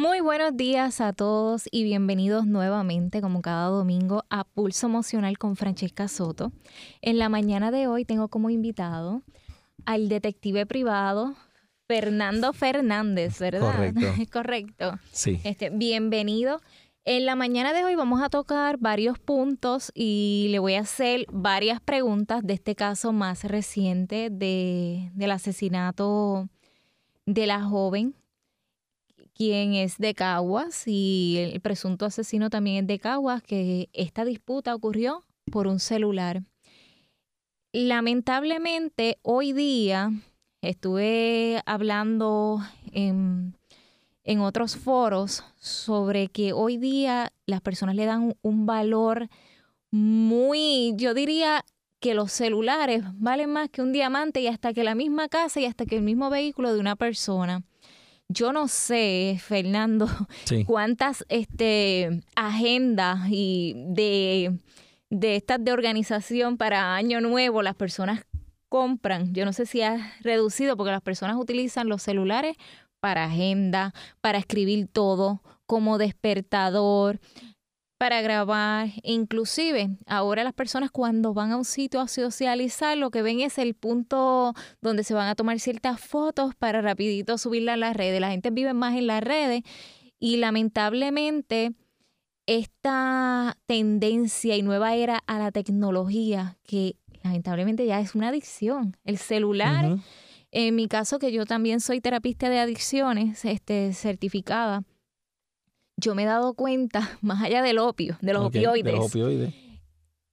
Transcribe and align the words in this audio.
Muy 0.00 0.20
buenos 0.20 0.56
días 0.56 1.02
a 1.02 1.12
todos 1.12 1.68
y 1.70 1.84
bienvenidos 1.84 2.46
nuevamente, 2.46 3.20
como 3.20 3.42
cada 3.42 3.66
domingo, 3.66 4.24
a 4.30 4.44
Pulso 4.44 4.86
Emocional 4.86 5.36
con 5.36 5.56
Francesca 5.56 6.08
Soto. 6.08 6.52
En 7.02 7.18
la 7.18 7.28
mañana 7.28 7.70
de 7.70 7.86
hoy 7.86 8.06
tengo 8.06 8.28
como 8.28 8.48
invitado 8.48 9.20
al 9.84 10.08
detective 10.08 10.64
privado 10.64 11.36
Fernando 11.86 12.54
Fernández, 12.54 13.38
¿verdad? 13.40 13.60
Correcto. 13.60 14.06
Correcto. 14.32 14.98
Sí. 15.12 15.38
Este, 15.44 15.68
bienvenido. 15.68 16.62
En 17.04 17.26
la 17.26 17.36
mañana 17.36 17.74
de 17.74 17.84
hoy 17.84 17.94
vamos 17.94 18.22
a 18.22 18.30
tocar 18.30 18.78
varios 18.78 19.18
puntos 19.18 19.92
y 19.94 20.46
le 20.48 20.60
voy 20.60 20.76
a 20.76 20.80
hacer 20.80 21.26
varias 21.30 21.78
preguntas 21.82 22.42
de 22.42 22.54
este 22.54 22.74
caso 22.74 23.12
más 23.12 23.44
reciente 23.44 24.30
de, 24.30 25.10
del 25.12 25.30
asesinato 25.30 26.48
de 27.26 27.46
la 27.46 27.62
joven, 27.62 28.14
quien 29.40 29.72
es 29.72 29.96
de 29.96 30.12
Caguas 30.12 30.82
y 30.84 31.38
el 31.38 31.62
presunto 31.62 32.04
asesino 32.04 32.50
también 32.50 32.84
es 32.84 32.86
de 32.86 32.98
Caguas, 32.98 33.42
que 33.42 33.88
esta 33.94 34.26
disputa 34.26 34.74
ocurrió 34.74 35.24
por 35.50 35.66
un 35.66 35.80
celular. 35.80 36.42
Lamentablemente, 37.72 39.16
hoy 39.22 39.54
día 39.54 40.12
estuve 40.60 41.62
hablando 41.64 42.60
en 42.92 43.54
en 44.24 44.40
otros 44.40 44.76
foros 44.76 45.42
sobre 45.58 46.28
que 46.28 46.52
hoy 46.52 46.76
día 46.76 47.32
las 47.46 47.62
personas 47.62 47.96
le 47.96 48.04
dan 48.04 48.36
un 48.42 48.66
valor 48.66 49.30
muy, 49.90 50.92
yo 50.96 51.14
diría 51.14 51.64
que 51.98 52.12
los 52.12 52.30
celulares 52.30 53.04
valen 53.14 53.50
más 53.50 53.70
que 53.70 53.80
un 53.80 53.92
diamante 53.92 54.42
y 54.42 54.48
hasta 54.48 54.74
que 54.74 54.84
la 54.84 54.94
misma 54.94 55.30
casa 55.30 55.60
y 55.60 55.64
hasta 55.64 55.86
que 55.86 55.96
el 55.96 56.02
mismo 56.02 56.28
vehículo 56.28 56.74
de 56.74 56.80
una 56.80 56.94
persona. 56.94 57.62
Yo 58.32 58.52
no 58.52 58.68
sé, 58.68 59.40
Fernando, 59.42 60.08
cuántas 60.66 61.24
este, 61.28 62.22
agendas 62.36 63.28
y 63.28 63.74
de, 63.88 64.56
de 65.10 65.34
estas 65.34 65.64
de 65.64 65.72
organización 65.72 66.56
para 66.56 66.94
Año 66.94 67.20
Nuevo 67.20 67.60
las 67.60 67.74
personas 67.74 68.24
compran. 68.68 69.34
Yo 69.34 69.44
no 69.44 69.52
sé 69.52 69.66
si 69.66 69.82
ha 69.82 70.14
reducido 70.20 70.76
porque 70.76 70.92
las 70.92 71.02
personas 71.02 71.36
utilizan 71.36 71.88
los 71.88 72.02
celulares 72.02 72.56
para 73.00 73.24
agenda, 73.24 73.92
para 74.20 74.38
escribir 74.38 74.86
todo, 74.86 75.42
como 75.66 75.98
despertador, 75.98 77.18
para 78.00 78.22
grabar, 78.22 78.88
inclusive 79.02 79.90
ahora 80.06 80.42
las 80.42 80.54
personas 80.54 80.90
cuando 80.90 81.34
van 81.34 81.52
a 81.52 81.58
un 81.58 81.66
sitio 81.66 82.00
a 82.00 82.08
socializar 82.08 82.96
lo 82.96 83.10
que 83.10 83.20
ven 83.20 83.40
es 83.40 83.58
el 83.58 83.74
punto 83.74 84.54
donde 84.80 85.04
se 85.04 85.12
van 85.12 85.28
a 85.28 85.34
tomar 85.34 85.60
ciertas 85.60 86.00
fotos 86.00 86.54
para 86.54 86.80
rapidito 86.80 87.36
subirla 87.36 87.74
a 87.74 87.76
las 87.76 87.94
redes. 87.94 88.18
La 88.18 88.30
gente 88.30 88.48
vive 88.48 88.72
más 88.72 88.96
en 88.96 89.06
las 89.06 89.22
redes 89.22 89.64
y 90.18 90.38
lamentablemente 90.38 91.74
esta 92.46 93.58
tendencia 93.66 94.56
y 94.56 94.62
nueva 94.62 94.94
era 94.94 95.18
a 95.26 95.38
la 95.38 95.52
tecnología 95.52 96.56
que 96.66 96.96
lamentablemente 97.22 97.84
ya 97.84 98.00
es 98.00 98.14
una 98.14 98.28
adicción. 98.28 98.96
El 99.04 99.18
celular 99.18 99.98
en 100.52 100.74
mi 100.74 100.88
caso, 100.88 101.18
que 101.18 101.32
yo 101.32 101.44
también 101.44 101.80
soy 101.80 102.00
terapista 102.00 102.48
de 102.48 102.60
adicciones, 102.60 103.44
este, 103.44 103.92
certificada, 103.92 104.84
yo 106.00 106.14
me 106.14 106.24
he 106.24 106.26
dado 106.26 106.54
cuenta, 106.54 107.10
más 107.20 107.42
allá 107.42 107.62
del 107.62 107.78
opio, 107.78 108.16
de 108.20 108.32
los 108.32 108.46
opioides. 108.46 108.94
los 108.94 109.06
opioides. 109.06 109.54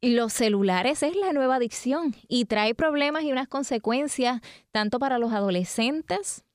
Los 0.02 0.34
celulares 0.34 1.02
es 1.02 1.16
la 1.16 1.34
nueva 1.34 1.56
adicción 1.56 2.16
y 2.28 2.46
trae 2.46 2.76
problemas 2.76 3.24
y 3.24 3.32
unas 3.32 3.48
consecuencias 3.48 4.42
tanto 4.72 5.00
para 5.00 5.18
los 5.18 5.34
adolescentes 5.34 6.46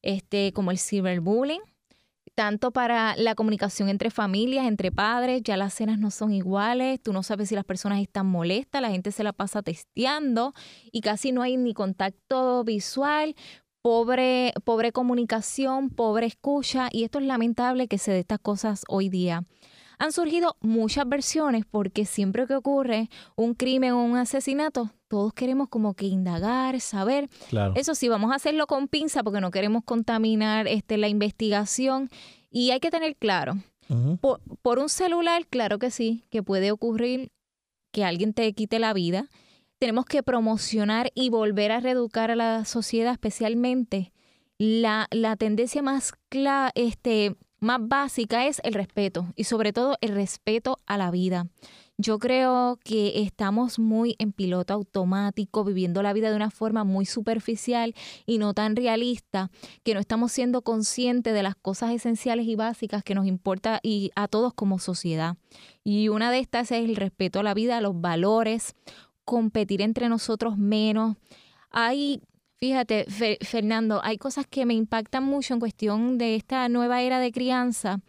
este, 0.00 0.52
como 0.54 0.70
el 0.70 0.78
cyberbullying, 0.78 1.60
tanto 2.34 2.70
para 2.70 3.16
la 3.16 3.34
comunicación 3.34 3.88
entre 3.88 4.10
familias, 4.10 4.66
entre 4.66 4.92
padres, 4.92 5.42
ya 5.42 5.56
las 5.56 5.74
cenas 5.74 5.98
no 5.98 6.10
son 6.10 6.32
iguales, 6.32 7.02
tú 7.02 7.12
no 7.12 7.22
sabes 7.22 7.48
si 7.48 7.56
las 7.56 7.64
personas 7.64 8.00
están 8.00 8.26
molestas, 8.26 8.80
la 8.80 8.90
gente 8.90 9.10
se 9.10 9.24
la 9.24 9.32
pasa 9.32 9.60
testeando 9.60 10.54
y 10.92 11.00
casi 11.00 11.32
no 11.32 11.42
hay 11.42 11.56
ni 11.56 11.74
contacto 11.74 12.62
visual, 12.62 13.34
pobre, 13.88 14.52
pobre 14.64 14.92
comunicación, 14.92 15.88
pobre 15.88 16.26
escucha 16.26 16.90
y 16.92 17.04
esto 17.04 17.20
es 17.20 17.24
lamentable 17.24 17.88
que 17.88 17.96
se 17.96 18.12
dé 18.12 18.18
estas 18.18 18.38
cosas 18.38 18.84
hoy 18.86 19.08
día. 19.08 19.44
Han 19.98 20.12
surgido 20.12 20.58
muchas 20.60 21.08
versiones 21.08 21.64
porque 21.64 22.04
siempre 22.04 22.46
que 22.46 22.54
ocurre 22.54 23.08
un 23.34 23.54
crimen 23.54 23.92
o 23.92 24.04
un 24.04 24.18
asesinato, 24.18 24.90
todos 25.08 25.32
queremos 25.32 25.70
como 25.70 25.94
que 25.94 26.04
indagar, 26.04 26.78
saber. 26.82 27.30
Eso 27.76 27.94
sí, 27.94 28.08
vamos 28.08 28.30
a 28.30 28.34
hacerlo 28.34 28.66
con 28.66 28.88
pinza 28.88 29.22
porque 29.22 29.40
no 29.40 29.50
queremos 29.50 29.84
contaminar 29.84 30.68
este, 30.68 30.98
la 30.98 31.08
investigación 31.08 32.10
y 32.50 32.72
hay 32.72 32.80
que 32.80 32.90
tener 32.90 33.16
claro, 33.16 33.54
por, 34.20 34.42
por 34.60 34.80
un 34.80 34.90
celular, 34.90 35.46
claro 35.46 35.78
que 35.78 35.90
sí, 35.90 36.26
que 36.28 36.42
puede 36.42 36.72
ocurrir 36.72 37.32
que 37.90 38.04
alguien 38.04 38.34
te 38.34 38.52
quite 38.52 38.80
la 38.80 38.92
vida. 38.92 39.30
Tenemos 39.78 40.06
que 40.06 40.22
promocionar 40.22 41.10
y 41.14 41.30
volver 41.30 41.70
a 41.70 41.80
reeducar 41.80 42.30
a 42.30 42.36
la 42.36 42.64
sociedad, 42.64 43.12
especialmente 43.12 44.12
la, 44.58 45.06
la 45.12 45.36
tendencia 45.36 45.82
más, 45.82 46.12
clara, 46.28 46.72
este, 46.74 47.36
más 47.60 47.78
básica 47.80 48.46
es 48.46 48.60
el 48.64 48.74
respeto 48.74 49.32
y 49.36 49.44
sobre 49.44 49.72
todo 49.72 49.96
el 50.00 50.14
respeto 50.14 50.78
a 50.86 50.96
la 50.96 51.10
vida. 51.10 51.46
Yo 52.00 52.20
creo 52.20 52.78
que 52.84 53.22
estamos 53.22 53.80
muy 53.80 54.14
en 54.20 54.30
piloto 54.30 54.72
automático, 54.72 55.64
viviendo 55.64 56.00
la 56.00 56.12
vida 56.12 56.30
de 56.30 56.36
una 56.36 56.52
forma 56.52 56.84
muy 56.84 57.06
superficial 57.06 57.92
y 58.24 58.38
no 58.38 58.54
tan 58.54 58.76
realista, 58.76 59.50
que 59.82 59.94
no 59.94 60.00
estamos 60.00 60.30
siendo 60.30 60.62
conscientes 60.62 61.34
de 61.34 61.42
las 61.42 61.56
cosas 61.56 61.90
esenciales 61.90 62.46
y 62.46 62.54
básicas 62.54 63.02
que 63.02 63.16
nos 63.16 63.26
importa 63.26 63.80
y 63.82 64.12
a 64.14 64.28
todos 64.28 64.54
como 64.54 64.78
sociedad. 64.78 65.36
Y 65.82 66.08
una 66.08 66.30
de 66.30 66.38
estas 66.38 66.70
es 66.70 66.84
el 66.84 66.94
respeto 66.94 67.40
a 67.40 67.42
la 67.42 67.54
vida, 67.54 67.78
a 67.78 67.80
los 67.80 68.00
valores, 68.00 68.76
competir 69.28 69.82
entre 69.82 70.08
nosotros 70.08 70.56
menos. 70.56 71.16
Hay 71.70 72.22
Fíjate, 72.58 73.06
Fernando, 73.40 74.00
hay 74.02 74.18
cosas 74.18 74.44
que 74.44 74.66
me 74.66 74.74
impactan 74.74 75.22
mucho 75.22 75.54
en 75.54 75.60
cuestión 75.60 76.18
de 76.18 76.34
esta 76.34 76.68
nueva 76.68 77.02
era 77.02 77.20
de 77.20 77.30
crianza, 77.30 78.00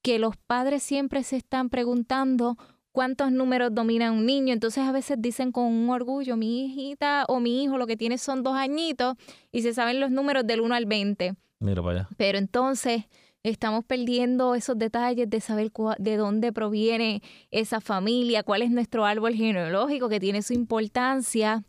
que 0.00 0.20
los 0.20 0.36
padres 0.36 0.84
siempre 0.84 1.24
se 1.24 1.36
están 1.36 1.70
preguntando 1.70 2.56
cuántos 2.92 3.32
números 3.32 3.74
domina 3.74 4.12
un 4.12 4.26
niño. 4.26 4.52
Entonces 4.52 4.84
a 4.84 4.92
veces 4.92 5.16
dicen 5.18 5.50
con 5.50 5.64
un 5.64 5.90
orgullo, 5.90 6.36
mi 6.36 6.66
hijita 6.66 7.24
o 7.26 7.40
mi 7.40 7.64
hijo 7.64 7.78
lo 7.78 7.88
que 7.88 7.96
tiene 7.96 8.16
son 8.16 8.44
dos 8.44 8.54
añitos 8.54 9.16
y 9.50 9.62
se 9.62 9.74
saben 9.74 9.98
los 9.98 10.12
números 10.12 10.46
del 10.46 10.60
1 10.60 10.72
al 10.72 10.86
20. 10.86 11.34
Mira 11.58 11.82
para 11.82 12.00
allá. 12.00 12.08
Pero 12.16 12.38
entonces 12.38 13.06
estamos 13.42 13.84
perdiendo 13.84 14.54
esos 14.54 14.78
detalles 14.78 15.28
de 15.28 15.40
saber 15.40 15.72
de 15.98 16.16
dónde 16.16 16.52
proviene 16.52 17.22
esa 17.50 17.80
familia, 17.80 18.42
cuál 18.42 18.62
es 18.62 18.70
nuestro 18.70 19.04
árbol 19.04 19.34
genealógico 19.34 20.08
que 20.08 20.20
tiene 20.20 20.42
su 20.42 20.52
importancia. 20.52 21.64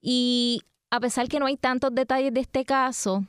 Y 0.00 0.62
a 0.90 1.00
pesar 1.00 1.28
que 1.28 1.40
no 1.40 1.46
hay 1.46 1.56
tantos 1.56 1.94
detalles 1.94 2.32
de 2.32 2.40
este 2.40 2.64
caso, 2.64 3.26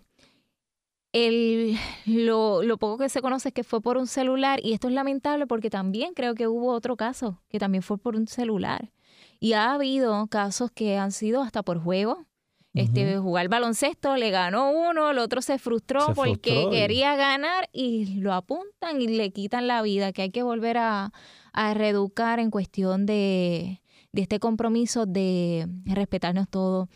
el, 1.12 1.76
lo, 2.06 2.62
lo, 2.62 2.78
poco 2.78 3.00
que 3.00 3.10
se 3.10 3.22
conoce 3.22 3.50
es 3.50 3.54
que 3.54 3.64
fue 3.64 3.82
por 3.82 3.98
un 3.98 4.06
celular 4.06 4.60
y 4.64 4.74
esto 4.74 4.88
es 4.88 4.94
lamentable 4.94 5.48
porque 5.48 5.72
también 5.72 6.14
creo 6.14 6.36
que 6.36 6.48
hubo 6.48 6.72
otro 6.72 6.96
caso 6.98 7.42
que 7.50 7.58
también 7.58 7.82
fue 7.82 7.98
por 7.98 8.16
un 8.16 8.28
celular. 8.28 8.92
Y 9.40 9.54
ha 9.54 9.74
habido 9.74 10.28
casos 10.28 10.70
que 10.72 10.98
han 10.98 11.12
sido 11.12 11.42
hasta 11.42 11.64
por 11.64 11.80
juego. 11.82 12.26
Este, 12.74 13.18
jugar 13.18 13.50
baloncesto, 13.50 14.16
le 14.16 14.30
ganó 14.30 14.72
uno, 14.72 15.10
el 15.10 15.18
otro 15.18 15.42
se 15.42 15.58
frustró 15.58 16.14
porque 16.14 16.68
quería 16.70 17.16
ganar 17.16 17.68
y 17.74 18.20
lo 18.20 18.34
apuntan 18.34 19.02
y 19.02 19.08
le 19.08 19.32
quitan 19.32 19.68
la 19.68 19.82
vida, 19.82 20.14
que 20.14 20.22
hay 20.22 20.30
que 20.30 20.44
volver 20.44 20.78
a, 20.78 21.12
a 21.52 21.74
reeducar 21.74 22.40
en 22.40 22.52
cuestión 22.52 23.06
de, 23.08 23.82
de 24.12 24.22
este 24.22 24.40
compromiso 24.40 25.06
de 25.06 25.68
respetarnos 25.86 26.48
todos. 26.48 26.88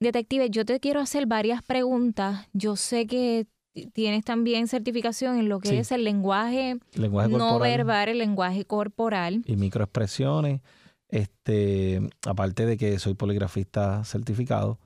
Detective, 0.00 0.50
yo 0.50 0.64
te 0.64 0.80
quiero 0.80 1.00
hacer 1.00 1.26
varias 1.26 1.62
preguntas. 1.62 2.48
Yo 2.52 2.74
sé 2.74 3.06
que 3.06 3.46
tienes 3.92 4.24
también 4.24 4.66
certificación 4.66 5.38
en 5.38 5.48
lo 5.48 5.60
que 5.60 5.78
es 5.78 5.92
el 5.92 6.04
lenguaje, 6.04 6.78
no 7.30 7.58
verbal, 7.58 8.08
el 8.08 8.18
lenguaje 8.18 8.64
corporal. 8.64 9.42
Y 9.46 9.56
microexpresiones. 9.56 10.60
Este, 11.08 12.00
aparte 12.26 12.64
de 12.64 12.76
que 12.78 12.98
soy 12.98 13.14
poligrafista 13.14 14.02
certificado 14.04 14.78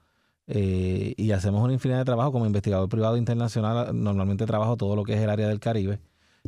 eh, 0.46 1.14
y 1.16 1.32
hacemos 1.32 1.62
una 1.62 1.72
infinidad 1.72 1.98
de 1.98 2.04
trabajo 2.04 2.32
como 2.32 2.46
investigador 2.46 2.88
privado 2.88 3.16
internacional, 3.16 3.90
normalmente 3.92 4.46
trabajo 4.46 4.76
todo 4.76 4.96
lo 4.96 5.02
que 5.04 5.14
es 5.14 5.20
el 5.20 5.30
área 5.30 5.48
del 5.48 5.60
Caribe. 5.60 6.00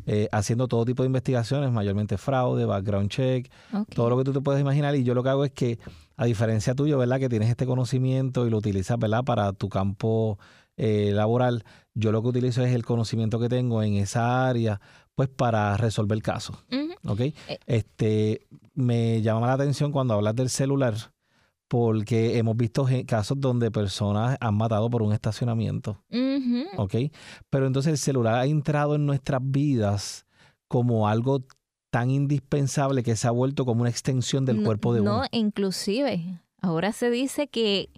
Eh, 0.07 0.29
haciendo 0.31 0.69
todo 0.69 0.85
tipo 0.85 1.03
de 1.03 1.09
investigaciones, 1.09 1.73
mayormente 1.73 2.19
fraude, 2.19 2.65
background 2.65 3.11
check, 3.11 3.51
todo 3.95 4.09
lo 4.11 4.17
que 4.17 4.25
tú 4.25 4.33
te 4.33 4.41
puedes 4.41 4.61
imaginar. 4.61 4.95
Y 4.95 5.03
yo 5.03 5.15
lo 5.15 5.23
que 5.23 5.29
hago 5.29 5.45
es 5.45 5.51
que, 5.51 5.79
a 6.17 6.25
diferencia 6.25 6.75
tuyo, 6.75 6.99
¿verdad? 6.99 7.19
Que 7.19 7.29
tienes 7.29 7.49
este 7.49 7.67
conocimiento 7.67 8.47
y 8.47 8.51
lo 8.51 8.59
utilizas, 8.59 8.97
¿verdad? 8.99 9.25
Para 9.25 9.53
tu 9.53 9.69
campo 9.69 10.39
eh, 10.77 11.11
laboral, 11.13 11.65
yo 11.95 12.13
lo 12.13 12.23
que 12.23 12.29
utilizo 12.29 12.63
es 12.63 12.73
el 12.73 12.85
conocimiento 12.85 13.41
que 13.41 13.49
tengo 13.49 13.83
en 13.83 13.95
esa 13.95 14.49
área, 14.49 14.81
pues 15.17 15.29
para 15.29 15.77
resolver 15.77 16.23
casos. 16.23 16.57
¿Ok? 17.05 17.21
Eh. 17.21 17.35
Este, 17.67 18.47
me 18.75 19.21
llama 19.21 19.49
la 19.49 19.55
atención 19.55 19.91
cuando 19.91 20.15
hablas 20.15 20.37
del 20.37 20.49
celular, 20.49 20.95
porque 21.69 22.39
hemos 22.39 22.57
visto 22.57 22.87
casos 23.07 23.39
donde 23.41 23.71
personas 23.71 24.37
han 24.41 24.55
matado 24.57 24.89
por 24.91 25.03
un 25.03 25.13
estacionamiento. 25.13 26.03
¿Ok? 26.77 26.95
Pero 27.51 27.67
entonces 27.67 27.93
el 27.93 27.99
celular 27.99 28.35
ha 28.37 28.47
entrado 28.47 28.95
en 28.95 29.07
nuestras 29.07 29.41
vidas 29.45 30.27
como 30.67 31.09
algo 31.09 31.45
tan 31.91 32.11
indispensable 32.11 33.03
que 33.03 33.17
se 33.17 33.29
ha 33.29 33.31
vuelto 33.31 33.65
como 33.65 33.83
una 33.83 33.91
extensión 33.91 34.45
del 34.45 34.63
cuerpo 34.63 34.93
de 34.93 35.01
uno. 35.01 35.19
No, 35.19 35.25
inclusive, 35.31 36.41
ahora 36.61 36.93
se 36.93 37.11
dice 37.11 37.49
que 37.49 37.91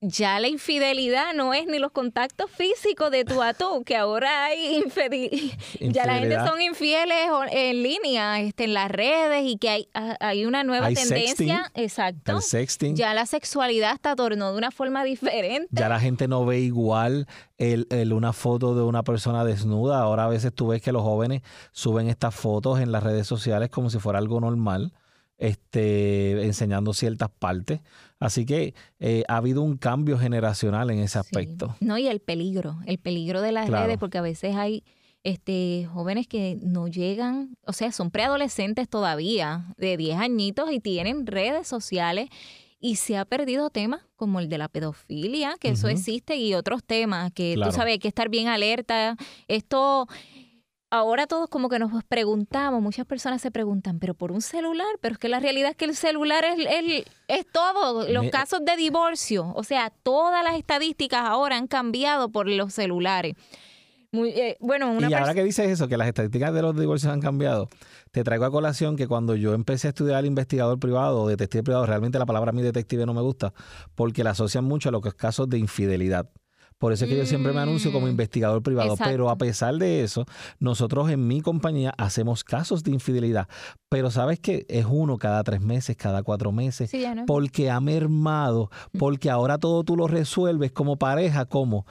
ya 0.00 0.38
la 0.38 0.48
infidelidad 0.48 1.32
no 1.34 1.54
es 1.54 1.66
ni 1.66 1.78
los 1.78 1.90
contactos 1.90 2.50
físicos 2.50 3.10
de 3.10 3.24
tú 3.24 3.42
a 3.42 3.54
tú, 3.54 3.82
que 3.84 3.96
ahora 3.96 4.46
hay 4.46 4.76
infidelidad. 4.84 5.56
ya 5.80 6.06
la 6.06 6.18
gente 6.18 6.36
son 6.46 6.60
infieles 6.60 7.28
en 7.50 7.82
línea, 7.82 8.40
este, 8.40 8.64
en 8.64 8.74
las 8.74 8.90
redes 8.90 9.44
y 9.44 9.56
que 9.56 9.70
hay, 9.70 9.88
ah, 9.94 10.16
hay 10.20 10.44
una 10.44 10.62
nueva 10.62 10.88
tendencia. 10.92 11.70
exacto. 11.74 12.40
sexting. 12.40 12.96
Ya 12.96 13.14
la 13.14 13.26
sexualidad 13.26 13.94
está 13.94 14.14
tornó 14.14 14.52
de 14.52 14.58
una 14.58 14.70
forma 14.70 15.04
diferente. 15.04 15.68
Ya 15.70 15.88
la 15.88 16.00
gente 16.00 16.28
no 16.28 16.44
ve 16.44 16.60
igual 16.60 17.26
el, 17.56 17.86
el, 17.90 18.12
una 18.12 18.32
foto 18.32 18.74
de 18.74 18.82
una 18.82 19.02
persona 19.04 19.44
desnuda. 19.44 20.00
Ahora 20.00 20.24
a 20.24 20.28
veces 20.28 20.52
tú 20.54 20.68
ves 20.68 20.82
que 20.82 20.92
los 20.92 21.02
jóvenes 21.02 21.42
suben 21.72 22.08
estas 22.08 22.34
fotos 22.34 22.80
en 22.80 22.92
las 22.92 23.02
redes 23.02 23.26
sociales 23.26 23.70
como 23.70 23.90
si 23.90 23.98
fuera 23.98 24.18
algo 24.18 24.40
normal 24.40 24.92
este, 25.38 26.44
enseñando 26.44 26.92
ciertas 26.94 27.30
partes. 27.30 27.80
Así 28.20 28.46
que 28.46 28.74
eh, 29.00 29.24
ha 29.28 29.36
habido 29.36 29.62
un 29.62 29.76
cambio 29.76 30.18
generacional 30.18 30.90
en 30.90 31.00
ese 31.00 31.18
aspecto. 31.18 31.76
No, 31.80 31.98
y 31.98 32.06
el 32.06 32.20
peligro, 32.20 32.78
el 32.86 32.98
peligro 32.98 33.40
de 33.42 33.52
las 33.52 33.68
redes, 33.68 33.98
porque 33.98 34.18
a 34.18 34.22
veces 34.22 34.56
hay 34.56 34.84
este, 35.24 35.88
jóvenes 35.92 36.28
que 36.28 36.58
no 36.62 36.86
llegan, 36.86 37.56
o 37.66 37.72
sea, 37.72 37.90
son 37.92 38.10
preadolescentes 38.10 38.88
todavía, 38.88 39.74
de 39.76 39.96
10 39.96 40.18
añitos 40.18 40.70
y 40.70 40.80
tienen 40.80 41.26
redes 41.26 41.66
sociales 41.66 42.28
y 42.78 42.96
se 42.96 43.16
ha 43.16 43.24
perdido 43.24 43.70
temas 43.70 44.02
como 44.14 44.40
el 44.40 44.50
de 44.50 44.58
la 44.58 44.68
pedofilia, 44.68 45.56
que 45.58 45.70
eso 45.70 45.88
existe, 45.88 46.36
y 46.36 46.52
otros 46.52 46.84
temas 46.84 47.32
que 47.32 47.54
tú 47.54 47.72
sabes, 47.72 47.92
hay 47.92 47.98
que 47.98 48.08
estar 48.08 48.28
bien 48.28 48.48
alerta. 48.48 49.16
Esto 49.48 50.06
ahora 50.94 51.26
todos 51.26 51.48
como 51.48 51.68
que 51.68 51.78
nos 51.78 52.04
preguntamos, 52.04 52.80
muchas 52.80 53.04
personas 53.04 53.42
se 53.42 53.50
preguntan, 53.50 53.98
pero 53.98 54.14
por 54.14 54.30
un 54.30 54.40
celular, 54.40 54.86
pero 55.00 55.14
es 55.14 55.18
que 55.18 55.28
la 55.28 55.40
realidad 55.40 55.70
es 55.70 55.76
que 55.76 55.86
el 55.86 55.96
celular 55.96 56.44
es, 56.44 57.04
es 57.26 57.46
todo, 57.50 58.08
los 58.08 58.30
casos 58.30 58.64
de 58.64 58.76
divorcio, 58.76 59.52
o 59.56 59.64
sea, 59.64 59.90
todas 59.90 60.44
las 60.44 60.56
estadísticas 60.56 61.22
ahora 61.24 61.56
han 61.56 61.66
cambiado 61.66 62.30
por 62.30 62.48
los 62.48 62.72
celulares. 62.72 63.34
Muy, 64.12 64.28
eh, 64.28 64.56
bueno, 64.60 64.92
una 64.92 65.10
y 65.10 65.14
ahora 65.14 65.34
que 65.34 65.42
dices 65.42 65.68
eso, 65.68 65.88
que 65.88 65.96
las 65.96 66.06
estadísticas 66.06 66.54
de 66.54 66.62
los 66.62 66.78
divorcios 66.78 67.12
han 67.12 67.20
cambiado, 67.20 67.68
te 68.12 68.22
traigo 68.22 68.44
a 68.44 68.50
colación 68.52 68.94
que 68.94 69.08
cuando 69.08 69.34
yo 69.34 69.54
empecé 69.54 69.88
a 69.88 69.90
estudiar 69.90 70.24
investigador 70.24 70.78
privado 70.78 71.22
o 71.22 71.28
detective 71.28 71.64
privado, 71.64 71.86
realmente 71.86 72.20
la 72.20 72.26
palabra 72.26 72.52
mi 72.52 72.62
detective 72.62 73.04
no 73.06 73.14
me 73.14 73.22
gusta 73.22 73.52
porque 73.96 74.22
la 74.22 74.30
asocian 74.30 74.64
mucho 74.64 74.90
a 74.90 74.92
los 74.92 75.02
casos 75.14 75.48
de 75.48 75.58
infidelidad. 75.58 76.30
Por 76.84 76.92
eso 76.92 77.06
es 77.06 77.10
que 77.10 77.16
yo 77.16 77.24
siempre 77.24 77.54
me 77.54 77.60
anuncio 77.60 77.90
como 77.90 78.04
mm, 78.04 78.10
investigador 78.10 78.62
privado. 78.62 78.94
Pero 79.02 79.30
a 79.30 79.38
pesar 79.38 79.76
de 79.76 80.02
eso, 80.02 80.26
nosotros 80.58 81.08
en 81.08 81.26
mi 81.26 81.40
compañía 81.40 81.94
hacemos 81.96 82.44
casos 82.44 82.84
de 82.84 82.90
infidelidad. 82.90 83.48
Pero 83.88 84.10
sabes 84.10 84.38
que 84.38 84.66
es 84.68 84.84
uno 84.86 85.16
cada 85.16 85.42
tres 85.44 85.62
meses, 85.62 85.96
cada 85.96 86.22
cuatro 86.22 86.52
meses. 86.52 86.90
Porque 87.26 87.70
ha 87.70 87.80
mermado, 87.80 88.70
mm. 88.92 88.98
porque 88.98 89.30
ahora 89.30 89.56
todo 89.56 89.82
tú 89.82 89.96
lo 89.96 90.08
resuelves 90.08 90.72
como 90.72 90.98
pareja, 90.98 91.46
como 91.46 91.86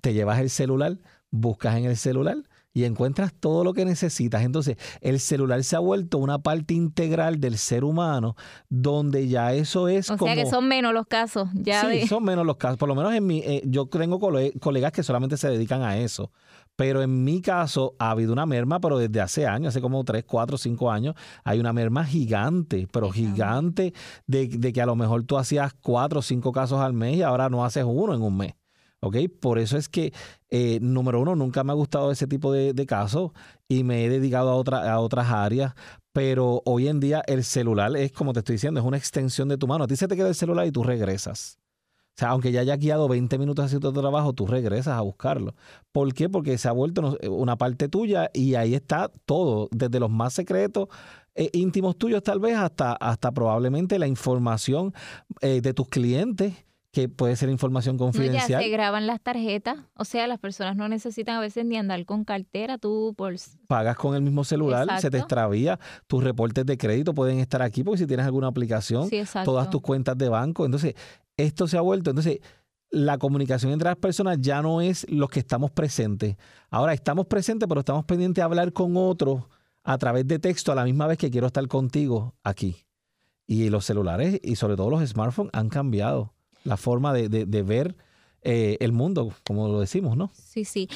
te 0.00 0.12
llevas 0.12 0.40
el 0.40 0.50
celular, 0.50 0.98
buscas 1.30 1.76
en 1.76 1.84
el 1.84 1.96
celular 1.96 2.38
y 2.74 2.84
encuentras 2.84 3.32
todo 3.34 3.64
lo 3.64 3.74
que 3.74 3.84
necesitas. 3.84 4.42
Entonces, 4.42 4.76
el 5.00 5.20
celular 5.20 5.62
se 5.64 5.76
ha 5.76 5.78
vuelto 5.78 6.18
una 6.18 6.38
parte 6.38 6.74
integral 6.74 7.40
del 7.40 7.58
ser 7.58 7.84
humano 7.84 8.36
donde 8.68 9.28
ya 9.28 9.52
eso 9.52 9.88
es 9.88 10.10
o 10.10 10.18
sea 10.18 10.34
que 10.34 10.46
son 10.46 10.68
menos 10.68 10.92
los 10.94 11.06
casos. 11.06 11.48
Ya 11.54 11.88
sí, 11.90 12.06
son 12.06 12.24
menos 12.24 12.46
los 12.46 12.56
casos. 12.56 12.78
Por 12.78 12.88
lo 12.88 12.94
menos 12.94 13.14
en 13.14 13.26
mi, 13.26 13.38
eh, 13.38 13.62
yo 13.64 13.86
tengo 13.86 14.18
colegas 14.60 14.92
que 14.92 15.02
solamente 15.02 15.36
se 15.36 15.48
dedican 15.48 15.82
a 15.82 15.98
eso. 15.98 16.30
Pero 16.74 17.02
en 17.02 17.22
mi 17.22 17.42
caso 17.42 17.94
ha 17.98 18.10
habido 18.10 18.32
una 18.32 18.46
merma, 18.46 18.80
pero 18.80 18.96
desde 18.98 19.20
hace 19.20 19.46
años, 19.46 19.68
hace 19.68 19.82
como 19.82 20.02
3, 20.04 20.24
4, 20.24 20.56
5 20.56 20.90
años, 20.90 21.14
hay 21.44 21.60
una 21.60 21.74
merma 21.74 22.04
gigante, 22.04 22.88
pero 22.90 23.10
gigante 23.10 23.92
de, 24.26 24.48
de 24.48 24.72
que 24.72 24.80
a 24.80 24.86
lo 24.86 24.96
mejor 24.96 25.24
tú 25.24 25.36
hacías 25.36 25.74
4 25.82 26.20
o 26.20 26.22
5 26.22 26.50
casos 26.52 26.80
al 26.80 26.94
mes 26.94 27.18
y 27.18 27.22
ahora 27.22 27.50
no 27.50 27.64
haces 27.64 27.84
uno 27.86 28.14
en 28.14 28.22
un 28.22 28.36
mes. 28.38 28.54
¿Ok? 29.02 29.16
Por 29.40 29.58
eso 29.58 29.76
es 29.76 29.88
que, 29.88 30.12
eh, 30.48 30.78
número 30.80 31.20
uno, 31.20 31.36
nunca 31.36 31.64
me 31.64 31.72
ha 31.72 31.74
gustado 31.74 32.10
ese 32.10 32.26
tipo 32.26 32.52
de, 32.52 32.86
casos 32.86 33.32
y 33.68 33.84
me 33.84 34.04
he 34.04 34.08
dedicado 34.08 34.50
a, 34.50 34.54
otra, 34.54 34.92
a 34.92 35.00
otras 35.00 35.30
áreas, 35.30 35.74
pero 36.12 36.62
hoy 36.64 36.88
en 36.88 37.00
día 37.00 37.22
el 37.26 37.44
celular 37.44 37.96
es, 37.96 38.12
como 38.12 38.32
te 38.32 38.40
estoy 38.40 38.54
diciendo, 38.54 38.80
es 38.80 38.86
una 38.86 38.96
extensión 38.96 39.48
de 39.48 39.58
tu 39.58 39.66
mano. 39.66 39.84
A 39.84 39.86
ti 39.86 39.96
se 39.96 40.08
te 40.08 40.16
queda 40.16 40.28
el 40.28 40.34
celular 40.34 40.66
y 40.66 40.72
tú 40.72 40.82
regresas. 40.82 41.58
O 42.14 42.18
sea, 42.18 42.28
aunque 42.30 42.52
ya 42.52 42.60
haya 42.60 42.76
guiado 42.76 43.08
20 43.08 43.38
minutos 43.38 43.64
haciendo 43.64 43.92
tu 43.92 44.00
trabajo, 44.00 44.34
tú 44.34 44.46
regresas 44.46 44.98
a 44.98 45.00
buscarlo. 45.00 45.54
¿Por 45.92 46.12
qué? 46.12 46.28
Porque 46.28 46.58
se 46.58 46.68
ha 46.68 46.72
vuelto 46.72 47.18
una 47.28 47.56
parte 47.56 47.88
tuya 47.88 48.30
y 48.34 48.54
ahí 48.54 48.74
está 48.74 49.10
todo, 49.24 49.68
desde 49.72 49.98
los 49.98 50.10
más 50.10 50.34
secretos, 50.34 50.88
eh, 51.34 51.48
íntimos 51.54 51.96
tuyos 51.96 52.22
tal 52.22 52.38
vez, 52.38 52.56
hasta, 52.56 52.92
hasta 52.92 53.32
probablemente 53.32 53.98
la 53.98 54.06
información 54.06 54.92
eh, 55.40 55.62
de 55.62 55.72
tus 55.72 55.88
clientes 55.88 56.54
que 56.92 57.08
puede 57.08 57.36
ser 57.36 57.48
información 57.48 57.96
confidencial. 57.96 58.48
ya 58.48 58.58
se 58.60 58.68
graban 58.68 59.06
las 59.06 59.20
tarjetas, 59.20 59.78
o 59.96 60.04
sea, 60.04 60.26
las 60.26 60.38
personas 60.38 60.76
no 60.76 60.88
necesitan 60.88 61.36
a 61.36 61.40
veces 61.40 61.64
ni 61.64 61.78
andar 61.78 62.04
con 62.04 62.24
cartera, 62.24 62.76
tú 62.76 63.14
por... 63.16 63.34
Pagas 63.66 63.96
con 63.96 64.14
el 64.14 64.20
mismo 64.20 64.44
celular, 64.44 65.00
se 65.00 65.10
te 65.10 65.16
extravía, 65.16 65.80
tus 66.06 66.22
reportes 66.22 66.66
de 66.66 66.76
crédito 66.76 67.14
pueden 67.14 67.38
estar 67.38 67.62
aquí 67.62 67.82
porque 67.82 67.98
si 67.98 68.06
tienes 68.06 68.26
alguna 68.26 68.48
aplicación, 68.48 69.08
todas 69.42 69.70
tus 69.70 69.80
cuentas 69.80 70.18
de 70.18 70.28
banco, 70.28 70.66
entonces 70.66 70.94
esto 71.38 71.66
se 71.66 71.78
ha 71.78 71.80
vuelto, 71.80 72.10
entonces 72.10 72.40
la 72.90 73.16
comunicación 73.16 73.72
entre 73.72 73.88
las 73.88 73.96
personas 73.96 74.36
ya 74.38 74.60
no 74.60 74.82
es 74.82 75.10
los 75.10 75.30
que 75.30 75.40
estamos 75.40 75.70
presentes. 75.70 76.36
Ahora 76.68 76.92
estamos 76.92 77.26
presentes, 77.26 77.66
pero 77.66 77.80
estamos 77.80 78.04
pendientes 78.04 78.42
de 78.42 78.44
hablar 78.44 78.74
con 78.74 78.98
otros 78.98 79.44
a 79.82 79.96
través 79.96 80.28
de 80.28 80.38
texto 80.38 80.72
a 80.72 80.74
la 80.74 80.84
misma 80.84 81.06
vez 81.06 81.16
que 81.16 81.30
quiero 81.30 81.46
estar 81.46 81.66
contigo 81.68 82.34
aquí. 82.44 82.84
Y 83.46 83.70
los 83.70 83.86
celulares 83.86 84.38
y 84.42 84.56
sobre 84.56 84.76
todo 84.76 84.90
los 84.90 85.08
smartphones 85.08 85.50
han 85.54 85.70
cambiado 85.70 86.34
la 86.64 86.76
forma 86.76 87.12
de, 87.12 87.28
de, 87.28 87.62
ver 87.62 87.96
eh, 88.42 88.76
el 88.80 88.92
mundo, 88.92 89.34
como 89.44 89.68
lo 89.68 89.80
decimos, 89.80 90.16
¿no? 90.16 90.30
Sí, 90.34 90.64
sí. 90.64 90.88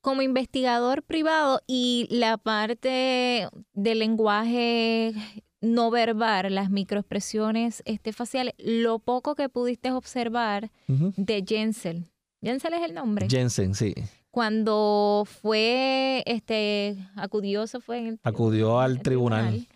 Como 0.00 0.22
investigador 0.22 1.02
privado 1.02 1.60
y 1.66 2.06
la 2.10 2.36
parte 2.36 3.48
del 3.72 3.98
lenguaje 4.00 5.14
no 5.60 5.90
verbal, 5.90 6.54
las 6.54 6.70
microexpresiones 6.70 7.82
este, 7.86 8.12
faciales, 8.12 8.54
lo 8.58 8.98
poco 8.98 9.34
que 9.34 9.48
pudiste 9.48 9.90
observar 9.92 10.70
de 10.86 11.44
Jensen. 11.46 12.10
Jensen 12.42 12.74
es 12.74 12.82
el 12.82 12.94
nombre. 12.94 13.26
Jensen, 13.30 13.74
sí. 13.74 13.94
Cuando 14.30 15.26
fue, 15.26 16.22
este, 16.26 16.98
acudió, 17.16 17.66
fue 17.66 18.18
acudió 18.22 18.80
al 18.80 19.00
tribunal. 19.00 19.66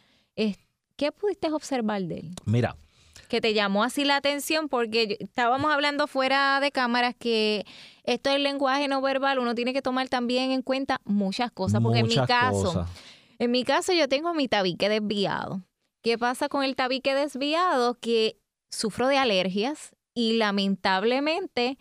¿Qué 0.99 1.13
pudiste 1.13 1.51
observar 1.53 2.03
de 2.03 2.19
él? 2.19 2.35
Mira, 2.45 2.77
que 3.29 3.41
te 3.41 3.55
llamó 3.55 3.85
así 3.85 4.05
la 4.05 4.17
atención 4.17 4.69
porque 4.69 5.17
estábamos 5.21 5.73
hablando 5.73 6.07
fuera 6.07 6.59
de 6.61 6.73
cámaras 6.73 7.15
que 7.17 7.65
esto 8.05 8.31
del 8.31 8.43
lenguaje 8.43 8.89
no 8.89 9.01
verbal 9.01 9.39
uno 9.39 9.55
tiene 9.55 9.73
que 9.73 9.83
tomar 9.83 10.09
también 10.09 10.51
en 10.51 10.63
cuenta 10.63 11.01
muchas 11.05 11.53
cosas 11.53 11.81
porque 11.81 12.01
en 12.01 12.09
mi 12.09 12.17
caso 12.27 12.87
en 13.39 13.51
mi 13.51 13.65
caso 13.65 13.93
yo 13.93 14.09
tengo 14.09 14.35
mi 14.35 14.49
tabique 14.49 14.89
desviado 14.89 15.63
¿qué 16.03 16.19
pasa 16.19 16.49
con 16.49 16.65
el 16.65 16.75
tabique 16.75 17.15
desviado? 17.15 17.95
que 18.01 18.39
sufro 18.71 19.09
de 19.09 19.19
alergias 19.19 19.95
y 20.15 20.33
lamentablemente 20.33 21.79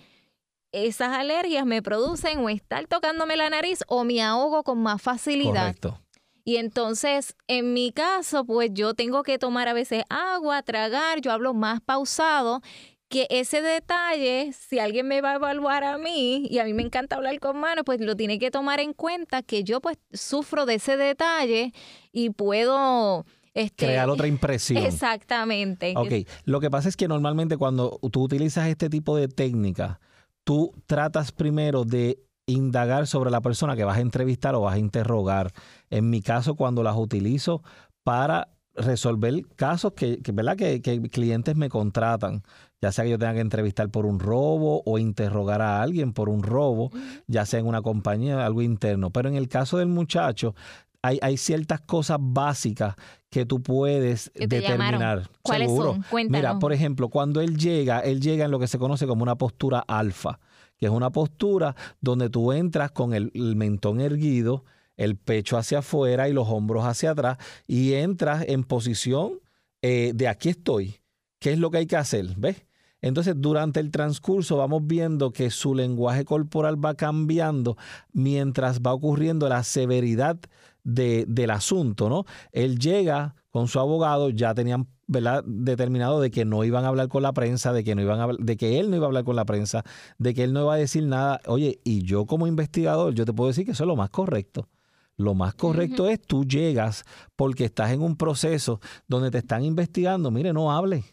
esas 0.71 1.15
alergias 1.15 1.65
me 1.65 1.81
producen 1.81 2.39
o 2.39 2.49
estar 2.49 2.87
tocándome 2.87 3.35
la 3.35 3.49
nariz 3.49 3.83
o 3.87 4.03
me 4.03 4.21
ahogo 4.21 4.63
con 4.63 4.79
más 4.79 5.01
facilidad. 5.01 5.61
Correcto. 5.61 5.99
Y 6.47 6.55
entonces, 6.55 7.35
en 7.49 7.73
mi 7.73 7.91
caso, 7.91 8.45
pues 8.45 8.69
yo 8.71 8.93
tengo 8.93 9.23
que 9.23 9.37
tomar 9.37 9.67
a 9.67 9.73
veces 9.73 10.05
agua, 10.09 10.63
tragar, 10.63 11.19
yo 11.19 11.33
hablo 11.33 11.53
más 11.53 11.81
pausado 11.81 12.61
que 13.09 13.27
ese 13.29 13.61
detalle, 13.61 14.53
si 14.53 14.79
alguien 14.79 15.09
me 15.09 15.19
va 15.19 15.31
a 15.31 15.35
evaluar 15.35 15.83
a 15.83 15.97
mí, 15.97 16.47
y 16.49 16.59
a 16.59 16.63
mí 16.63 16.73
me 16.73 16.83
encanta 16.83 17.17
hablar 17.17 17.37
con 17.41 17.59
manos, 17.59 17.83
pues 17.85 17.99
lo 17.99 18.15
tiene 18.15 18.39
que 18.39 18.49
tomar 18.49 18.79
en 18.79 18.93
cuenta 18.93 19.43
que 19.43 19.65
yo 19.65 19.81
pues 19.81 19.97
sufro 20.13 20.65
de 20.65 20.75
ese 20.75 20.95
detalle 20.95 21.73
y 22.13 22.29
puedo... 22.29 23.25
Este, 23.53 23.87
Crear 23.87 24.09
otra 24.09 24.27
impresión. 24.27 24.85
Exactamente. 24.85 25.95
Ok, 25.97 26.29
lo 26.45 26.61
que 26.61 26.69
pasa 26.69 26.87
es 26.87 26.95
que 26.95 27.09
normalmente 27.09 27.57
cuando 27.57 27.99
tú 28.09 28.23
utilizas 28.23 28.69
este 28.69 28.89
tipo 28.89 29.17
de 29.17 29.27
técnica, 29.27 29.99
tú 30.45 30.71
tratas 30.85 31.33
primero 31.33 31.83
de 31.83 32.19
indagar 32.47 33.07
sobre 33.07 33.29
la 33.29 33.41
persona 33.41 33.75
que 33.75 33.83
vas 33.83 33.97
a 33.97 34.01
entrevistar 34.01 34.55
o 34.55 34.61
vas 34.61 34.75
a 34.75 34.79
interrogar. 34.79 35.51
En 35.89 36.09
mi 36.09 36.21
caso, 36.21 36.55
cuando 36.55 36.83
las 36.83 36.95
utilizo 36.95 37.63
para 38.03 38.49
resolver 38.75 39.45
casos 39.55 39.93
que, 39.93 40.19
¿verdad? 40.33 40.55
Que, 40.55 40.81
que, 40.81 41.01
clientes 41.09 41.55
me 41.55 41.69
contratan, 41.69 42.43
ya 42.81 42.91
sea 42.91 43.03
que 43.03 43.11
yo 43.11 43.17
tenga 43.17 43.33
que 43.33 43.39
entrevistar 43.39 43.89
por 43.89 44.05
un 44.05 44.19
robo 44.19 44.83
o 44.85 44.99
interrogar 44.99 45.61
a 45.61 45.81
alguien 45.81 46.13
por 46.13 46.29
un 46.29 46.43
robo, 46.43 46.91
ya 47.25 47.45
sea 47.45 47.59
en 47.59 47.65
una 47.65 47.81
compañía, 47.81 48.45
algo 48.45 48.61
interno. 48.61 49.09
Pero 49.09 49.29
en 49.29 49.35
el 49.35 49.47
caso 49.47 49.77
del 49.77 49.87
muchacho, 49.87 50.53
hay, 51.01 51.19
hay 51.21 51.37
ciertas 51.37 51.81
cosas 51.81 52.17
básicas 52.19 52.95
que 53.29 53.45
tú 53.45 53.61
puedes 53.61 54.31
determinar. 54.33 55.29
¿Cuáles 55.41 55.69
son? 55.75 56.03
Mira, 56.29 56.59
por 56.59 56.73
ejemplo, 56.73 57.09
cuando 57.09 57.41
él 57.41 57.57
llega, 57.57 57.99
él 57.99 58.21
llega 58.21 58.45
en 58.45 58.51
lo 58.51 58.59
que 58.59 58.67
se 58.67 58.79
conoce 58.79 59.07
como 59.07 59.23
una 59.23 59.35
postura 59.35 59.79
alfa, 59.79 60.39
que 60.77 60.85
es 60.85 60.91
una 60.91 61.11
postura 61.11 61.75
donde 62.01 62.29
tú 62.29 62.51
entras 62.51 62.91
con 62.91 63.13
el, 63.13 63.31
mentón 63.55 63.99
erguido, 63.99 64.63
el 64.97 65.15
pecho 65.15 65.57
hacia 65.57 65.79
afuera 65.79 66.27
y 66.27 66.33
los 66.33 66.47
hombros 66.49 66.85
hacia 66.85 67.11
atrás, 67.11 67.37
y 67.67 67.93
entras 67.93 68.43
en 68.47 68.63
posición 68.63 69.39
eh, 69.81 70.11
de 70.13 70.27
aquí 70.27 70.49
estoy. 70.49 70.97
¿Qué 71.39 71.53
es 71.53 71.59
lo 71.59 71.71
que 71.71 71.77
hay 71.77 71.85
que 71.85 71.95
hacer? 71.95 72.25
¿Ves? 72.35 72.65
Entonces, 73.01 73.35
durante 73.37 73.79
el 73.79 73.91
transcurso 73.91 74.57
vamos 74.57 74.81
viendo 74.85 75.31
que 75.31 75.51
su 75.51 75.75
lenguaje 75.75 76.25
corporal 76.25 76.83
va 76.83 76.95
cambiando 76.95 77.77
mientras 78.11 78.81
va 78.81 78.93
ocurriendo 78.93 79.47
la 79.47 79.63
severidad 79.63 80.39
del 80.83 81.51
asunto, 81.51 82.09
¿no? 82.09 82.25
Él 82.51 82.79
llega 82.79 83.35
con 83.49 83.67
su 83.67 83.79
abogado, 83.79 84.29
ya 84.29 84.53
tenían 84.55 84.87
determinado 85.07 86.19
de 86.19 86.31
que 86.31 86.45
no 86.45 86.63
iban 86.63 86.85
a 86.85 86.89
hablar 86.89 87.07
con 87.07 87.23
la 87.23 87.33
prensa, 87.33 87.71
de 87.71 87.83
que 87.83 87.93
no 87.93 88.01
iban 88.01 88.19
a, 88.19 88.27
de 88.37 88.57
que 88.57 88.79
él 88.79 88.89
no 88.89 88.95
iba 88.95 89.05
a 89.05 89.07
hablar 89.07 89.23
con 89.23 89.35
la 89.35 89.45
prensa, 89.45 89.83
de 90.17 90.33
que 90.33 90.43
él 90.43 90.53
no 90.53 90.63
iba 90.63 90.73
a 90.73 90.77
decir 90.77 91.05
nada. 91.05 91.39
Oye, 91.45 91.79
y 91.83 92.03
yo 92.03 92.25
como 92.25 92.47
investigador, 92.47 93.13
yo 93.13 93.25
te 93.25 93.33
puedo 93.33 93.49
decir 93.49 93.65
que 93.65 93.71
eso 93.71 93.83
es 93.83 93.87
lo 93.87 93.95
más 93.95 94.09
correcto. 94.09 94.67
Lo 95.17 95.33
más 95.33 95.55
correcto 95.55 96.07
es 96.07 96.21
tú 96.21 96.45
llegas 96.45 97.03
porque 97.35 97.65
estás 97.65 97.91
en 97.91 98.01
un 98.01 98.15
proceso 98.15 98.79
donde 99.07 99.31
te 99.31 99.39
están 99.39 99.63
investigando. 99.63 100.31
Mire, 100.31 100.53
no 100.53 100.71
hable 100.71 101.03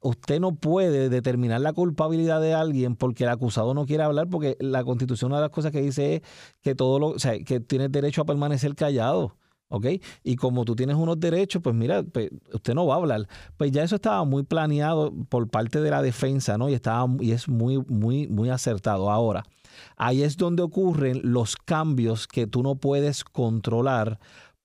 usted 0.00 0.40
no 0.40 0.54
puede 0.54 1.08
determinar 1.08 1.60
la 1.60 1.72
culpabilidad 1.72 2.40
de 2.40 2.54
alguien 2.54 2.96
porque 2.96 3.24
el 3.24 3.30
acusado 3.30 3.72
no 3.74 3.86
quiere 3.86 4.02
hablar, 4.02 4.28
porque 4.28 4.56
la 4.60 4.84
constitución 4.84 5.32
una 5.32 5.38
de 5.38 5.46
las 5.46 5.50
cosas 5.50 5.72
que 5.72 5.80
dice 5.80 6.16
es 6.16 6.22
que 6.60 6.74
todo 6.74 6.98
lo, 6.98 7.08
o 7.08 7.18
sea, 7.18 7.38
que 7.42 7.60
tienes 7.60 7.90
derecho 7.90 8.22
a 8.22 8.26
permanecer 8.26 8.74
callado. 8.74 9.36
¿ok? 9.68 9.86
Y 10.22 10.36
como 10.36 10.64
tú 10.64 10.76
tienes 10.76 10.96
unos 10.96 11.18
derechos, 11.18 11.62
pues 11.62 11.74
mira, 11.74 12.02
pues, 12.02 12.30
usted 12.52 12.74
no 12.74 12.86
va 12.86 12.94
a 12.94 12.98
hablar. 12.98 13.26
Pues 13.56 13.72
ya 13.72 13.82
eso 13.82 13.96
estaba 13.96 14.22
muy 14.24 14.42
planeado 14.44 15.12
por 15.28 15.48
parte 15.48 15.80
de 15.80 15.90
la 15.90 16.02
defensa, 16.02 16.58
¿no? 16.58 16.68
Y 16.68 16.74
estaba 16.74 17.08
y 17.20 17.32
es 17.32 17.48
muy 17.48 17.78
muy 17.88 18.28
muy 18.28 18.50
acertado. 18.50 19.10
Ahora, 19.10 19.42
ahí 19.96 20.22
es 20.22 20.36
donde 20.36 20.62
ocurren 20.62 21.20
los 21.22 21.56
cambios 21.56 22.26
que 22.26 22.46
tú 22.46 22.62
no 22.62 22.76
puedes 22.76 23.24
controlar 23.24 24.18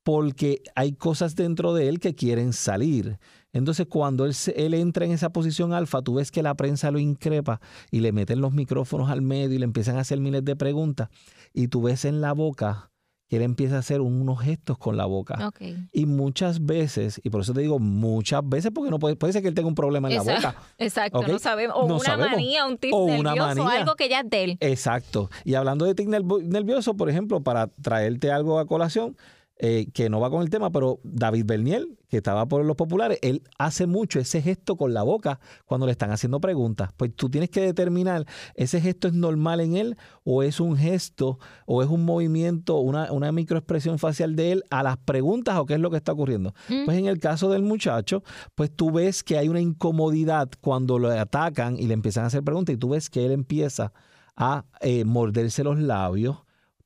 porque 0.04 0.64
hay 0.76 0.94
cosas 0.94 1.36
dentro 1.36 1.74
de 1.74 1.88
él 1.88 2.00
que 2.00 2.16
quieren 2.16 2.54
salir. 2.54 3.20
Entonces, 3.54 3.88
cuando 3.88 4.26
él, 4.26 4.34
él, 4.56 4.74
entra 4.74 5.06
en 5.06 5.12
esa 5.12 5.32
posición 5.32 5.74
alfa, 5.74 6.02
tú 6.02 6.16
ves 6.16 6.32
que 6.32 6.42
la 6.42 6.56
prensa 6.56 6.90
lo 6.90 7.00
increpa 7.00 7.60
y 7.92 8.00
le 8.00 8.12
meten 8.12 8.42
los 8.42 8.54
micrófonos 8.54 9.10
al 9.10 9.22
medio 9.22 9.56
y 9.56 9.60
le 9.60 9.66
empiezan 9.66 9.98
a 9.98 10.02
hacer 10.02 10.20
miles 10.20 10.46
de 10.46 10.56
preguntas. 10.56 11.10
Y 11.54 11.68
tú 11.68 11.84
ves 11.84 12.06
en 12.06 12.22
la 12.22 12.34
boca 12.34 12.90
que 13.30 13.36
él 13.36 13.44
empieza 13.44 13.76
a 13.76 13.80
hacer 13.80 14.02
unos 14.02 14.42
gestos 14.42 14.80
con 14.80 14.98
la 14.98 15.06
boca. 15.06 15.52
Y 15.92 16.08
muchas 16.08 16.66
veces, 16.66 17.22
y 17.24 17.30
por 17.30 17.42
eso 17.42 17.54
te 17.54 17.62
digo 17.62 17.78
muchas 17.78 18.42
veces, 18.44 18.72
porque 18.74 18.90
no 18.90 18.98
puede, 18.98 19.16
puede 19.16 19.34
ser 19.34 19.44
que 19.44 19.50
él 19.50 19.54
tenga 19.54 19.68
un 19.68 19.76
problema 19.76 20.10
en 20.10 20.16
la 20.16 20.24
boca. 20.24 20.56
Exacto, 20.80 21.22
no 21.22 21.38
sabemos. 21.38 21.76
O 21.78 21.86
una 21.86 22.18
manía, 22.18 22.66
un 22.66 22.78
tic 22.78 22.92
nervioso, 22.92 23.68
algo 23.68 23.96
que 23.96 24.10
ya 24.10 24.22
es 24.22 24.30
de 24.30 24.44
él. 24.44 24.58
Exacto. 24.62 25.30
Y 25.46 25.54
hablando 25.54 25.86
de 25.86 25.94
tic 25.94 26.08
nervioso, 26.08 26.96
por 26.96 27.08
ejemplo, 27.10 27.42
para 27.42 27.68
traerte 27.68 28.32
algo 28.32 28.58
a 28.58 28.66
colación, 28.66 29.16
eh, 29.62 29.90
que 29.94 30.10
no 30.10 30.22
va 30.22 30.30
con 30.30 30.42
el 30.42 30.50
tema, 30.50 30.72
pero 30.72 31.02
David 31.04 31.44
Berniel, 31.46 31.98
que 32.08 32.16
estaba 32.16 32.46
por 32.46 32.64
los 32.64 32.78
populares, 32.78 33.20
él 33.22 33.44
hace 33.58 33.88
mucho 33.88 34.18
ese 34.18 34.42
gesto 34.42 34.78
con 34.78 34.94
la 34.94 35.04
boca 35.04 35.42
cuando 35.66 35.86
le 35.86 35.92
están 35.92 36.12
haciendo 36.12 36.40
preguntas. 36.40 36.92
Pues 36.96 37.14
tú 37.14 37.30
tienes 37.30 37.50
que 37.50 37.60
determinar, 37.60 38.26
¿ese 38.56 38.80
gesto 38.80 39.10
es 39.10 39.14
normal 39.14 39.60
en 39.60 39.76
él 39.76 39.98
o 40.24 40.44
es 40.44 40.62
un 40.62 40.78
gesto 40.78 41.40
o 41.66 41.84
es 41.84 41.90
un 41.90 42.06
movimiento, 42.06 42.78
una, 42.78 43.12
una 43.12 43.34
microexpresión 43.34 44.00
facial 44.00 44.38
de 44.38 44.54
él 44.54 44.64
a 44.70 44.82
las 44.82 44.96
preguntas 44.96 45.58
o 45.58 45.66
qué 45.66 45.74
es 45.74 45.82
lo 45.82 45.92
que 45.92 45.98
está 45.98 46.14
ocurriendo? 46.14 46.54
Mm. 46.70 46.86
Pues 46.86 46.98
en 46.98 47.08
el 47.08 47.20
caso 47.20 47.50
del 47.50 47.64
muchacho, 47.64 48.24
pues 48.56 48.72
tú 48.74 48.92
ves 48.92 49.26
que 49.26 49.38
hay 49.38 49.50
una 49.50 49.60
incomodidad 49.60 50.50
cuando 50.62 51.00
lo 51.00 51.12
atacan 51.12 51.78
y 51.78 51.88
le 51.88 51.96
empiezan 51.96 52.24
a 52.24 52.28
hacer 52.28 52.44
preguntas 52.44 52.76
y 52.76 52.78
tú 52.78 52.90
ves 52.90 53.10
que 53.10 53.26
él 53.26 53.34
empieza 53.34 53.92
a 54.38 54.64
eh, 54.80 55.04
morderse 55.04 55.66
los 55.66 55.78
labios 55.78 56.38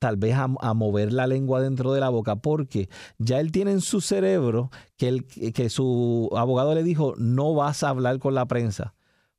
tal 0.04 0.18
vez 0.18 0.36
a, 0.36 0.74
mover 0.74 1.14
la 1.14 1.28
lengua 1.28 1.62
dentro 1.62 1.94
de 1.94 2.02
la 2.02 2.10
boca, 2.10 2.36
porque 2.36 2.90
ya 3.20 3.40
él 3.40 3.54
tiene 3.54 3.72
en 3.72 3.80
su 3.80 4.02
cerebro 4.02 4.70
que, 4.98 5.24
que 5.54 5.70
su 5.70 6.30
abogado 6.36 6.76
le 6.76 6.84
dijo, 6.84 7.14
no 7.18 7.54
vas 7.54 7.84
a 7.84 7.90
hablar 7.90 8.20
con 8.20 8.36
la 8.36 8.46
prensa. 8.46 8.96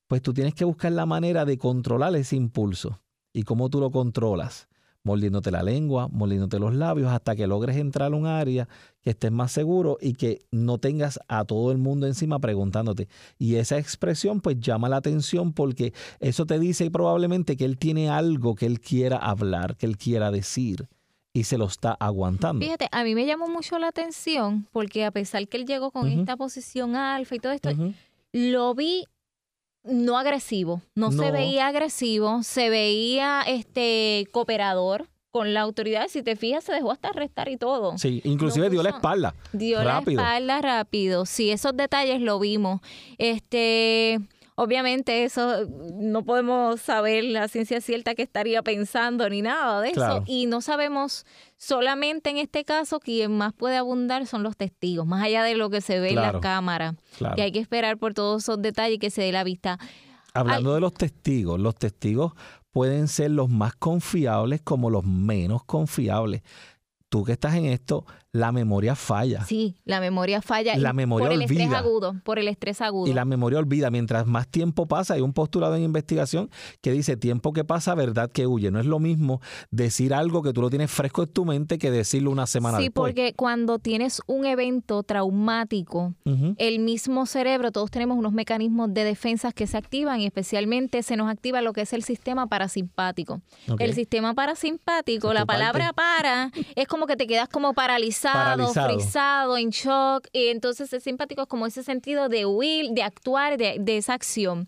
Pues 0.06 0.22
tú 0.22 0.32
tienes 0.32 0.54
que 0.54 0.64
buscar 0.64 0.90
la 0.92 1.04
manera 1.04 1.44
de 1.44 1.58
controlar 1.58 2.16
ese 2.16 2.36
impulso. 2.36 3.02
¿Y 3.34 3.42
cómo 3.42 3.68
tú 3.68 3.78
lo 3.78 3.90
controlas? 3.90 4.66
Mordiéndote 5.04 5.50
la 5.50 5.62
lengua, 5.62 6.08
mordiéndote 6.10 6.58
los 6.58 6.74
labios, 6.74 7.12
hasta 7.12 7.36
que 7.36 7.46
logres 7.46 7.76
entrar 7.76 8.12
a 8.12 8.16
un 8.16 8.26
área 8.26 8.68
que 9.02 9.10
estés 9.10 9.30
más 9.30 9.52
seguro 9.52 9.98
y 10.00 10.14
que 10.14 10.40
no 10.50 10.78
tengas 10.78 11.20
a 11.28 11.44
todo 11.44 11.70
el 11.70 11.78
mundo 11.78 12.06
encima 12.06 12.38
preguntándote. 12.38 13.08
Y 13.38 13.56
esa 13.56 13.78
expresión 13.78 14.40
pues 14.40 14.58
llama 14.58 14.88
la 14.88 14.96
atención 14.96 15.52
porque 15.52 15.92
eso 16.20 16.46
te 16.46 16.58
dice 16.58 16.90
probablemente 16.90 17.56
que 17.56 17.66
él 17.66 17.78
tiene 17.78 18.08
algo 18.08 18.54
que 18.54 18.66
él 18.66 18.80
quiera 18.80 19.18
hablar, 19.18 19.76
que 19.76 19.86
él 19.86 19.98
quiera 19.98 20.30
decir 20.30 20.88
y 21.34 21.44
se 21.44 21.58
lo 21.58 21.66
está 21.66 21.92
aguantando. 21.92 22.64
Fíjate, 22.64 22.88
a 22.90 23.04
mí 23.04 23.14
me 23.14 23.26
llamó 23.26 23.48
mucho 23.48 23.78
la 23.78 23.88
atención 23.88 24.66
porque 24.72 25.04
a 25.04 25.10
pesar 25.10 25.46
que 25.48 25.58
él 25.58 25.66
llegó 25.66 25.90
con 25.90 26.08
esta 26.08 26.36
posición 26.36 26.96
alfa 26.96 27.34
y 27.34 27.40
todo 27.40 27.52
esto, 27.52 27.70
lo 28.32 28.74
vi 28.74 29.04
no 29.84 30.18
agresivo, 30.18 30.82
no, 30.94 31.12
se 31.12 31.30
veía 31.30 31.68
agresivo, 31.68 32.42
se 32.42 32.70
veía 32.70 33.42
este 33.46 34.26
cooperador 34.32 35.08
con 35.34 35.52
la 35.52 35.62
autoridad. 35.62 36.06
Si 36.08 36.22
te 36.22 36.36
fijas, 36.36 36.62
se 36.62 36.72
dejó 36.72 36.92
hasta 36.92 37.08
arrestar 37.08 37.48
y 37.48 37.56
todo. 37.56 37.98
Sí, 37.98 38.20
inclusive 38.24 38.70
dio 38.70 38.84
la 38.84 38.90
espalda. 38.90 39.34
Dio 39.52 39.82
la 39.82 39.98
espalda 39.98 40.62
rápido. 40.62 41.26
Sí, 41.26 41.50
esos 41.50 41.76
detalles 41.76 42.20
lo 42.20 42.38
vimos. 42.38 42.80
Este, 43.18 44.20
Obviamente 44.56 45.24
eso 45.24 45.66
no 45.94 46.24
podemos 46.24 46.80
saber 46.80 47.24
la 47.24 47.48
ciencia 47.48 47.80
cierta 47.80 48.14
que 48.14 48.22
estaría 48.22 48.62
pensando 48.62 49.28
ni 49.28 49.42
nada 49.42 49.80
de 49.80 49.90
eso. 49.90 50.22
Y 50.26 50.46
no 50.46 50.60
sabemos 50.60 51.26
solamente 51.56 52.30
en 52.30 52.38
este 52.38 52.64
caso 52.64 53.00
quien 53.00 53.36
más 53.36 53.52
puede 53.52 53.76
abundar 53.76 54.26
son 54.26 54.44
los 54.44 54.56
testigos, 54.56 55.06
más 55.06 55.24
allá 55.24 55.42
de 55.42 55.56
lo 55.56 55.70
que 55.70 55.80
se 55.80 55.98
ve 55.98 56.10
en 56.10 56.16
la 56.16 56.40
cámara. 56.40 56.94
Y 57.36 57.40
hay 57.40 57.50
que 57.50 57.58
esperar 57.58 57.98
por 57.98 58.14
todos 58.14 58.44
esos 58.44 58.62
detalles 58.62 58.98
que 59.00 59.10
se 59.10 59.22
dé 59.22 59.32
la 59.32 59.42
vista. 59.42 59.78
Hablando 60.34 60.74
de 60.74 60.80
los 60.80 60.94
testigos, 60.94 61.58
los 61.58 61.74
testigos 61.74 62.32
pueden 62.70 63.08
ser 63.08 63.32
los 63.32 63.48
más 63.48 63.74
confiables 63.74 64.60
como 64.62 64.90
los 64.90 65.04
menos 65.04 65.64
confiables 65.64 66.42
tú 67.14 67.22
que 67.22 67.30
estás 67.30 67.54
en 67.54 67.66
esto, 67.66 68.04
la 68.34 68.50
memoria 68.50 68.96
falla. 68.96 69.44
Sí, 69.44 69.76
la 69.84 70.00
memoria 70.00 70.42
falla. 70.42 70.76
La 70.76 70.92
memoria 70.92 71.28
por 71.28 71.34
el 71.34 71.42
estrés 71.42 71.72
agudo, 71.72 72.16
por 72.24 72.40
el 72.40 72.48
estrés 72.48 72.80
agudo. 72.80 73.08
Y 73.08 73.14
la 73.14 73.24
memoria 73.24 73.60
olvida. 73.60 73.92
Mientras 73.92 74.26
más 74.26 74.48
tiempo 74.48 74.86
pasa, 74.86 75.14
hay 75.14 75.20
un 75.20 75.32
postulado 75.32 75.76
en 75.76 75.84
investigación 75.84 76.50
que 76.80 76.90
dice 76.90 77.16
tiempo 77.16 77.52
que 77.52 77.62
pasa, 77.62 77.94
verdad 77.94 78.28
que 78.32 78.48
huye. 78.48 78.72
No 78.72 78.80
es 78.80 78.86
lo 78.86 78.98
mismo 78.98 79.40
decir 79.70 80.12
algo 80.12 80.42
que 80.42 80.52
tú 80.52 80.62
lo 80.62 80.68
tienes 80.68 80.90
fresco 80.90 81.22
en 81.22 81.28
tu 81.28 81.44
mente 81.44 81.78
que 81.78 81.92
decirlo 81.92 82.32
una 82.32 82.48
semana 82.48 82.78
después. 82.78 83.10
Sí, 83.10 83.14
porque 83.14 83.34
cuando 83.34 83.78
tienes 83.78 84.20
un 84.26 84.46
evento 84.46 85.04
traumático, 85.04 86.14
el 86.58 86.80
mismo 86.80 87.26
cerebro, 87.26 87.70
todos 87.70 87.92
tenemos 87.92 88.18
unos 88.18 88.32
mecanismos 88.32 88.92
de 88.92 89.04
defensa 89.04 89.52
que 89.52 89.68
se 89.68 89.76
activan 89.76 90.20
y 90.20 90.26
especialmente 90.26 91.04
se 91.04 91.16
nos 91.16 91.30
activa 91.30 91.62
lo 91.62 91.72
que 91.72 91.82
es 91.82 91.92
el 91.92 92.02
sistema 92.02 92.48
parasimpático. 92.48 93.42
El 93.78 93.94
sistema 93.94 94.34
parasimpático, 94.34 95.32
la 95.32 95.46
palabra 95.46 95.92
para, 95.92 96.50
es 96.74 96.88
como 96.88 97.06
que 97.06 97.14
te 97.14 97.28
quedas 97.28 97.48
como 97.48 97.74
paralizado, 97.74 98.23
frisado, 98.32 99.56
en 99.56 99.70
shock. 99.70 100.28
Y 100.32 100.48
entonces 100.48 100.92
es 100.92 101.02
simpático 101.02 101.46
como 101.46 101.66
ese 101.66 101.82
sentido 101.82 102.28
de 102.28 102.46
huir, 102.46 102.90
de 102.90 103.02
actuar, 103.02 103.56
de, 103.56 103.96
esa 103.96 104.14
acción. 104.14 104.66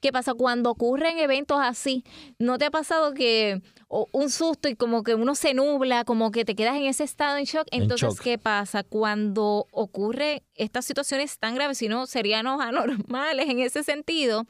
¿Qué 0.00 0.12
pasa 0.12 0.34
cuando 0.34 0.70
ocurren 0.70 1.18
eventos 1.18 1.58
así? 1.60 2.04
¿No 2.38 2.58
te 2.58 2.66
ha 2.66 2.70
pasado 2.70 3.14
que 3.14 3.62
un 3.88 4.30
susto 4.30 4.68
y 4.68 4.76
como 4.76 5.02
que 5.02 5.14
uno 5.14 5.34
se 5.34 5.54
nubla, 5.54 6.04
como 6.04 6.30
que 6.30 6.44
te 6.44 6.54
quedas 6.54 6.76
en 6.76 6.84
ese 6.84 7.04
estado 7.04 7.36
en 7.36 7.44
shock? 7.44 7.66
Entonces, 7.70 8.20
¿qué 8.20 8.38
pasa? 8.38 8.82
Cuando 8.82 9.66
ocurre 9.70 10.42
estas 10.54 10.84
situaciones 10.84 11.38
tan 11.38 11.54
graves, 11.54 11.78
si 11.78 11.88
no 11.88 12.06
serían 12.06 12.46
anormales 12.46 13.48
en 13.48 13.60
ese 13.60 13.82
sentido, 13.82 14.44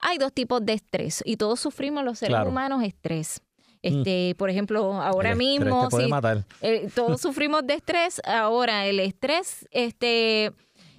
hay 0.00 0.18
dos 0.18 0.32
tipos 0.32 0.64
de 0.64 0.74
estrés 0.74 1.22
y 1.24 1.36
todos 1.36 1.60
sufrimos 1.60 2.04
los 2.04 2.18
seres 2.18 2.38
humanos 2.46 2.82
estrés. 2.82 3.42
Mm. 3.82 3.86
Este, 3.86 4.34
por 4.36 4.50
ejemplo, 4.50 4.94
ahora 4.94 5.34
mismo, 5.34 5.88
eh, 6.62 6.88
todos 6.94 7.20
sufrimos 7.20 7.66
de 7.66 7.74
estrés. 7.74 8.20
Ahora, 8.24 8.86
el 8.86 9.00
estrés, 9.00 9.68
este, 9.70 10.52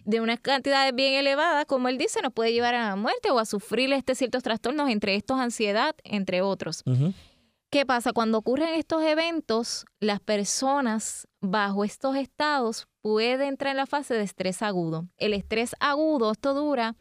de 0.05 0.21
unas 0.21 0.39
cantidades 0.39 0.93
bien 0.95 1.13
elevadas, 1.13 1.65
como 1.65 1.88
él 1.88 1.98
dice, 1.98 2.21
nos 2.21 2.33
puede 2.33 2.53
llevar 2.53 2.75
a 2.75 2.89
la 2.89 2.95
muerte 2.95 3.31
o 3.31 3.39
a 3.39 3.45
sufrir 3.45 3.91
este 3.93 4.15
ciertos 4.15 4.43
trastornos, 4.43 4.89
entre 4.89 5.15
estos 5.15 5.39
ansiedad, 5.39 5.95
entre 6.03 6.41
otros. 6.41 6.83
¿Qué 7.69 7.86
pasa? 7.86 8.13
Cuando 8.13 8.39
ocurren 8.39 8.74
estos 8.74 9.03
eventos, 9.03 9.86
las 10.00 10.19
personas 10.19 11.27
bajo 11.39 11.83
estos 11.83 12.15
estados 12.15 12.88
pueden 13.01 13.50
entrar 13.50 13.71
en 13.71 13.77
la 13.77 13.86
fase 13.86 14.15
de 14.15 14.24
estrés 14.24 14.63
agudo. 14.63 15.07
El 15.17 15.33
estrés 15.33 15.75
agudo, 15.79 16.31
esto 16.31 16.55
dura 16.55 16.95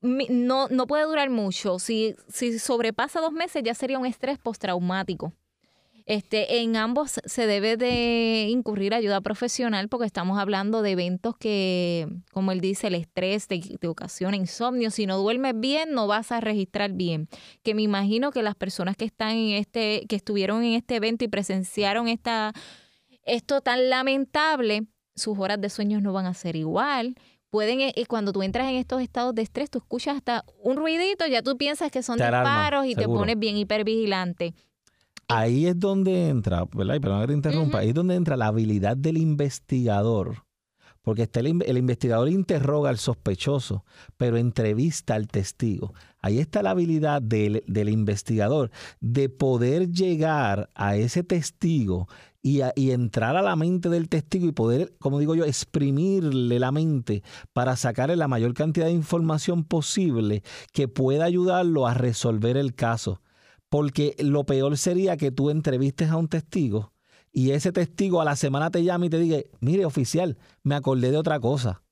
no, 0.00 0.68
no 0.68 0.86
puede 0.86 1.04
durar 1.04 1.30
mucho. 1.30 1.78
Si, 1.78 2.14
si 2.28 2.58
sobrepasa 2.58 3.20
dos 3.20 3.32
meses 3.32 3.62
ya 3.64 3.74
sería 3.74 3.98
un 3.98 4.06
estrés 4.06 4.38
postraumático. 4.38 5.32
Este, 6.08 6.62
en 6.62 6.76
ambos 6.76 7.20
se 7.22 7.46
debe 7.46 7.76
de 7.76 8.46
incurrir 8.48 8.94
ayuda 8.94 9.20
profesional 9.20 9.90
porque 9.90 10.06
estamos 10.06 10.38
hablando 10.38 10.80
de 10.80 10.92
eventos 10.92 11.36
que, 11.36 12.08
como 12.32 12.50
él 12.50 12.62
dice, 12.62 12.86
el 12.86 12.94
estrés 12.94 13.46
te, 13.46 13.60
ocasiona 13.86 14.34
insomnio. 14.34 14.90
Si 14.90 15.04
no 15.04 15.18
duermes 15.18 15.52
bien, 15.60 15.92
no 15.92 16.06
vas 16.06 16.32
a 16.32 16.40
registrar 16.40 16.92
bien. 16.92 17.28
Que 17.62 17.74
me 17.74 17.82
imagino 17.82 18.30
que 18.30 18.42
las 18.42 18.54
personas 18.54 18.96
que 18.96 19.04
están 19.04 19.32
en 19.32 19.50
este, 19.50 20.06
que 20.08 20.16
estuvieron 20.16 20.64
en 20.64 20.72
este 20.72 20.96
evento 20.96 21.26
y 21.26 21.28
presenciaron 21.28 22.08
esta, 22.08 22.54
esto 23.24 23.60
tan 23.60 23.90
lamentable, 23.90 24.86
sus 25.14 25.38
horas 25.38 25.60
de 25.60 25.68
sueño 25.68 26.00
no 26.00 26.14
van 26.14 26.24
a 26.24 26.32
ser 26.32 26.56
igual 26.56 27.16
pueden, 27.50 27.80
eh, 27.80 27.92
cuando 28.08 28.32
tú 28.32 28.42
entras 28.42 28.68
en 28.68 28.76
estos 28.76 29.00
estados 29.02 29.34
de 29.34 29.42
estrés, 29.42 29.70
tú 29.70 29.78
escuchas 29.78 30.16
hasta 30.16 30.44
un 30.62 30.76
ruidito, 30.76 31.26
ya 31.26 31.42
tú 31.42 31.56
piensas 31.56 31.90
que 31.90 32.02
son 32.02 32.18
disparos 32.18 32.86
y 32.86 32.94
te 32.94 33.06
pones 33.06 33.38
bien 33.38 33.56
hipervigilante. 33.56 34.54
Ahí 35.28 35.66
es 35.66 35.78
donde 35.78 36.28
entra, 36.28 36.64
¿verdad? 36.72 36.94
Y 36.94 37.00
perdón 37.00 37.20
que 37.20 37.26
te 37.26 37.32
interrumpa, 37.34 37.78
ahí 37.78 37.88
es 37.88 37.94
donde 37.94 38.14
entra 38.14 38.36
la 38.36 38.46
habilidad 38.46 38.96
del 38.96 39.18
investigador. 39.18 40.44
Porque 41.02 41.22
está 41.22 41.40
el, 41.40 41.62
el, 41.64 41.78
investigador 41.78 42.28
interroga 42.28 42.90
al 42.90 42.98
sospechoso, 42.98 43.84
pero 44.16 44.36
entrevista 44.36 45.14
al 45.14 45.26
testigo. 45.26 45.94
Ahí 46.20 46.38
está 46.38 46.62
la 46.62 46.70
habilidad 46.70 47.22
del, 47.22 47.62
del 47.66 47.88
investigador 47.88 48.70
de 49.00 49.28
poder 49.28 49.90
llegar 49.90 50.68
a 50.74 50.96
ese 50.96 51.22
testigo 51.22 52.08
y, 52.76 52.90
entrar 52.90 53.36
a 53.36 53.42
la 53.42 53.56
mente 53.56 53.88
del 53.88 54.08
testigo 54.08 54.46
y 54.46 54.52
poder, 54.52 54.94
como 54.98 55.18
digo 55.18 55.34
yo, 55.34 55.44
exprimirle 55.44 56.58
la 56.58 56.72
mente 56.72 57.22
para 57.52 57.76
sacarle 57.76 58.16
la 58.16 58.28
mayor 58.28 58.54
cantidad 58.54 58.86
de 58.86 58.92
información 58.92 59.64
posible 59.64 60.42
que 60.72 60.88
pueda 60.88 61.24
ayudarlo 61.24 61.86
a 61.86 61.94
resolver 61.94 62.56
el 62.56 62.74
caso. 62.74 63.20
Porque 63.68 64.16
lo 64.18 64.44
peor 64.44 64.78
sería 64.78 65.18
que 65.18 65.30
tú 65.30 65.50
entrevistes 65.50 66.08
a 66.10 66.16
un 66.16 66.28
testigo 66.28 66.94
y 67.32 67.50
ese 67.50 67.70
testigo 67.70 68.22
a 68.22 68.24
la 68.24 68.36
semana 68.36 68.70
te 68.70 68.82
llame 68.82 69.06
y 69.06 69.10
te 69.10 69.18
diga, 69.18 69.38
mire 69.60 69.84
oficial, 69.84 70.38
me 70.62 70.74
acordé 70.74 71.10
de 71.10 71.18
otra 71.18 71.38
cosa. 71.40 71.82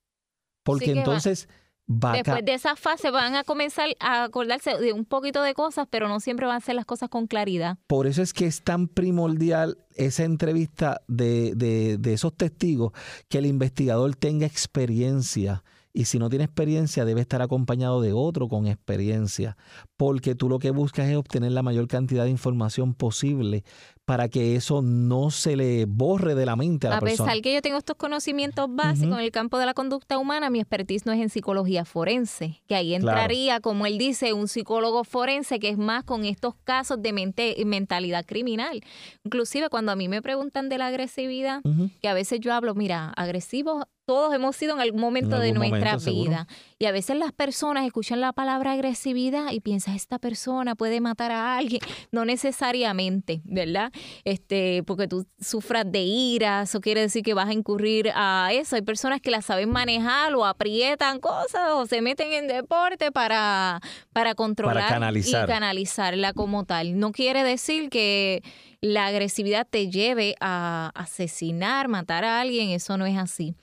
Porque 0.63 0.93
entonces... 0.93 1.49
Después 1.87 2.45
de 2.45 2.55
esa 2.55 2.75
fase 2.75 3.11
van 3.11 3.37
a 3.37 3.45
comenzar 3.45 3.89
a 4.01 4.25
acordarse 4.25 4.77
de 4.79 4.93
un 4.93 5.05
poquito 5.05 5.43
de 5.43 5.55
cosas, 5.55 5.87
pero 5.89 6.09
no 6.09 6.19
siempre 6.19 6.47
van 6.47 6.57
a 6.57 6.59
hacer 6.59 6.75
las 6.75 6.85
cosas 6.85 7.09
con 7.09 7.27
claridad. 7.27 7.79
Por 7.87 8.07
eso 8.07 8.23
es 8.23 8.33
que 8.33 8.47
es 8.47 8.63
tan 8.63 8.89
primordial 8.89 9.79
esa 9.95 10.25
entrevista 10.25 11.01
de, 11.07 11.55
de, 11.55 11.97
de 11.99 12.13
esos 12.13 12.35
testigos, 12.35 12.93
que 13.29 13.39
el 13.39 13.47
investigador 13.47 14.17
tenga 14.17 14.47
experiencia. 14.47 15.63
Y 15.93 16.05
si 16.05 16.19
no 16.19 16.29
tiene 16.29 16.45
experiencia, 16.45 17.07
debe 17.07 17.23
estar 17.23 17.41
acompañado 17.41 18.03
de 18.03 18.13
otro 18.13 18.49
con 18.49 18.67
experiencia, 18.67 19.57
porque 19.97 20.35
tú 20.35 20.51
lo 20.51 20.59
que 20.59 20.71
buscas 20.71 21.09
es 21.09 21.17
obtener 21.17 21.53
la 21.53 21.63
mayor 21.63 21.89
cantidad 21.89 22.25
de 22.25 22.31
información 22.31 22.93
posible 22.93 23.65
para 24.07 24.29
que 24.29 24.55
eso 24.55 24.83
no 24.83 25.31
se 25.33 25.57
le 25.57 25.85
borre 25.85 26.37
de 26.37 26.47
la 26.47 26.55
mente 26.55 26.87
a 26.87 26.91
la 26.91 27.01
persona. 27.01 27.25
A 27.25 27.35
pesar 27.35 27.43
que 27.43 27.53
yo 27.53 27.61
tengo 27.61 27.77
estos 27.77 27.97
conocimientos 27.97 28.69
básicos 28.71 29.19
en 29.19 29.25
el 29.25 29.33
campo 29.33 29.59
de 29.59 29.67
la 29.67 29.75
conducta 29.75 30.17
humana, 30.17 30.49
mi 30.49 30.61
expertise 30.61 31.05
no 31.07 31.13
es 31.13 31.21
en 31.21 31.29
psicología 31.29 31.85
forense, 31.85 32.63
que 32.69 32.77
ahí 32.77 32.95
entraría, 32.95 33.61
como 33.61 33.85
él 33.85 33.99
dice, 33.99 34.33
un 34.33 34.47
psicólogo 34.47 35.03
forense 35.03 35.59
que 35.59 35.71
es 35.71 35.77
más 35.77 36.05
con 36.05 36.25
estos 36.25 36.55
casos 36.63 37.03
de 37.03 37.13
mente, 37.13 37.57
mentalidad 37.67 38.25
criminal. 38.25 38.81
Inclusive 39.25 39.71
cuando 39.71 39.91
a 39.91 39.97
mí 39.97 40.07
me 40.07 40.23
preguntan 40.23 40.69
de 40.69 40.79
la 40.79 40.87
agresividad, 40.87 41.63
que 42.01 42.09
a 42.09 42.15
veces 42.15 42.39
yo 42.39 42.55
hablo, 42.55 42.77
mira, 42.77 43.11
agresivos 43.17 43.87
todos 44.07 44.33
hemos 44.33 44.55
sido 44.55 44.75
en 44.75 44.81
algún 44.81 45.01
momento 45.01 45.41
de 45.41 45.53
nuestra 45.53 45.97
vida. 45.97 46.47
Y 46.79 46.85
a 46.85 46.93
veces 46.93 47.17
las 47.17 47.33
personas 47.33 47.87
escuchan 47.87 48.21
la 48.21 48.35
palabra 48.35 48.73
agresividad 48.73 49.51
y 49.51 49.61
piensan, 49.61 49.95
esta 49.95 50.19
persona 50.19 50.75
puede 50.75 51.01
matar 51.01 51.33
a 51.33 51.57
alguien. 51.57 51.81
No 52.13 52.25
necesariamente, 52.25 53.43
¿verdad? 53.45 53.93
este, 54.25 54.83
porque 54.85 55.07
tú 55.09 55.27
sufras 55.41 55.85
de 55.91 56.01
ira, 56.03 56.63
eso 56.63 56.81
quiere 56.81 57.01
decir 57.01 57.23
que 57.23 57.35
vas 57.35 57.49
a 57.49 57.53
incurrir 57.53 58.11
a 58.15 58.51
eso. 58.53 58.77
Hay 58.77 58.83
personas 58.83 59.21
que 59.21 59.31
la 59.31 59.43
saben 59.43 59.71
manejar 59.71 60.35
o 60.35 60.47
aprietan 60.47 61.21
cosas 61.21 61.73
o 61.73 61.87
se 61.87 62.01
meten 62.01 62.33
en 62.33 62.47
deporte 62.49 63.13
para, 63.13 63.81
para 64.13 64.35
controlar 64.35 64.89
canalizar. 64.89 65.45
y 65.45 65.53
canalizarla 65.53 66.33
como 66.33 66.65
tal. 66.65 66.99
No 66.99 67.13
quiere 67.13 67.43
decir 67.43 67.91
que 67.91 68.43
la 68.81 69.07
agresividad 69.07 69.67
te 69.69 69.91
lleve 69.91 70.37
a 70.41 70.93
asesinar, 70.95 71.89
matar 71.89 72.25
a 72.25 72.41
alguien, 72.41 72.71
eso 72.71 72.97
no 72.97 73.07
es 73.07 73.19
así. 73.19 73.55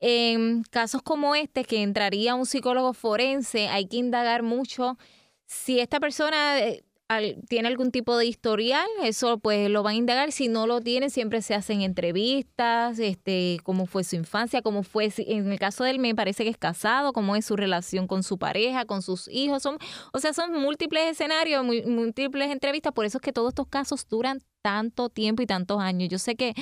En 0.00 0.62
casos 0.64 1.02
como 1.02 1.34
este, 1.34 1.64
que 1.64 1.82
entraría 1.82 2.34
un 2.34 2.46
psicólogo 2.46 2.94
forense, 2.94 3.68
hay 3.68 3.86
que 3.86 3.98
indagar 3.98 4.42
mucho 4.42 4.96
si 5.46 5.80
esta 5.80 6.00
persona 6.00 6.58
eh, 6.60 6.84
tiene 7.48 7.66
algún 7.66 7.90
tipo 7.90 8.16
de 8.16 8.26
historial, 8.26 8.86
eso 9.02 9.38
pues 9.38 9.68
lo 9.68 9.82
van 9.82 9.94
a 9.94 9.96
indagar. 9.96 10.32
Si 10.32 10.46
no 10.48 10.66
lo 10.66 10.80
tiene, 10.80 11.10
siempre 11.10 11.42
se 11.42 11.54
hacen 11.54 11.82
entrevistas, 11.82 12.98
este, 13.00 13.58
cómo 13.64 13.86
fue 13.86 14.04
su 14.04 14.14
infancia, 14.14 14.62
cómo 14.62 14.84
fue, 14.84 15.12
en 15.18 15.50
el 15.50 15.58
caso 15.58 15.82
de 15.82 15.90
él 15.90 15.98
me 15.98 16.14
parece 16.14 16.44
que 16.44 16.50
es 16.50 16.56
casado, 16.56 17.12
cómo 17.12 17.34
es 17.34 17.44
su 17.44 17.56
relación 17.56 18.06
con 18.06 18.22
su 18.22 18.38
pareja, 18.38 18.84
con 18.84 19.02
sus 19.02 19.28
hijos. 19.28 19.62
Son, 19.62 19.76
o 20.12 20.18
sea, 20.20 20.32
son 20.32 20.52
múltiples 20.52 21.10
escenarios, 21.10 21.64
múltiples 21.64 22.50
entrevistas, 22.50 22.92
por 22.92 23.04
eso 23.04 23.18
es 23.18 23.22
que 23.22 23.32
todos 23.32 23.48
estos 23.48 23.66
casos 23.66 24.06
duran 24.08 24.40
tanto 24.62 25.08
tiempo 25.08 25.42
y 25.42 25.46
tantos 25.46 25.80
años. 25.80 26.08
Yo 26.08 26.18
sé 26.18 26.36
que 26.36 26.54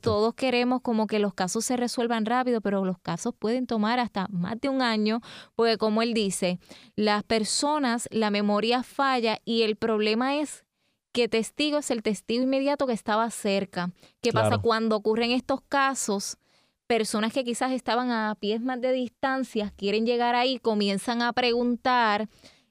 todos 0.00 0.34
queremos 0.34 0.80
como 0.82 1.06
que 1.06 1.18
los 1.18 1.34
casos 1.34 1.64
se 1.64 1.76
resuelvan 1.76 2.26
rápido, 2.26 2.60
pero 2.60 2.84
los 2.84 2.98
casos 2.98 3.34
pueden 3.38 3.66
tomar 3.66 3.98
hasta 3.98 4.26
más 4.28 4.60
de 4.60 4.68
un 4.68 4.82
año, 4.82 5.20
porque 5.54 5.78
como 5.78 6.02
él 6.02 6.14
dice, 6.14 6.58
las 6.94 7.22
personas, 7.24 8.08
la 8.10 8.30
memoria 8.30 8.82
falla 8.82 9.38
y 9.44 9.62
el 9.62 9.76
problema 9.76 10.36
es 10.36 10.64
que 11.12 11.28
testigo 11.28 11.78
es 11.78 11.90
el 11.90 12.02
testigo 12.02 12.42
inmediato 12.42 12.86
que 12.86 12.92
estaba 12.92 13.30
cerca. 13.30 13.90
¿Qué 14.20 14.32
pasa 14.32 14.58
cuando 14.58 14.96
ocurren 14.96 15.30
estos 15.30 15.62
casos? 15.62 16.36
Personas 16.86 17.32
que 17.32 17.42
quizás 17.42 17.72
estaban 17.72 18.10
a 18.10 18.36
pies 18.38 18.60
más 18.60 18.80
de 18.80 18.92
distancia 18.92 19.72
quieren 19.76 20.04
llegar 20.04 20.34
ahí, 20.34 20.58
comienzan 20.58 21.22
a 21.22 21.32
preguntar, 21.32 22.28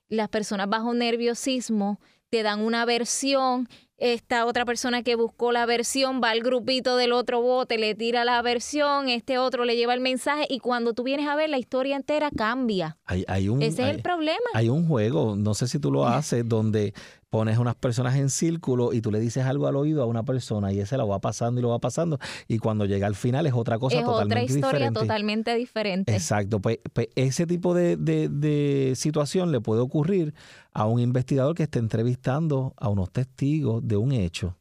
las 0.10 0.30
personas 0.30 0.70
bajo 0.70 0.94
nerviosismo 0.94 2.00
te 2.36 2.44
dan 2.44 2.60
una 2.60 2.84
versión 2.84 3.70
esta 3.98 4.46
otra 4.46 4.66
persona 4.66 5.04
que 5.04 5.16
buscó 5.16 5.54
la 5.54 5.66
versión 5.66 6.20
va 6.22 6.32
al 6.32 6.42
grupito 6.42 6.98
del 6.98 7.14
otro 7.14 7.42
bote, 7.42 7.78
le 7.78 7.96
tira 7.96 8.26
la 8.26 8.42
versión, 8.42 9.08
este 9.08 9.38
otro 9.38 9.64
le 9.64 9.78
lleva 9.78 9.94
el 9.94 10.02
mensaje 10.02 10.46
y 10.50 10.60
cuando 10.60 10.94
tú 10.94 11.04
vienes 11.04 11.30
a 11.30 11.36
ver 11.38 11.50
la 11.50 11.58
historia 11.58 11.96
entera 11.96 12.30
cambia. 12.30 12.98
Hay, 13.06 13.48
un, 13.48 13.62
Ese 13.62 13.84
es 13.84 13.96
el 13.96 14.02
problema. 14.02 14.50
Hay 14.54 14.68
un 14.68 14.86
juego, 14.86 15.38
no 15.38 15.54
sé 15.54 15.70
si 15.70 15.80
tú 15.80 15.94
lo 15.94 16.06
haces, 16.08 16.46
donde 16.46 16.94
pones 17.36 17.58
unas 17.58 17.76
personas 17.76 18.16
en 18.16 18.30
círculo 18.30 18.94
y 18.94 19.02
tú 19.02 19.12
le 19.12 19.20
dices 19.20 19.44
algo 19.44 19.68
al 19.68 19.76
oído 19.76 20.02
a 20.02 20.06
una 20.06 20.24
persona 20.24 20.72
y 20.72 20.80
ese 20.80 20.96
lo 20.96 21.06
va 21.06 21.20
pasando 21.20 21.60
y 21.60 21.64
lo 21.64 21.68
va 21.68 21.80
pasando 21.80 22.18
y 22.48 22.60
cuando 22.60 22.86
llega 22.86 23.08
al 23.08 23.16
final 23.16 23.46
es 23.46 23.52
otra 23.52 23.78
cosa 23.78 24.00
es 24.00 24.06
otra 24.06 24.42
historia 24.42 24.90
totalmente 24.94 25.54
diferente. 25.54 26.14
Exacto, 26.14 26.62
pues, 26.62 26.80
pues 26.94 27.10
ese 27.16 27.46
tipo 27.46 27.74
de, 27.74 27.98
de, 27.98 28.94
situación 28.96 29.52
le 29.52 29.60
puede 29.60 29.82
ocurrir 29.82 30.34
a 30.72 30.86
un 30.86 31.02
investigador 31.02 31.56
que 31.56 31.64
esté 31.64 31.80
entrevistando 31.80 32.74
a 32.78 32.88
unos 32.88 33.12
testigos 33.12 33.86
de 33.86 33.98
un 33.98 34.14
hecho. 34.14 34.58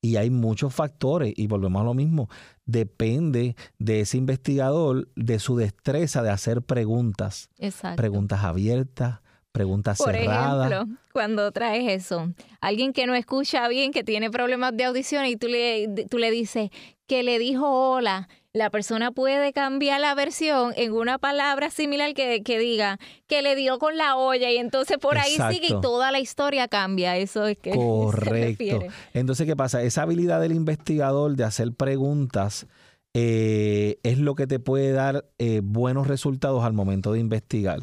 Y 0.00 0.14
hay 0.14 0.30
muchos 0.30 0.72
factores, 0.72 1.32
y 1.36 1.48
volvemos 1.48 1.82
a 1.82 1.84
lo 1.84 1.94
mismo, 1.94 2.28
depende 2.66 3.56
de 3.78 4.00
ese 4.00 4.16
investigador, 4.16 5.08
de 5.16 5.40
su 5.40 5.56
destreza 5.56 6.22
de 6.22 6.30
hacer 6.30 6.62
preguntas. 6.62 7.50
Exacto. 7.58 7.96
Preguntas 7.96 8.44
abiertas, 8.44 9.21
preguntas 9.52 9.98
Por 9.98 10.14
cerradas. 10.14 10.70
ejemplo, 10.70 10.96
cuando 11.12 11.52
traes 11.52 11.90
eso, 11.92 12.32
alguien 12.60 12.92
que 12.92 13.06
no 13.06 13.14
escucha 13.14 13.68
bien, 13.68 13.92
que 13.92 14.02
tiene 14.02 14.30
problemas 14.30 14.76
de 14.76 14.84
audición 14.84 15.26
y 15.26 15.36
tú 15.36 15.48
le, 15.48 16.06
tú 16.10 16.18
le 16.18 16.30
dices 16.30 16.70
que 17.06 17.22
le 17.22 17.38
dijo 17.38 17.68
hola, 17.68 18.28
la 18.54 18.70
persona 18.70 19.12
puede 19.12 19.52
cambiar 19.52 20.00
la 20.00 20.14
versión 20.14 20.72
en 20.76 20.92
una 20.92 21.18
palabra 21.18 21.70
similar 21.70 22.12
que, 22.14 22.42
que 22.42 22.58
diga 22.58 22.98
que 23.26 23.42
le 23.42 23.54
dio 23.54 23.78
con 23.78 23.96
la 23.96 24.16
olla 24.16 24.50
y 24.50 24.56
entonces 24.56 24.98
por 24.98 25.16
ahí 25.16 25.36
sigue 25.50 25.68
y 25.68 25.80
toda 25.80 26.10
la 26.10 26.20
historia 26.20 26.68
cambia. 26.68 27.16
Eso 27.16 27.46
es 27.46 27.58
que... 27.58 27.70
Correcto. 27.76 28.80
entonces, 29.14 29.46
¿qué 29.46 29.56
pasa? 29.56 29.82
Esa 29.82 30.02
habilidad 30.02 30.40
del 30.40 30.52
investigador 30.52 31.34
de 31.36 31.44
hacer 31.44 31.72
preguntas 31.72 32.66
eh, 33.14 33.98
es 34.02 34.18
lo 34.18 34.34
que 34.34 34.46
te 34.46 34.58
puede 34.58 34.92
dar 34.92 35.26
eh, 35.38 35.60
buenos 35.62 36.06
resultados 36.06 36.64
al 36.64 36.72
momento 36.72 37.12
de 37.12 37.20
investigar 37.20 37.80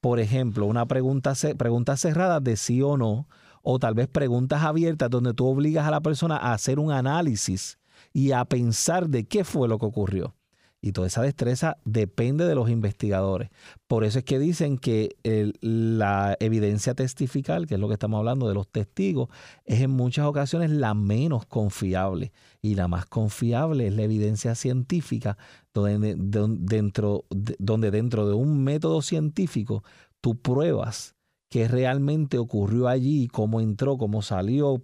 por 0.00 0.20
ejemplo, 0.20 0.66
una 0.66 0.86
pregunta, 0.86 1.32
preguntas 1.56 2.00
cerradas 2.00 2.42
de 2.42 2.56
sí 2.56 2.82
o 2.82 2.96
no, 2.96 3.28
o 3.62 3.78
tal 3.78 3.94
vez 3.94 4.08
preguntas 4.08 4.62
abiertas 4.62 5.10
donde 5.10 5.34
tú 5.34 5.46
obligas 5.46 5.86
a 5.86 5.90
la 5.90 6.00
persona 6.00 6.36
a 6.36 6.52
hacer 6.52 6.78
un 6.78 6.92
análisis 6.92 7.78
y 8.12 8.32
a 8.32 8.44
pensar 8.44 9.08
de 9.08 9.26
qué 9.26 9.44
fue 9.44 9.68
lo 9.68 9.78
que 9.78 9.86
ocurrió. 9.86 10.34
Y 10.80 10.92
toda 10.92 11.08
esa 11.08 11.22
destreza 11.22 11.76
depende 11.84 12.46
de 12.46 12.54
los 12.54 12.70
investigadores. 12.70 13.50
Por 13.88 14.04
eso 14.04 14.20
es 14.20 14.24
que 14.24 14.38
dicen 14.38 14.78
que 14.78 15.16
la 15.60 16.36
evidencia 16.38 16.94
testifical, 16.94 17.66
que 17.66 17.74
es 17.74 17.80
lo 17.80 17.88
que 17.88 17.94
estamos 17.94 18.18
hablando 18.18 18.48
de 18.48 18.54
los 18.54 18.68
testigos, 18.68 19.28
es 19.64 19.80
en 19.80 19.90
muchas 19.90 20.26
ocasiones 20.26 20.70
la 20.70 20.94
menos 20.94 21.46
confiable. 21.46 22.32
Y 22.62 22.76
la 22.76 22.86
más 22.86 23.06
confiable 23.06 23.88
es 23.88 23.94
la 23.94 24.02
evidencia 24.02 24.54
científica, 24.54 25.36
donde, 25.74 26.14
dentro, 26.16 27.24
donde 27.30 27.90
dentro 27.90 28.28
de 28.28 28.34
un 28.34 28.62
método 28.62 29.02
científico 29.02 29.82
tú 30.20 30.40
pruebas 30.40 31.16
qué 31.48 31.66
realmente 31.66 32.38
ocurrió 32.38 32.88
allí, 32.88 33.28
cómo 33.28 33.60
entró, 33.60 33.96
cómo 33.96 34.22
salió, 34.22 34.80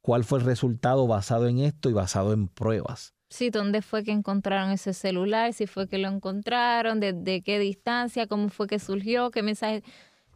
cuál 0.00 0.24
fue 0.24 0.38
el 0.38 0.44
resultado 0.44 1.06
basado 1.06 1.48
en 1.48 1.58
esto 1.58 1.90
y 1.90 1.92
basado 1.92 2.32
en 2.32 2.48
pruebas. 2.48 3.14
Sí, 3.30 3.50
¿dónde 3.50 3.82
fue 3.82 4.04
que 4.04 4.12
encontraron 4.12 4.70
ese 4.70 4.94
celular? 4.94 5.52
Si 5.52 5.66
fue 5.66 5.86
que 5.86 5.98
lo 5.98 6.08
encontraron, 6.08 6.98
desde 6.98 7.42
qué 7.42 7.58
distancia, 7.58 8.26
cómo 8.26 8.48
fue 8.48 8.66
que 8.66 8.78
surgió, 8.78 9.30
qué 9.30 9.42
mensaje. 9.42 9.82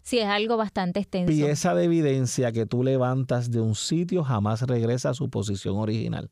Sí, 0.02 0.18
es 0.18 0.26
algo 0.26 0.57
bastante 0.57 1.00
extenso. 1.00 1.33
Pieza 1.33 1.74
de 1.74 1.85
evidencia 1.85 2.52
que 2.52 2.66
tú 2.66 2.83
levantas 2.83 3.50
de 3.50 3.61
un 3.61 3.74
sitio 3.74 4.24
jamás 4.24 4.62
regresa 4.62 5.11
a 5.11 5.14
su 5.14 5.31
posición 5.31 5.76
original. 5.76 6.31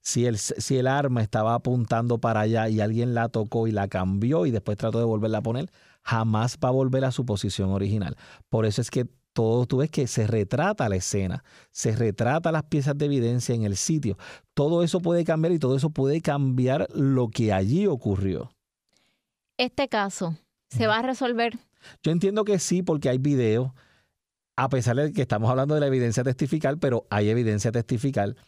Si 0.00 0.26
el, 0.26 0.38
si 0.38 0.76
el 0.76 0.86
arma 0.86 1.22
estaba 1.22 1.54
apuntando 1.54 2.18
para 2.18 2.40
allá 2.40 2.68
y 2.68 2.80
alguien 2.80 3.14
la 3.14 3.28
tocó 3.28 3.66
y 3.66 3.72
la 3.72 3.88
cambió 3.88 4.46
y 4.46 4.52
después 4.52 4.76
trató 4.76 5.00
de 5.00 5.04
volverla 5.04 5.38
a 5.38 5.42
poner, 5.42 5.68
jamás 6.02 6.58
va 6.62 6.68
a 6.68 6.72
volver 6.72 7.04
a 7.04 7.10
su 7.10 7.26
posición 7.26 7.70
original. 7.70 8.16
Por 8.48 8.66
eso 8.66 8.80
es 8.80 8.90
que 8.90 9.08
todo 9.36 9.66
tú 9.66 9.76
ves 9.76 9.90
que 9.90 10.06
se 10.06 10.26
retrata 10.26 10.88
la 10.88 10.96
escena, 10.96 11.44
se 11.70 11.94
retrata 11.94 12.50
las 12.50 12.62
piezas 12.62 12.96
de 12.96 13.04
evidencia 13.04 13.54
en 13.54 13.64
el 13.64 13.76
sitio. 13.76 14.16
Todo 14.54 14.82
eso 14.82 15.00
puede 15.00 15.24
cambiar 15.24 15.52
y 15.52 15.58
todo 15.58 15.76
eso 15.76 15.90
puede 15.90 16.22
cambiar 16.22 16.88
lo 16.94 17.28
que 17.28 17.52
allí 17.52 17.86
ocurrió. 17.86 18.50
Este 19.58 19.88
caso, 19.88 20.38
¿se 20.70 20.86
va 20.86 21.00
a 21.00 21.02
resolver? 21.02 21.58
Yo 22.02 22.12
entiendo 22.12 22.44
que 22.44 22.58
sí, 22.58 22.82
porque 22.82 23.10
hay 23.10 23.18
videos, 23.18 23.72
a 24.56 24.70
pesar 24.70 24.96
de 24.96 25.12
que 25.12 25.20
estamos 25.20 25.50
hablando 25.50 25.74
de 25.74 25.80
la 25.80 25.88
evidencia 25.88 26.24
testifical, 26.24 26.78
pero 26.78 27.06
hay 27.10 27.28
evidencia 27.28 27.70
testifical. 27.70 28.38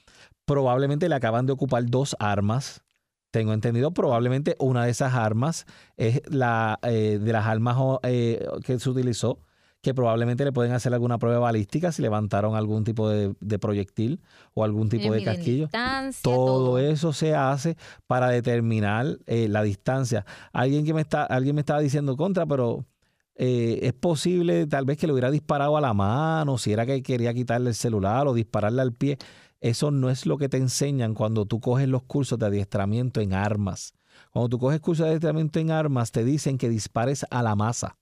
Probablemente 0.46 1.10
le 1.10 1.14
acaban 1.14 1.44
de 1.44 1.52
ocupar 1.52 1.84
dos 1.84 2.16
armas. 2.18 2.82
Tengo 3.30 3.52
entendido, 3.52 3.90
probablemente 3.90 4.56
una 4.58 4.86
de 4.86 4.90
esas 4.90 5.12
armas 5.12 5.66
es 5.98 6.22
la 6.30 6.78
eh, 6.80 7.18
de 7.20 7.32
las 7.34 7.44
armas 7.44 7.76
eh, 8.04 8.42
que 8.64 8.78
se 8.78 8.88
utilizó 8.88 9.40
que 9.80 9.94
probablemente 9.94 10.44
le 10.44 10.52
pueden 10.52 10.72
hacer 10.72 10.92
alguna 10.92 11.18
prueba 11.18 11.38
balística 11.38 11.92
si 11.92 12.02
levantaron 12.02 12.56
algún 12.56 12.84
tipo 12.84 13.08
de, 13.08 13.58
proyectil 13.58 14.20
o 14.54 14.64
algún 14.64 14.88
tipo 14.88 15.12
de 15.12 15.22
casquillo. 15.22 15.68
Todo, 16.22 16.78
eso 16.78 17.12
se 17.12 17.34
hace 17.34 17.76
para 18.06 18.28
determinar 18.28 19.18
eh, 19.26 19.48
la 19.48 19.62
distancia. 19.62 20.24
Alguien 20.52 20.84
que 20.84 20.94
me 20.94 21.02
está, 21.02 21.24
alguien 21.24 21.54
me 21.54 21.60
estaba 21.60 21.80
diciendo 21.80 22.16
contra, 22.16 22.44
pero 22.44 22.86
eh, 23.36 23.78
es 23.82 23.92
posible 23.92 24.66
tal 24.66 24.84
vez 24.84 24.98
que 24.98 25.06
le 25.06 25.12
hubiera 25.12 25.30
disparado 25.30 25.76
a 25.76 25.80
la 25.80 25.94
mano, 25.94 26.58
si 26.58 26.72
era 26.72 26.84
que 26.84 27.02
quería 27.02 27.32
quitarle 27.32 27.70
el 27.70 27.76
celular 27.76 28.26
o 28.26 28.34
dispararle 28.34 28.82
al 28.82 28.92
pie. 28.92 29.16
Eso 29.60 29.90
no 29.90 30.10
es 30.10 30.26
lo 30.26 30.38
que 30.38 30.48
te 30.48 30.56
enseñan 30.56 31.14
cuando 31.14 31.46
tú 31.46 31.60
coges 31.60 31.88
los 31.88 32.02
cursos 32.02 32.38
de 32.38 32.46
adiestramiento 32.46 33.20
en 33.20 33.32
armas. 33.32 33.94
Cuando 34.32 34.48
tú 34.48 34.58
coges 34.58 34.80
cursos 34.80 35.04
de 35.04 35.10
adiestramiento 35.10 35.60
en 35.60 35.70
armas, 35.70 36.10
te 36.10 36.24
dicen 36.24 36.58
que 36.58 36.68
dispares 36.68 37.24
a 37.30 37.42
la 37.44 37.54
masa 37.54 37.96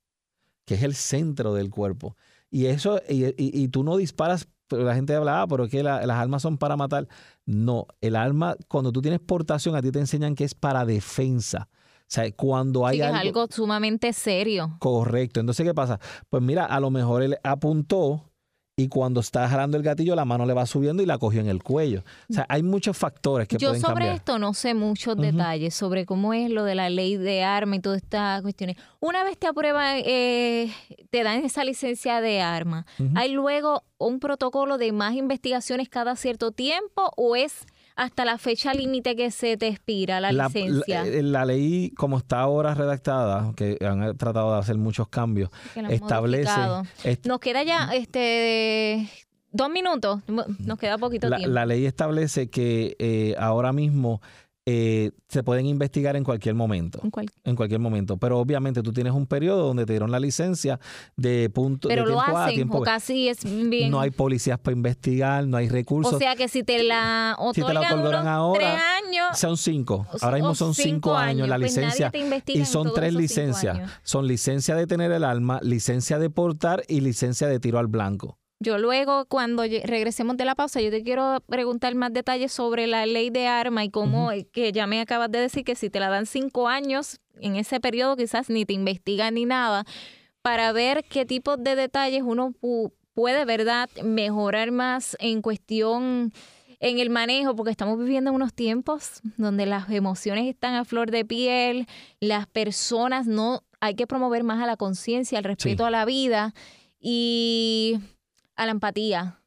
que 0.66 0.74
es 0.74 0.83
el 0.83 0.94
centro 0.94 1.55
del 1.55 1.70
cuerpo. 1.70 2.16
Y 2.50 2.66
eso, 2.66 3.00
y, 3.09 3.68
tú 3.68 3.83
no 3.83 3.96
disparas, 3.96 4.46
pero 4.68 4.85
la 4.85 4.94
gente 4.94 5.14
habla, 5.14 5.42
ah, 5.42 5.46
pero 5.46 5.64
es 5.64 5.70
que 5.70 5.83
las 5.83 6.11
armas 6.11 6.42
son 6.42 6.59
para 6.59 6.76
matar. 6.76 7.09
No, 7.46 7.87
el 8.00 8.16
arma, 8.16 8.57
cuando 8.68 8.92
tú 8.92 9.00
tienes 9.00 9.20
portación, 9.20 9.74
a 9.74 9.83
ti 9.83 9.90
te 9.90 9.98
enseñan 9.98 10.35
que 10.35 10.44
es 10.44 10.55
para 10.55 10.85
defensa. 10.85 11.68
O 11.72 12.09
sea, 12.09 12.31
cuando 12.33 12.87
hay 12.87 12.98
sí, 12.98 13.02
algo, 13.02 13.16
es 13.16 13.22
algo 13.22 13.46
sumamente 13.50 14.12
serio. 14.12 14.76
Correcto. 14.79 15.40
Entonces, 15.40 15.64
¿qué 15.66 15.74
pasa? 15.74 15.98
Pues 16.29 16.42
mira, 16.42 16.64
a 16.64 16.79
lo 16.79 16.90
mejor 16.90 17.22
él 17.22 17.37
apuntó 17.42 18.31
y 18.79 18.89
cuando 18.89 19.21
está 19.21 19.49
jalando 19.49 19.79
el 19.79 19.83
gatillo 19.83 20.15
la 20.15 20.27
mano 20.27 20.45
le 20.45 20.53
va 20.53 20.67
subiendo 20.67 21.03
y 21.03 21.07
la 21.07 21.17
cogió 21.17 21.41
en 21.41 21.47
el 21.47 21.62
cuello. 21.62 22.05
O 22.29 22.35
sea, 22.35 22.45
hay 22.47 22.62
muchos 22.62 22.95
factores 22.95 23.49
que 23.49 23.57
Yo 23.57 23.69
pueden 23.69 23.81
sobre 23.81 23.95
cambiar. 23.95 24.17
esto 24.17 24.39
no 24.39 24.53
sé 24.53 24.75
muchos 24.75 25.17
detalles 25.17 25.73
sobre 25.73 26.05
cómo 26.05 26.35
es 26.35 26.51
lo 26.51 26.62
de 26.62 26.75
la 26.75 26.91
ley 26.91 27.17
de 27.17 27.43
arma 27.43 27.77
y 27.77 27.81
todas 27.81 28.03
estas 28.03 28.43
cuestiones. 28.43 28.77
Una 29.01 29.25
vez 29.25 29.39
te 29.39 29.47
aprueban, 29.47 30.03
eh, 30.05 30.71
te 31.09 31.23
dan 31.23 31.43
esa 31.43 31.65
licencia 31.65 32.21
de 32.21 32.43
arma, 32.43 32.85
¿hay 33.15 33.33
luego 33.33 33.83
un 33.97 34.21
protocolo 34.21 34.77
de 34.77 34.93
más 34.93 35.15
investigaciones 35.15 35.89
cada 35.89 36.15
cierto 36.15 36.53
tiempo 36.53 37.11
o 37.17 37.35
es 37.35 37.65
hasta 37.96 38.24
la 38.26 38.37
fecha 38.38 38.74
límite 38.74 39.16
que 39.16 39.30
se 39.30 39.56
te 39.56 39.68
expira 39.68 40.20
la, 40.20 40.30
licencia. 40.30 41.04
La, 41.04 41.44
ley, 41.44 41.90
como 41.96 42.18
está 42.18 42.40
ahora 42.40 42.74
redactada, 42.74 43.52
que 43.56 43.78
han 43.80 44.16
tratado 44.16 44.52
de 44.52 44.61
hacer 44.61 44.76
muchos 44.76 45.09
cambios, 45.09 45.50
establece. 45.88 46.52
Nos 47.24 47.40
queda 47.40 47.62
ya 47.62 47.90
este 47.94 49.09
dos 49.50 49.70
minutos, 49.70 50.20
nos 50.28 50.78
queda 50.78 50.98
poquito 50.98 51.28
tiempo. 51.28 51.48
La 51.48 51.64
ley 51.64 51.87
establece 51.87 52.50
que 52.50 52.96
eh, 52.98 53.35
ahora 53.38 53.72
mismo 53.72 54.20
eh, 54.68 55.12
se 55.29 55.44
pueden 55.44 55.66
investigar 55.66 56.16
en 56.16 56.24
cualquier 56.24 56.57
momento. 56.57 57.00
En, 57.44 57.55
cualquier 57.55 57.79
momento. 57.79 58.16
Pero 58.16 58.40
obviamente 58.40 58.83
tú 58.83 58.92
tienes 58.92 59.12
un 59.12 59.26
periodo 59.26 59.64
donde 59.64 59.87
te 59.87 59.92
dieron 59.92 60.11
la 60.11 60.18
licencia 60.18 60.81
de 61.16 61.48
punto 61.50 61.87
Pero 61.87 62.02
de 62.02 62.11
lo 62.11 62.16
tiempo 62.16 62.37
hacen, 62.37 62.50
a 62.50 62.55
tiempo. 62.55 62.79
O 62.79 62.83
casi 62.83 63.29
es 63.29 63.44
bien. 63.44 63.92
No 63.92 64.00
hay 64.00 64.11
policías 64.11 64.59
para 64.59 64.76
investigar, 64.76 65.46
no 65.46 65.57
hay 65.57 65.68
recursos. 65.68 66.14
O 66.14 66.18
sea 66.18 66.35
que 66.35 66.48
si 66.48 66.64
te 66.64 66.83
la 66.83 67.37
otorgan 67.38 67.55
si 67.55 67.62
te 67.62 68.24
la 68.24 68.35
ahora, 68.35 68.59
tres 68.59 68.83
años. 69.07 69.38
Son 69.38 69.57
cinco. 69.57 70.05
Ahora 70.20 70.37
mismo 70.38 70.57
son 70.57 70.74
cinco, 70.74 71.14
años, 71.14 71.48
la 71.48 71.59
pues 71.59 71.76
licencia. 71.76 72.11
y 72.48 72.64
son 72.64 72.92
tres 72.92 73.14
licencias. 73.14 73.88
Son 74.02 74.26
licencia 74.26 74.74
de 74.74 74.88
tener 74.88 75.12
el 75.12 75.22
alma, 75.22 75.61
licencia 75.62 76.18
de 76.18 76.29
portar 76.29 76.83
y 76.88 77.02
licencia 77.02 77.46
de 77.46 77.61
tiro 77.61 77.79
al 77.79 77.87
blanco. 77.87 78.37
Yo 78.59 78.79
luego, 78.79 79.27
cuando 79.27 79.64
regresemos 79.64 80.38
de 80.38 80.47
la 80.47 80.55
pausa, 80.55 80.81
yo 80.81 80.90
te 80.90 81.03
quiero 81.03 81.42
preguntar 81.47 81.95
más 81.95 82.12
detalles 82.12 82.53
sobre 82.53 82.87
la 82.87 83.05
ley 83.05 83.29
de 83.29 83.47
arma 83.47 83.85
y 83.85 83.90
cómo, 83.90 84.31
que 84.53 84.73
ya 84.73 84.87
me 84.87 85.01
acabas 85.01 85.31
de 85.31 85.40
decir 85.40 85.62
que 85.62 85.75
si 85.75 85.90
te 85.90 86.01
la 86.01 86.09
dan 86.09 86.25
cinco 86.25 86.66
años, 86.66 87.21
en 87.38 87.57
ese 87.57 87.81
periodo 87.81 88.16
quizás 88.16 88.49
ni 88.49 88.64
te 88.64 88.73
investigan 88.73 89.35
ni 89.35 89.45
nada, 89.45 89.85
para 90.40 90.73
ver 90.73 91.05
qué 91.05 91.27
tipo 91.27 91.59
de 91.59 91.77
detalles 91.77 92.23
uno 92.25 92.55
puede, 93.12 93.45
¿verdad?, 93.45 93.90
mejorar 94.03 94.71
más 94.71 95.16
en 95.21 95.42
cuestión 95.42 96.33
en 96.81 96.99
el 96.99 97.11
manejo, 97.11 97.55
porque 97.57 97.73
estamos 97.73 97.99
viviendo 97.99 98.33
unos 98.33 98.55
tiempos 98.55 99.21
donde 99.37 99.66
las 99.66 99.90
emociones 99.90 100.47
están 100.47 100.75
a 100.75 100.85
flor 100.85 101.11
de 101.11 101.25
piel, 101.25 101.87
las 102.21 102.47
personas 102.47 103.27
no, 103.27 103.64
hay 103.81 103.95
que 103.95 104.07
promover 104.07 104.45
más 104.45 104.62
a 104.62 104.66
la 104.66 104.77
conciencia, 104.77 105.38
al 105.38 105.45
respeto 105.45 105.85
a 105.85 105.90
la 105.90 106.05
vida 106.07 106.55
y 106.99 107.99
a 108.57 108.66
la 108.66 108.73
empatía. 108.73 109.40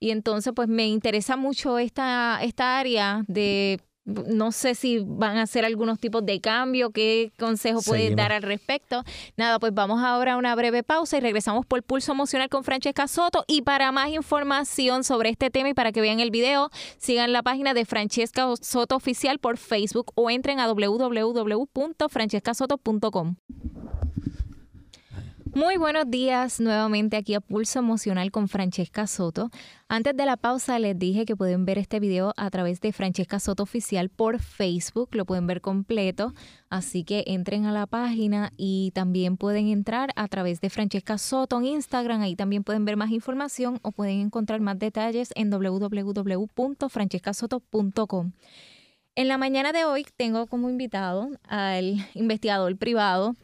Y 0.00 0.10
entonces, 0.10 0.52
pues 0.54 0.68
me 0.68 0.86
interesa 0.86 1.36
mucho 1.36 1.78
esta, 1.78 2.38
esta 2.42 2.78
área 2.78 3.24
de, 3.26 3.80
no 4.04 4.52
sé 4.52 4.74
si 4.74 4.98
van 4.98 5.38
a 5.38 5.42
hacer 5.42 5.64
algunos 5.64 5.98
tipos 5.98 6.26
de 6.26 6.40
cambio, 6.40 6.90
qué 6.90 7.32
consejo 7.38 7.80
puedes 7.80 8.14
dar 8.14 8.32
al 8.32 8.42
respecto. 8.42 9.02
Nada, 9.36 9.58
pues 9.58 9.72
vamos 9.72 10.02
ahora 10.02 10.34
a 10.34 10.36
una 10.36 10.54
breve 10.54 10.82
pausa 10.82 11.16
y 11.16 11.20
regresamos 11.20 11.64
por 11.64 11.82
Pulso 11.82 12.12
Emocional 12.12 12.50
con 12.50 12.64
Francesca 12.64 13.08
Soto. 13.08 13.44
Y 13.46 13.62
para 13.62 13.92
más 13.92 14.10
información 14.10 15.04
sobre 15.04 15.30
este 15.30 15.48
tema 15.48 15.70
y 15.70 15.74
para 15.74 15.92
que 15.92 16.02
vean 16.02 16.20
el 16.20 16.30
video, 16.30 16.68
sigan 16.98 17.32
la 17.32 17.42
página 17.42 17.72
de 17.72 17.86
Francesca 17.86 18.46
Soto 18.60 18.96
Oficial 18.96 19.38
por 19.38 19.56
Facebook 19.56 20.12
o 20.16 20.28
entren 20.28 20.60
a 20.60 20.68
www.francescasoto.com. 20.68 23.36
Muy 25.54 25.76
buenos 25.76 26.10
días 26.10 26.58
nuevamente 26.58 27.16
aquí 27.16 27.34
a 27.34 27.40
Pulso 27.40 27.78
Emocional 27.78 28.32
con 28.32 28.48
Francesca 28.48 29.06
Soto. 29.06 29.52
Antes 29.86 30.16
de 30.16 30.26
la 30.26 30.36
pausa 30.36 30.80
les 30.80 30.98
dije 30.98 31.26
que 31.26 31.36
pueden 31.36 31.64
ver 31.64 31.78
este 31.78 32.00
video 32.00 32.34
a 32.36 32.50
través 32.50 32.80
de 32.80 32.92
Francesca 32.92 33.38
Soto 33.38 33.62
Oficial 33.62 34.08
por 34.08 34.40
Facebook, 34.40 35.10
lo 35.12 35.24
pueden 35.24 35.46
ver 35.46 35.60
completo, 35.60 36.34
así 36.70 37.04
que 37.04 37.22
entren 37.28 37.66
a 37.66 37.72
la 37.72 37.86
página 37.86 38.52
y 38.56 38.90
también 38.94 39.36
pueden 39.36 39.68
entrar 39.68 40.10
a 40.16 40.26
través 40.26 40.60
de 40.60 40.70
Francesca 40.70 41.18
Soto 41.18 41.60
en 41.60 41.66
Instagram, 41.66 42.22
ahí 42.22 42.34
también 42.34 42.64
pueden 42.64 42.84
ver 42.84 42.96
más 42.96 43.12
información 43.12 43.78
o 43.82 43.92
pueden 43.92 44.22
encontrar 44.22 44.60
más 44.60 44.80
detalles 44.80 45.30
en 45.36 45.50
www.francescasoto.com. 45.50 48.32
En 49.14 49.28
la 49.28 49.38
mañana 49.38 49.72
de 49.72 49.84
hoy 49.84 50.04
tengo 50.16 50.48
como 50.48 50.68
invitado 50.68 51.28
al 51.46 52.04
investigador 52.14 52.76
privado 52.76 53.36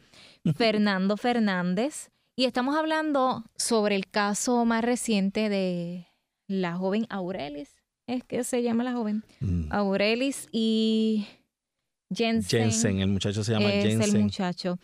Fernando 0.55 1.17
Fernández. 1.17 2.09
Y 2.35 2.45
estamos 2.45 2.75
hablando 2.75 3.43
sobre 3.55 3.95
el 3.95 4.07
caso 4.07 4.65
más 4.65 4.83
reciente 4.83 5.49
de 5.49 6.07
la 6.47 6.75
joven 6.75 7.05
Aurelis. 7.09 7.75
¿Es 8.07 8.23
que 8.23 8.43
se 8.43 8.63
llama 8.63 8.83
la 8.83 8.93
joven? 8.93 9.23
Mm. 9.39 9.71
Aurelis 9.71 10.47
y 10.51 11.27
Jensen. 12.13 12.61
Jensen, 12.63 12.99
el 12.99 13.07
muchacho 13.07 13.43
se 13.43 13.53
llama 13.53 13.71
es 13.71 13.85
Jensen. 13.85 14.15
el 14.15 14.23
muchacho. 14.23 14.79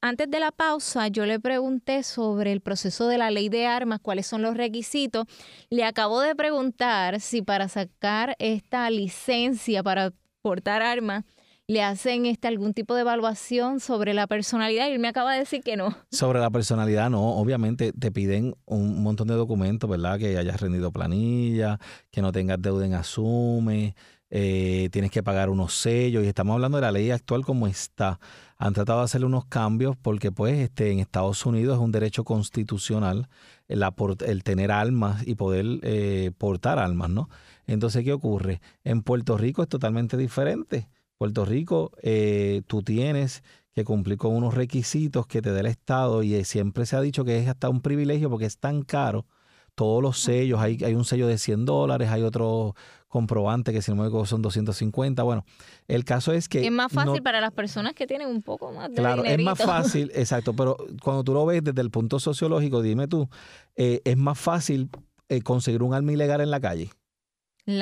antes 0.00 0.30
de 0.30 0.40
la 0.40 0.52
pausa, 0.52 1.08
yo 1.08 1.24
le 1.26 1.40
pregunté 1.40 2.02
sobre 2.02 2.52
el 2.52 2.60
proceso 2.60 3.08
de 3.08 3.18
la 3.18 3.30
ley 3.30 3.48
de 3.48 3.66
armas, 3.66 4.00
cuáles 4.00 4.26
son 4.26 4.42
los 4.42 4.56
requisitos. 4.56 5.26
Le 5.70 5.84
acabo 5.84 6.20
de 6.20 6.34
preguntar 6.34 7.20
si 7.20 7.40
para 7.40 7.68
sacar 7.68 8.36
esta 8.38 8.90
licencia 8.90 9.82
para 9.82 10.12
portar 10.42 10.82
armas 10.82 11.24
le 11.66 11.82
hacen 11.82 12.26
este 12.26 12.48
algún 12.48 12.74
tipo 12.74 12.94
de 12.94 13.00
evaluación 13.00 13.80
sobre 13.80 14.12
la 14.12 14.26
personalidad 14.26 14.88
y 14.88 14.92
él 14.92 14.98
me 14.98 15.08
acaba 15.08 15.32
de 15.32 15.40
decir 15.40 15.62
que 15.62 15.76
no. 15.76 15.96
Sobre 16.10 16.38
la 16.38 16.50
personalidad, 16.50 17.08
no. 17.08 17.36
Obviamente 17.36 17.92
te 17.92 18.12
piden 18.12 18.54
un 18.66 19.02
montón 19.02 19.28
de 19.28 19.34
documentos, 19.34 19.88
¿verdad? 19.88 20.18
Que 20.18 20.36
hayas 20.36 20.60
rendido 20.60 20.92
planilla, 20.92 21.78
que 22.10 22.20
no 22.20 22.32
tengas 22.32 22.60
deuda 22.60 22.84
en 22.84 22.94
Asume, 22.94 23.94
eh, 24.28 24.88
tienes 24.90 25.10
que 25.10 25.22
pagar 25.22 25.48
unos 25.48 25.74
sellos 25.74 26.24
y 26.24 26.26
estamos 26.26 26.54
hablando 26.54 26.78
de 26.78 26.82
la 26.82 26.92
ley 26.92 27.10
actual 27.10 27.44
como 27.44 27.66
está. 27.66 28.20
Han 28.58 28.74
tratado 28.74 28.98
de 28.98 29.04
hacerle 29.06 29.26
unos 29.26 29.46
cambios 29.46 29.96
porque 29.96 30.32
pues 30.32 30.58
este, 30.58 30.90
en 30.90 30.98
Estados 30.98 31.46
Unidos 31.46 31.76
es 31.76 31.80
un 31.82 31.92
derecho 31.92 32.24
constitucional 32.24 33.28
el, 33.68 33.84
el 34.26 34.44
tener 34.44 34.70
armas 34.70 35.26
y 35.26 35.34
poder 35.34 35.66
eh, 35.82 36.30
portar 36.36 36.78
armas, 36.78 37.10
¿no? 37.10 37.30
Entonces, 37.66 38.04
¿qué 38.04 38.12
ocurre? 38.12 38.60
En 38.84 39.02
Puerto 39.02 39.38
Rico 39.38 39.62
es 39.62 39.68
totalmente 39.68 40.16
diferente. 40.18 40.88
Puerto 41.18 41.44
Rico, 41.44 41.92
eh, 42.02 42.62
tú 42.66 42.82
tienes 42.82 43.42
que 43.74 43.84
cumplir 43.84 44.18
con 44.18 44.34
unos 44.34 44.54
requisitos 44.54 45.26
que 45.26 45.42
te 45.42 45.52
da 45.52 45.60
el 45.60 45.66
Estado 45.66 46.22
y 46.22 46.44
siempre 46.44 46.86
se 46.86 46.96
ha 46.96 47.00
dicho 47.00 47.24
que 47.24 47.38
es 47.38 47.48
hasta 47.48 47.68
un 47.68 47.80
privilegio 47.80 48.30
porque 48.30 48.46
es 48.46 48.58
tan 48.58 48.82
caro. 48.82 49.26
Todos 49.74 50.00
los 50.00 50.20
sellos, 50.20 50.60
hay, 50.60 50.78
hay 50.84 50.94
un 50.94 51.04
sello 51.04 51.26
de 51.26 51.36
100 51.36 51.64
dólares, 51.64 52.08
hay 52.08 52.22
otro 52.22 52.76
comprobante 53.08 53.72
que 53.72 53.80
si 53.80 53.92
no 53.92 53.96
me 53.96 54.04
equivoco 54.04 54.26
son 54.26 54.42
250. 54.42 55.22
Bueno, 55.24 55.44
el 55.88 56.04
caso 56.04 56.32
es 56.32 56.48
que... 56.48 56.64
Es 56.64 56.72
más 56.72 56.92
fácil 56.92 57.22
para 57.22 57.40
las 57.40 57.52
personas 57.52 57.94
que 57.94 58.06
tienen 58.06 58.28
un 58.28 58.42
poco 58.42 58.72
más 58.72 58.88
de 58.90 58.96
Claro, 58.96 59.24
es 59.24 59.40
más 59.40 59.58
fácil, 59.58 60.10
exacto, 60.14 60.54
pero 60.54 60.76
cuando 61.02 61.24
tú 61.24 61.32
lo 61.32 61.44
ves 61.46 61.62
desde 61.62 61.80
el 61.80 61.90
punto 61.90 62.20
sociológico, 62.20 62.82
dime 62.82 63.08
tú, 63.08 63.28
eh, 63.76 64.00
es 64.04 64.16
más 64.16 64.38
fácil 64.38 64.90
eh, 65.28 65.42
conseguir 65.42 65.82
un 65.82 65.94
arma 65.94 66.12
ilegal 66.12 66.40
en 66.40 66.50
la 66.50 66.60
calle. 66.60 66.90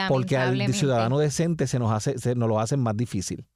Porque 0.09 0.37
al 0.37 0.73
ciudadano 0.75 1.19
decente 1.19 1.67
se 1.67 1.79
nos 1.79 1.93
hace, 1.93 2.19
se 2.19 2.35
nos 2.35 2.49
lo 2.49 2.61
hacen 2.61 2.81
más 2.81 2.97
difícil. 2.97 3.47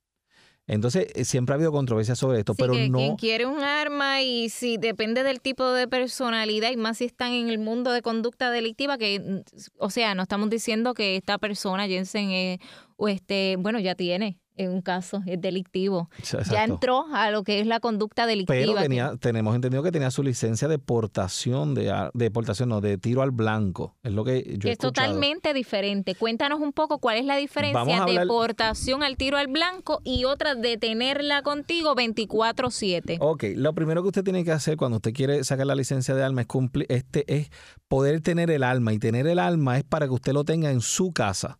Entonces, 0.68 1.06
eh, 1.14 1.24
siempre 1.24 1.52
ha 1.52 1.56
habido 1.56 1.70
controversia 1.70 2.16
sobre 2.16 2.40
esto, 2.40 2.54
pero 2.56 2.72
que 2.72 2.88
no. 2.88 2.98
Quien 2.98 3.14
quiere 3.14 3.46
un 3.46 3.62
arma 3.62 4.22
y 4.22 4.48
si 4.48 4.78
depende 4.78 5.22
del 5.22 5.40
tipo 5.40 5.70
de 5.70 5.86
personalidad, 5.86 6.72
y 6.72 6.76
más 6.76 6.98
si 6.98 7.04
están 7.04 7.30
en 7.32 7.50
el 7.50 7.58
mundo 7.58 7.92
de 7.92 8.02
conducta 8.02 8.50
delictiva, 8.50 8.98
que, 8.98 9.20
mm, 9.20 9.40
o 9.78 9.90
sea, 9.90 10.16
no 10.16 10.22
estamos 10.22 10.50
diciendo 10.50 10.92
que 10.92 11.14
esta 11.14 11.38
persona, 11.38 11.86
Jensen, 11.86 12.58
o 12.96 13.08
este, 13.08 13.54
bueno, 13.60 13.78
ya 13.78 13.94
tiene 13.94 14.40
en 14.56 14.70
un 14.70 14.82
caso 14.82 15.22
es 15.26 15.40
delictivo. 15.40 16.08
Ya 16.50 16.64
entró 16.64 17.06
a 17.12 17.30
lo 17.30 17.44
que 17.44 17.60
es 17.60 17.66
la 17.66 17.80
conducta 17.80 18.26
delictiva. 18.26 18.56
Pero 18.58 18.74
tenía, 18.74 19.16
tenemos 19.18 19.54
entendido 19.54 19.82
que 19.82 19.92
tenía 19.92 20.10
su 20.10 20.22
licencia 20.22 20.68
de 20.68 20.78
portación, 20.78 21.74
de, 21.74 22.10
deportación, 22.14 22.68
no, 22.68 22.80
de 22.80 22.98
tiro 22.98 23.22
al 23.22 23.30
blanco. 23.30 23.96
Es 24.02 24.12
lo 24.12 24.24
que 24.24 24.56
yo 24.58 24.68
he 24.68 24.72
Es 24.72 24.78
totalmente 24.78 25.54
diferente. 25.54 26.14
Cuéntanos 26.14 26.60
un 26.60 26.72
poco 26.72 26.98
cuál 26.98 27.18
es 27.18 27.24
la 27.24 27.36
diferencia 27.36 28.04
de 28.04 28.18
deportación 28.18 29.02
al 29.02 29.16
tiro 29.16 29.36
al 29.36 29.48
blanco 29.48 30.00
y 30.04 30.24
otra 30.24 30.54
de 30.54 30.76
tenerla 30.76 31.42
contigo 31.42 31.94
24-7. 31.94 33.18
Ok, 33.20 33.44
lo 33.54 33.74
primero 33.74 34.02
que 34.02 34.08
usted 34.08 34.24
tiene 34.24 34.44
que 34.44 34.52
hacer 34.52 34.76
cuando 34.76 34.96
usted 34.96 35.12
quiere 35.12 35.44
sacar 35.44 35.66
la 35.66 35.74
licencia 35.74 36.14
de 36.14 36.24
arma 36.24 36.42
es 36.42 36.46
cumplir, 36.46 36.86
este 36.88 37.24
es 37.32 37.50
poder 37.88 38.20
tener 38.20 38.50
el 38.50 38.62
alma 38.62 38.92
y 38.92 38.98
tener 38.98 39.26
el 39.26 39.38
alma 39.38 39.78
es 39.78 39.84
para 39.84 40.06
que 40.06 40.12
usted 40.12 40.32
lo 40.32 40.44
tenga 40.44 40.70
en 40.70 40.80
su 40.80 41.12
casa. 41.12 41.58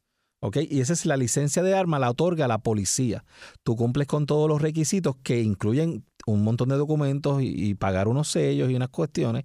Y 0.70 0.81
esa 0.81 0.92
es 0.92 1.07
la 1.07 1.16
licencia 1.16 1.62
de 1.62 1.75
arma, 1.75 1.99
la 1.99 2.11
otorga 2.11 2.46
la 2.46 2.59
policía. 2.59 3.25
Tú 3.62 3.75
cumples 3.75 4.07
con 4.07 4.27
todos 4.27 4.49
los 4.49 4.62
requisitos 4.62 5.16
que 5.22 5.40
incluyen 5.40 6.05
un 6.27 6.44
montón 6.44 6.68
de 6.68 6.77
documentos 6.77 7.42
y, 7.42 7.75
pagar 7.75 8.09
unos 8.09 8.29
sellos 8.29 8.70
y 8.70 8.75
unas 8.75 8.90
cuestiones. 8.90 9.44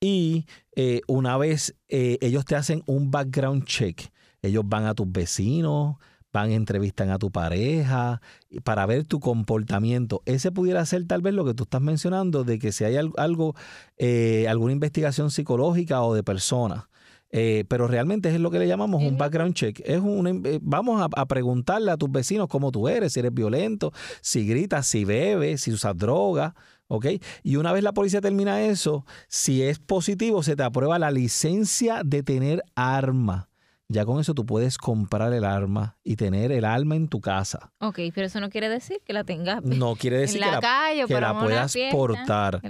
Y 0.00 0.46
eh, 0.74 1.02
una 1.06 1.36
vez 1.36 1.76
eh, 1.88 2.18
ellos 2.20 2.44
te 2.44 2.56
hacen 2.56 2.82
un 2.86 3.10
background 3.10 3.64
check, 3.64 4.10
ellos 4.42 4.64
van 4.66 4.86
a 4.86 4.94
tus 4.94 5.10
vecinos, 5.10 5.96
van 6.32 6.50
entrevistan 6.50 7.10
a 7.10 7.18
tu 7.18 7.30
pareja 7.30 8.20
para 8.64 8.86
ver 8.86 9.04
tu 9.04 9.20
comportamiento. 9.20 10.22
Ese 10.24 10.50
pudiera 10.50 10.84
ser 10.86 11.06
tal 11.06 11.22
vez 11.22 11.34
lo 11.34 11.44
que 11.44 11.54
tú 11.54 11.64
estás 11.64 11.82
mencionando 11.82 12.42
de 12.42 12.58
que 12.58 12.72
si 12.72 12.84
hay 12.84 12.96
algo, 12.96 13.54
eh, 13.98 14.46
alguna 14.48 14.72
investigación 14.72 15.30
psicológica 15.30 16.02
o 16.02 16.14
de 16.14 16.24
persona. 16.24 16.88
Eh, 17.34 17.64
pero 17.66 17.88
realmente 17.88 18.28
es 18.28 18.38
lo 18.38 18.50
que 18.50 18.58
le 18.58 18.68
llamamos 18.68 19.02
un 19.02 19.16
background 19.16 19.54
check. 19.54 19.80
Es 19.84 20.00
un, 20.00 20.42
eh, 20.44 20.58
vamos 20.62 21.02
a, 21.02 21.26
preguntarle 21.26 21.90
a 21.90 21.96
tus 21.96 22.12
vecinos 22.12 22.46
cómo 22.48 22.70
tú 22.70 22.88
eres, 22.88 23.14
si 23.14 23.20
eres 23.20 23.32
violento, 23.32 23.92
si 24.20 24.46
gritas, 24.46 24.86
si 24.86 25.06
bebes, 25.06 25.62
si 25.62 25.72
usas 25.72 25.96
droga. 25.96 26.54
¿ok? 26.88 27.06
Y 27.42 27.56
una 27.56 27.72
vez 27.72 27.82
la 27.82 27.92
policía 27.92 28.20
termina 28.20 28.62
eso, 28.62 29.06
si 29.28 29.62
es 29.62 29.78
positivo, 29.78 30.42
se 30.42 30.56
te 30.56 30.62
aprueba 30.62 30.98
la 30.98 31.10
licencia 31.10 32.02
de 32.04 32.22
tener 32.22 32.62
arma. 32.74 33.48
Ya 33.92 34.06
con 34.06 34.18
eso 34.18 34.32
tú 34.32 34.46
puedes 34.46 34.78
comprar 34.78 35.34
el 35.34 35.44
arma 35.44 35.98
y 36.02 36.16
tener 36.16 36.50
el 36.50 36.64
arma 36.64 36.96
en 36.96 37.08
tu 37.08 37.20
casa. 37.20 37.72
Ok, 37.78 37.98
pero 38.14 38.26
eso 38.26 38.40
no 38.40 38.48
quiere 38.48 38.70
decir 38.70 39.02
que 39.04 39.12
la 39.12 39.22
tengas 39.22 39.62
no 39.64 39.96
quiere 39.96 40.16
decir 40.16 40.42
en 40.42 40.50
la, 40.50 40.56
que 40.56 40.60
calle, 40.62 41.04
que 41.06 41.20
la 41.20 41.38
puedas 41.38 41.76
portar. 41.90 42.62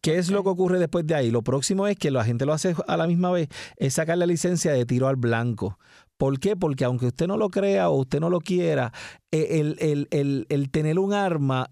¿Qué 0.00 0.18
es 0.18 0.30
lo 0.30 0.44
que 0.44 0.48
ocurre 0.48 0.78
después 0.78 1.04
de 1.08 1.16
ahí? 1.16 1.30
Lo 1.32 1.42
próximo 1.42 1.88
es 1.88 1.98
que 1.98 2.12
la 2.12 2.24
gente 2.24 2.46
lo 2.46 2.52
hace 2.52 2.76
a 2.86 2.96
la 2.96 3.08
misma 3.08 3.32
vez, 3.32 3.48
es 3.78 3.94
sacar 3.94 4.16
la 4.16 4.26
licencia 4.26 4.72
de 4.72 4.86
tiro 4.86 5.08
al 5.08 5.16
blanco. 5.16 5.76
¿Por 6.16 6.38
qué? 6.38 6.54
Porque 6.54 6.84
aunque 6.84 7.06
usted 7.06 7.26
no 7.26 7.36
lo 7.36 7.48
crea 7.48 7.90
o 7.90 7.96
usted 7.96 8.20
no 8.20 8.30
lo 8.30 8.38
quiera, 8.38 8.92
e, 9.32 9.58
el, 9.58 10.70
tener 10.70 11.00
un 11.00 11.14
arma 11.14 11.68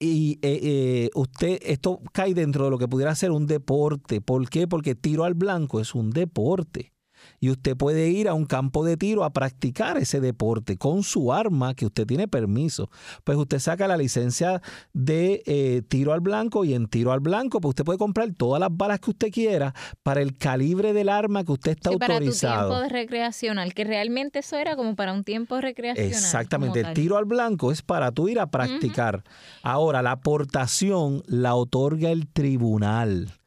y 0.00 0.40
eh, 0.42 0.58
eh, 0.62 1.10
usted, 1.14 1.60
esto 1.62 2.00
cae 2.12 2.34
dentro 2.34 2.64
de 2.64 2.70
lo 2.70 2.78
que 2.78 2.88
pudiera 2.88 3.14
ser 3.14 3.30
un 3.30 3.46
deporte. 3.46 4.20
¿Por 4.20 4.48
qué? 4.50 4.66
Porque 4.66 4.96
tiro 4.96 5.22
al 5.22 5.34
blanco 5.34 5.78
es 5.78 5.94
un 5.94 6.10
deporte 6.10 6.92
y 7.40 7.48
usted 7.48 7.76
puede 7.76 8.10
ir 8.10 8.28
a 8.28 8.34
un 8.34 8.44
campo 8.44 8.84
de 8.84 8.98
tiro 8.98 9.24
a 9.24 9.32
practicar 9.32 9.96
ese 9.96 10.20
deporte 10.20 10.76
con 10.76 11.02
su 11.02 11.32
arma 11.32 11.74
que 11.74 11.86
usted 11.86 12.06
tiene 12.06 12.28
permiso. 12.28 12.90
Pues 13.24 13.38
usted 13.38 13.58
saca 13.58 13.88
la 13.88 13.96
licencia 13.96 14.60
de 14.92 15.42
eh, 15.46 15.82
tiro 15.88 16.12
al 16.12 16.20
blanco 16.20 16.64
y 16.66 16.74
en 16.74 16.86
tiro 16.86 17.12
al 17.12 17.20
blanco 17.20 17.60
pues 17.60 17.70
usted 17.70 17.84
puede 17.84 17.98
comprar 17.98 18.30
todas 18.36 18.60
las 18.60 18.68
balas 18.70 19.00
que 19.00 19.10
usted 19.10 19.30
quiera 19.30 19.74
para 20.02 20.20
el 20.20 20.36
calibre 20.36 20.92
del 20.92 21.08
arma 21.08 21.42
que 21.42 21.52
usted 21.52 21.72
está 21.72 21.90
autorizado. 21.90 22.68
Para 22.68 22.68
tu 22.68 22.68
tiempo 22.68 22.80
de 22.80 22.88
recreacional, 23.00 23.74
que 23.74 23.84
realmente 23.84 24.40
eso 24.40 24.56
era 24.56 24.76
como 24.76 24.94
para 24.94 25.14
un 25.14 25.24
tiempo 25.24 25.60
recreacional. 25.60 26.12
Exactamente, 26.12 26.80
el 26.80 26.92
tiro 26.92 27.16
al 27.16 27.24
blanco 27.24 27.72
es 27.72 27.80
para 27.80 28.12
tú 28.12 28.28
ir 28.28 28.38
a 28.38 28.50
practicar. 28.50 29.24
Ahora, 29.62 30.02
la 30.02 30.12
aportación 30.12 31.22
la 31.26 31.54
otorga 31.54 32.10
el 32.10 32.28
tribunal 32.28 33.39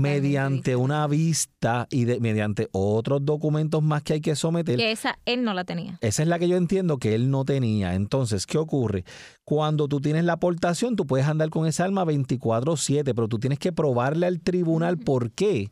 mediante 0.00 0.76
una 0.76 1.06
vista 1.06 1.86
y 1.90 2.04
mediante 2.04 2.68
otros 2.72 3.24
documentos 3.24 3.82
más 3.82 4.02
que 4.02 4.14
hay 4.14 4.20
que 4.20 4.36
someter. 4.36 4.76
Que 4.76 4.92
esa 4.92 5.18
él 5.24 5.44
no 5.44 5.54
la 5.54 5.64
tenía. 5.64 5.98
Esa 6.00 6.22
es 6.22 6.28
la 6.28 6.38
que 6.38 6.48
yo 6.48 6.56
entiendo 6.56 6.98
que 6.98 7.14
él 7.14 7.30
no 7.30 7.44
tenía. 7.44 7.94
Entonces, 7.94 8.46
¿qué 8.46 8.58
ocurre? 8.58 9.04
Cuando 9.44 9.88
tú 9.88 10.00
tienes 10.00 10.24
la 10.24 10.34
aportación, 10.34 10.96
tú 10.96 11.06
puedes 11.06 11.26
andar 11.26 11.50
con 11.50 11.66
esa 11.66 11.84
arma 11.84 12.04
24/7, 12.04 13.14
pero 13.14 13.28
tú 13.28 13.38
tienes 13.38 13.58
que 13.58 13.72
probarle 13.72 14.26
al 14.26 14.40
tribunal 14.40 14.98
por 14.98 15.32
qué 15.32 15.70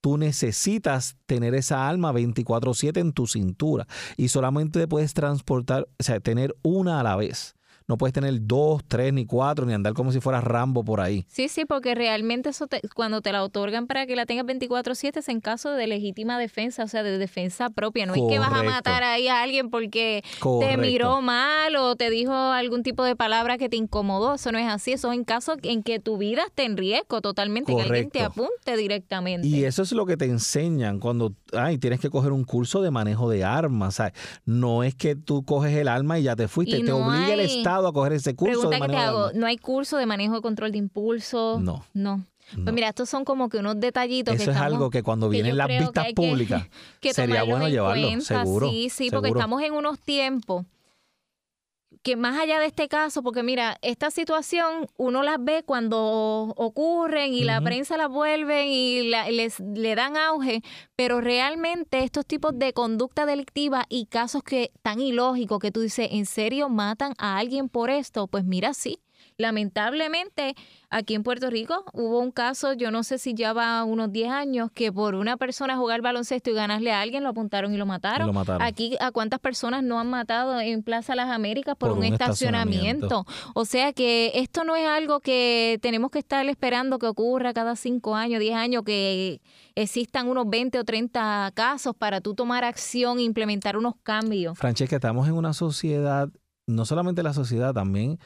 tú 0.00 0.16
necesitas 0.16 1.16
tener 1.26 1.54
esa 1.54 1.88
arma 1.88 2.12
24/7 2.12 3.00
en 3.00 3.12
tu 3.12 3.26
cintura 3.26 3.86
y 4.16 4.28
solamente 4.28 4.86
puedes 4.86 5.12
transportar, 5.12 5.88
o 5.98 6.02
sea, 6.02 6.20
tener 6.20 6.56
una 6.62 7.00
a 7.00 7.02
la 7.02 7.16
vez 7.16 7.57
no 7.88 7.96
puedes 7.96 8.12
tener 8.12 8.34
dos, 8.42 8.82
tres, 8.86 9.14
ni 9.14 9.24
cuatro, 9.24 9.64
ni 9.64 9.72
andar 9.72 9.94
como 9.94 10.12
si 10.12 10.20
fueras 10.20 10.44
Rambo 10.44 10.84
por 10.84 11.00
ahí. 11.00 11.24
Sí, 11.26 11.48
sí, 11.48 11.64
porque 11.64 11.94
realmente 11.94 12.50
eso 12.50 12.68
cuando 12.94 13.22
te 13.22 13.32
la 13.32 13.42
otorgan 13.42 13.86
para 13.86 14.06
que 14.06 14.14
la 14.14 14.26
tengas 14.26 14.44
24/7 14.44 15.20
es 15.20 15.28
en 15.30 15.40
caso 15.40 15.70
de 15.70 15.86
legítima 15.86 16.38
defensa, 16.38 16.84
o 16.84 16.88
sea, 16.88 17.02
de 17.02 17.16
defensa 17.16 17.70
propia. 17.70 18.04
No 18.04 18.14
es 18.14 18.20
que 18.28 18.38
vas 18.38 18.52
a 18.52 18.62
matar 18.62 19.02
ahí 19.04 19.28
a 19.28 19.42
alguien 19.42 19.70
porque 19.70 20.22
te 20.60 20.76
miró 20.76 21.22
mal 21.22 21.76
o 21.76 21.96
te 21.96 22.10
dijo 22.10 22.34
algún 22.34 22.82
tipo 22.82 23.04
de 23.04 23.16
palabra 23.16 23.56
que 23.56 23.70
te 23.70 23.76
incomodó. 23.76 24.34
Eso 24.34 24.52
no 24.52 24.58
es 24.58 24.68
así. 24.68 24.92
Eso 24.92 25.10
es 25.10 25.18
en 25.18 25.24
caso 25.24 25.56
en 25.62 25.82
que 25.82 25.98
tu 25.98 26.18
vida 26.18 26.42
esté 26.46 26.64
en 26.64 26.76
riesgo 26.76 27.22
totalmente, 27.22 27.74
que 27.74 27.80
alguien 27.80 28.10
te 28.10 28.20
apunte 28.20 28.76
directamente. 28.76 29.48
Y 29.48 29.64
eso 29.64 29.82
es 29.82 29.92
lo 29.92 30.04
que 30.04 30.18
te 30.18 30.26
enseñan 30.26 31.00
cuando 31.00 31.32
ay, 31.54 31.78
tienes 31.78 32.00
que 32.00 32.10
coger 32.10 32.32
un 32.32 32.44
curso 32.44 32.82
de 32.82 32.90
manejo 32.90 33.30
de 33.30 33.44
armas. 33.44 33.94
¿sabes? 33.94 34.12
No 34.44 34.82
es 34.82 34.94
que 34.94 35.16
tú 35.16 35.42
coges 35.42 35.74
el 35.74 35.88
arma 35.88 36.18
y 36.18 36.24
ya 36.24 36.36
te 36.36 36.48
fuiste, 36.48 36.84
te 36.84 36.92
obliga 36.92 37.32
el 37.32 37.40
Estado 37.40 37.77
a 37.86 37.92
coger 37.92 38.14
ese 38.14 38.34
curso 38.34 38.68
de 38.68 38.78
manejo 38.78 39.32
¿No 39.34 39.46
hay 39.46 39.56
curso 39.56 39.96
de 39.96 40.06
manejo 40.06 40.34
de 40.34 40.40
control 40.40 40.72
de 40.72 40.78
impulso? 40.78 41.58
No. 41.60 41.84
No. 41.94 42.24
Pues 42.52 42.72
mira, 42.72 42.88
estos 42.88 43.08
son 43.10 43.24
como 43.24 43.48
que 43.48 43.58
unos 43.58 43.78
detallitos. 43.78 44.34
Eso 44.34 44.50
es 44.50 44.56
algo 44.56 44.90
que 44.90 45.02
cuando 45.02 45.28
vienen 45.28 45.56
las 45.56 45.68
vistas 45.68 46.12
públicas 46.14 46.66
sería 47.12 47.42
bueno 47.42 47.68
llevarlo, 47.68 48.20
seguro. 48.20 48.70
Sí, 48.70 48.90
sí, 48.90 49.10
porque 49.10 49.28
estamos 49.28 49.62
en 49.62 49.74
unos 49.74 49.98
tiempos 50.00 50.64
que 52.02 52.16
más 52.16 52.38
allá 52.38 52.58
de 52.58 52.66
este 52.66 52.88
caso, 52.88 53.22
porque 53.22 53.42
mira, 53.42 53.78
esta 53.82 54.10
situación 54.10 54.86
uno 54.96 55.22
las 55.22 55.42
ve 55.42 55.62
cuando 55.64 56.54
ocurren 56.56 57.32
y 57.34 57.44
la 57.44 57.60
prensa 57.60 57.96
las 57.96 58.08
vuelve 58.08 58.66
y 58.66 59.10
les 59.10 59.60
le 59.60 59.94
dan 59.94 60.16
auge, 60.16 60.62
pero 60.96 61.20
realmente 61.20 62.02
estos 62.02 62.26
tipos 62.26 62.58
de 62.58 62.72
conducta 62.72 63.26
delictiva 63.26 63.86
y 63.88 64.06
casos 64.06 64.42
que 64.42 64.72
tan 64.82 65.00
ilógicos 65.00 65.58
que 65.58 65.70
tú 65.70 65.80
dices, 65.80 66.08
¿en 66.12 66.26
serio 66.26 66.68
matan 66.68 67.14
a 67.18 67.38
alguien 67.38 67.68
por 67.68 67.90
esto? 67.90 68.26
Pues 68.26 68.44
mira, 68.44 68.74
sí 68.74 69.00
Lamentablemente, 69.40 70.56
aquí 70.90 71.14
en 71.14 71.22
Puerto 71.22 71.48
Rico 71.48 71.84
hubo 71.92 72.18
un 72.18 72.32
caso, 72.32 72.72
yo 72.72 72.90
no 72.90 73.04
sé 73.04 73.18
si 73.18 73.34
ya 73.34 73.52
va 73.52 73.84
unos 73.84 74.10
10 74.10 74.30
años, 74.32 74.72
que 74.74 74.90
por 74.90 75.14
una 75.14 75.36
persona 75.36 75.76
jugar 75.76 76.02
baloncesto 76.02 76.50
y 76.50 76.54
ganarle 76.54 76.90
a 76.90 77.00
alguien, 77.00 77.22
lo 77.22 77.28
apuntaron 77.28 77.72
y 77.72 77.76
lo 77.76 77.86
mataron. 77.86 78.36
Aquí, 78.60 78.96
¿a 78.98 79.12
cuántas 79.12 79.38
personas 79.38 79.84
no 79.84 80.00
han 80.00 80.10
matado 80.10 80.60
en 80.60 80.82
Plaza 80.82 81.14
Las 81.14 81.30
Américas 81.30 81.76
por, 81.76 81.92
un, 81.92 82.02
estacionamiento? 82.02 83.26
O 83.54 83.64
sea 83.64 83.92
que 83.92 84.32
esto 84.34 84.64
no 84.64 84.74
es 84.74 84.88
algo 84.88 85.20
que 85.20 85.78
tenemos 85.82 86.10
que 86.10 86.18
estar 86.18 86.44
esperando 86.48 86.98
que 86.98 87.06
ocurra 87.06 87.54
cada 87.54 87.76
5 87.76 88.16
años, 88.16 88.40
10 88.40 88.56
años, 88.56 88.82
que 88.82 89.40
existan 89.76 90.26
unos 90.26 90.50
20 90.50 90.80
o 90.80 90.84
30 90.84 91.52
casos 91.54 91.94
para 91.94 92.20
tú 92.20 92.34
tomar 92.34 92.64
acción 92.64 93.20
e 93.20 93.22
implementar 93.22 93.76
unos 93.76 93.94
cambios. 94.02 94.58
Francesca, 94.58 94.96
estamos 94.96 95.28
en 95.28 95.34
una 95.34 95.52
sociedad, 95.52 96.28
no 96.66 96.84
solamente 96.84 97.22
la 97.22 97.34
sociedad, 97.34 97.72
también 97.72 98.18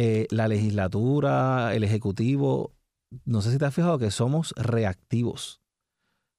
eh, 0.00 0.28
la 0.30 0.46
legislatura, 0.46 1.74
el 1.74 1.82
ejecutivo, 1.82 2.72
no 3.24 3.42
sé 3.42 3.50
si 3.50 3.58
te 3.58 3.64
has 3.64 3.74
fijado 3.74 3.98
que 3.98 4.12
somos 4.12 4.54
reactivos. 4.56 5.60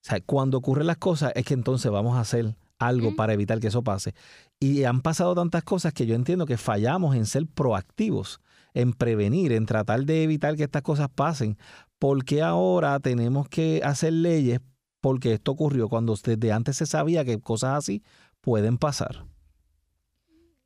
O 0.01 0.07
sea, 0.07 0.21
cuando 0.21 0.59
ocurren 0.59 0.87
las 0.87 0.95
cosas 0.95 1.33
es 1.35 1.43
que 1.43 1.55
entonces 1.55 1.91
vamos 1.91 2.15
a 2.15 2.21
hacer 2.21 2.55
algo 2.77 3.17
para 3.17 3.33
evitar 3.33 3.59
que 3.59 3.67
eso 3.67 3.83
pase. 3.83 4.13
Y 4.61 4.85
han 4.85 5.01
pasado 5.01 5.35
tantas 5.35 5.65
cosas 5.65 5.91
que 5.91 6.05
yo 6.05 6.15
entiendo 6.15 6.45
que 6.45 6.55
fallamos 6.55 7.17
en 7.17 7.25
ser 7.25 7.47
proactivos, 7.47 8.39
en 8.73 8.93
prevenir, 8.93 9.51
en 9.51 9.65
tratar 9.65 10.05
de 10.05 10.23
evitar 10.23 10.55
que 10.55 10.63
estas 10.63 10.81
cosas 10.81 11.09
pasen. 11.13 11.57
porque 11.99 12.41
ahora 12.41 12.97
tenemos 13.01 13.49
que 13.49 13.81
hacer 13.83 14.13
leyes? 14.13 14.61
Porque 15.01 15.33
esto 15.33 15.51
ocurrió 15.51 15.89
cuando 15.89 16.15
desde 16.15 16.53
antes 16.53 16.77
se 16.77 16.85
sabía 16.85 17.25
que 17.25 17.41
cosas 17.41 17.77
así 17.77 18.03
pueden 18.39 18.77
pasar. 18.77 19.25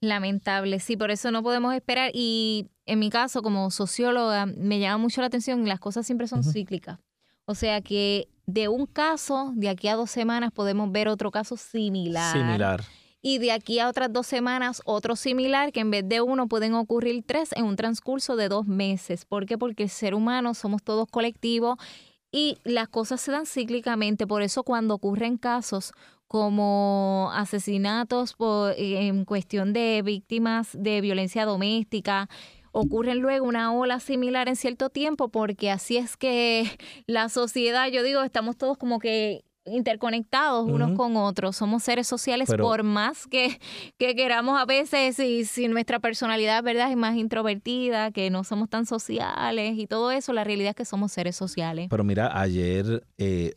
Lamentable, 0.04 0.82
sí, 0.82 0.98
por 0.98 1.12
eso 1.12 1.32
no 1.32 1.44
podemos 1.44 1.74
esperar. 1.74 2.12
Y 2.13 2.68
en 2.86 3.00
mi 3.00 3.10
caso, 3.10 3.42
como 3.42 3.72
socióloga, 3.72 4.46
me 4.46 4.82
llama 4.82 4.98
mucho 4.98 5.22
la 5.22 5.28
atención, 5.28 5.66
las 5.66 5.80
cosas 5.80 6.06
siempre 6.06 6.28
son 6.28 6.44
cíclicas. 6.44 7.00
O 7.46 7.56
sea 7.56 7.80
que 7.80 8.28
de 8.46 8.68
un 8.68 8.86
caso, 8.86 9.54
de 9.56 9.70
aquí 9.70 9.88
a 9.88 9.96
dos 9.96 10.12
semanas 10.12 10.52
podemos 10.52 10.92
ver 10.92 11.08
otro 11.08 11.32
caso 11.32 11.56
similar. 11.56 12.34
Similar. 12.34 12.84
Y 13.22 13.38
de 13.38 13.54
aquí 13.54 13.80
a 13.80 13.88
otras 13.88 14.12
dos 14.12 14.28
semanas, 14.28 14.82
otro 14.84 15.16
similar, 15.16 15.72
que 15.72 15.80
en 15.80 15.92
vez 15.92 16.04
de 16.06 16.20
uno 16.20 16.50
pueden 16.50 16.74
ocurrir 16.74 17.24
tres 17.26 17.54
en 17.56 17.63
un 17.63 17.78
transcurso 17.78 18.36
de 18.36 18.50
dos 18.50 18.68
meses. 18.68 19.24
¿Por 19.24 19.46
qué? 19.46 19.58
Porque 19.58 19.84
el 19.84 19.89
ser 19.89 20.16
humano 20.16 20.54
somos 20.54 20.84
todos 20.84 21.08
colectivos 21.08 21.78
y 22.34 22.58
las 22.63 22.89
cosas 22.89 23.22
se 23.22 23.32
dan 23.32 23.46
cíclicamente. 23.46 24.26
Por 24.28 24.41
eso 24.41 24.63
cuando 24.63 24.96
ocurren 24.96 25.38
casos 25.38 25.93
como 26.28 27.30
asesinatos 27.34 28.34
por, 28.34 28.74
en 28.76 29.24
cuestión 29.24 29.72
de 29.72 30.02
víctimas 30.04 30.69
de 30.74 31.00
violencia 31.00 31.46
doméstica, 31.46 32.28
ocurren 32.72 33.19
luego 33.19 33.46
una 33.46 33.72
ola 33.72 34.00
similar 34.00 34.50
en 34.50 34.56
cierto 34.56 34.89
tiempo, 34.89 35.30
porque 35.30 35.69
así 35.69 35.98
es 35.98 36.17
que 36.17 36.65
la 37.06 37.30
sociedad, 37.30 37.88
yo 37.89 38.02
digo, 38.02 38.24
estamos 38.24 38.58
todos 38.58 38.80
como 38.80 38.98
que 38.98 39.46
interconectados 39.65 40.69
unos 40.69 40.97
con 40.97 41.15
otros, 41.15 41.56
somos 41.56 41.84
seres 41.84 42.08
sociales 42.08 42.49
por 42.58 42.84
más 42.84 43.28
que, 43.28 43.60
que, 43.97 44.15
queramos 44.15 44.60
a 44.60 44.65
veces 44.65 45.19
y 45.19 45.45
si 45.45 45.67
nuestra 45.67 45.99
personalidad 45.99 46.63
verdad 46.63 46.91
es 46.91 46.97
más 46.97 47.15
introvertida, 47.15 48.12
que 48.12 48.30
no 48.30 48.43
somos 48.43 48.69
tan 48.69 48.86
sociales 48.86 49.78
y 49.78 49.88
todo 49.88 50.12
eso, 50.12 50.34
la 50.34 50.43
realidad 50.43 50.71
es 50.71 50.76
que 50.76 50.86
somos 50.86 51.12
seres 51.12 51.36
sociales. 51.36 51.88
Pero 51.89 52.04
mira, 52.04 52.39
ayer, 52.39 53.06
eh, 53.17 53.54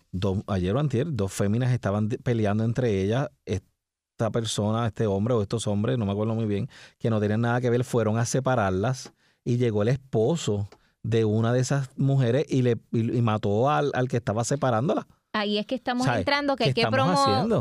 ayer 0.47 0.77
o 0.77 0.81
antier, 0.81 1.07
dos 1.11 1.33
féminas 1.33 1.73
estaban 1.73 2.09
peleando 2.09 2.65
entre 2.65 3.03
ellas, 3.03 3.29
esta 3.45 4.31
persona, 4.31 4.87
este 4.87 5.07
hombre 5.07 5.35
o 5.35 5.43
estos 5.43 5.67
hombres, 5.67 5.99
no 5.99 6.07
me 6.07 6.13
acuerdo 6.13 6.35
muy 6.35 6.47
bien, 6.47 6.69
que 6.99 7.11
no 7.11 7.21
tenían 7.21 7.43
nada 7.43 7.61
que 7.61 7.71
ver, 7.71 7.85
fueron 7.85 8.19
a 8.19 8.25
separarlas 8.25 9.13
y 9.45 9.57
llegó 9.57 9.83
el 9.83 9.89
esposo 9.89 10.69
de 11.03 11.25
una 11.25 11.53
de 11.53 11.61
esas 11.61 11.91
mujeres 11.97 12.47
y 12.49 12.63
le 12.63 12.79
y, 12.93 13.23
mató 13.23 13.71
al, 13.71 13.93
al, 13.95 14.09
que 14.09 14.17
estaba 14.17 14.43
separándola. 14.43 15.07
Ahí 15.39 15.59
es 15.59 15.67
que 15.67 15.75
estamos 15.75 16.07
entrando, 16.07 16.57
que 16.57 16.65
hay 16.65 16.73
que, 16.73 16.87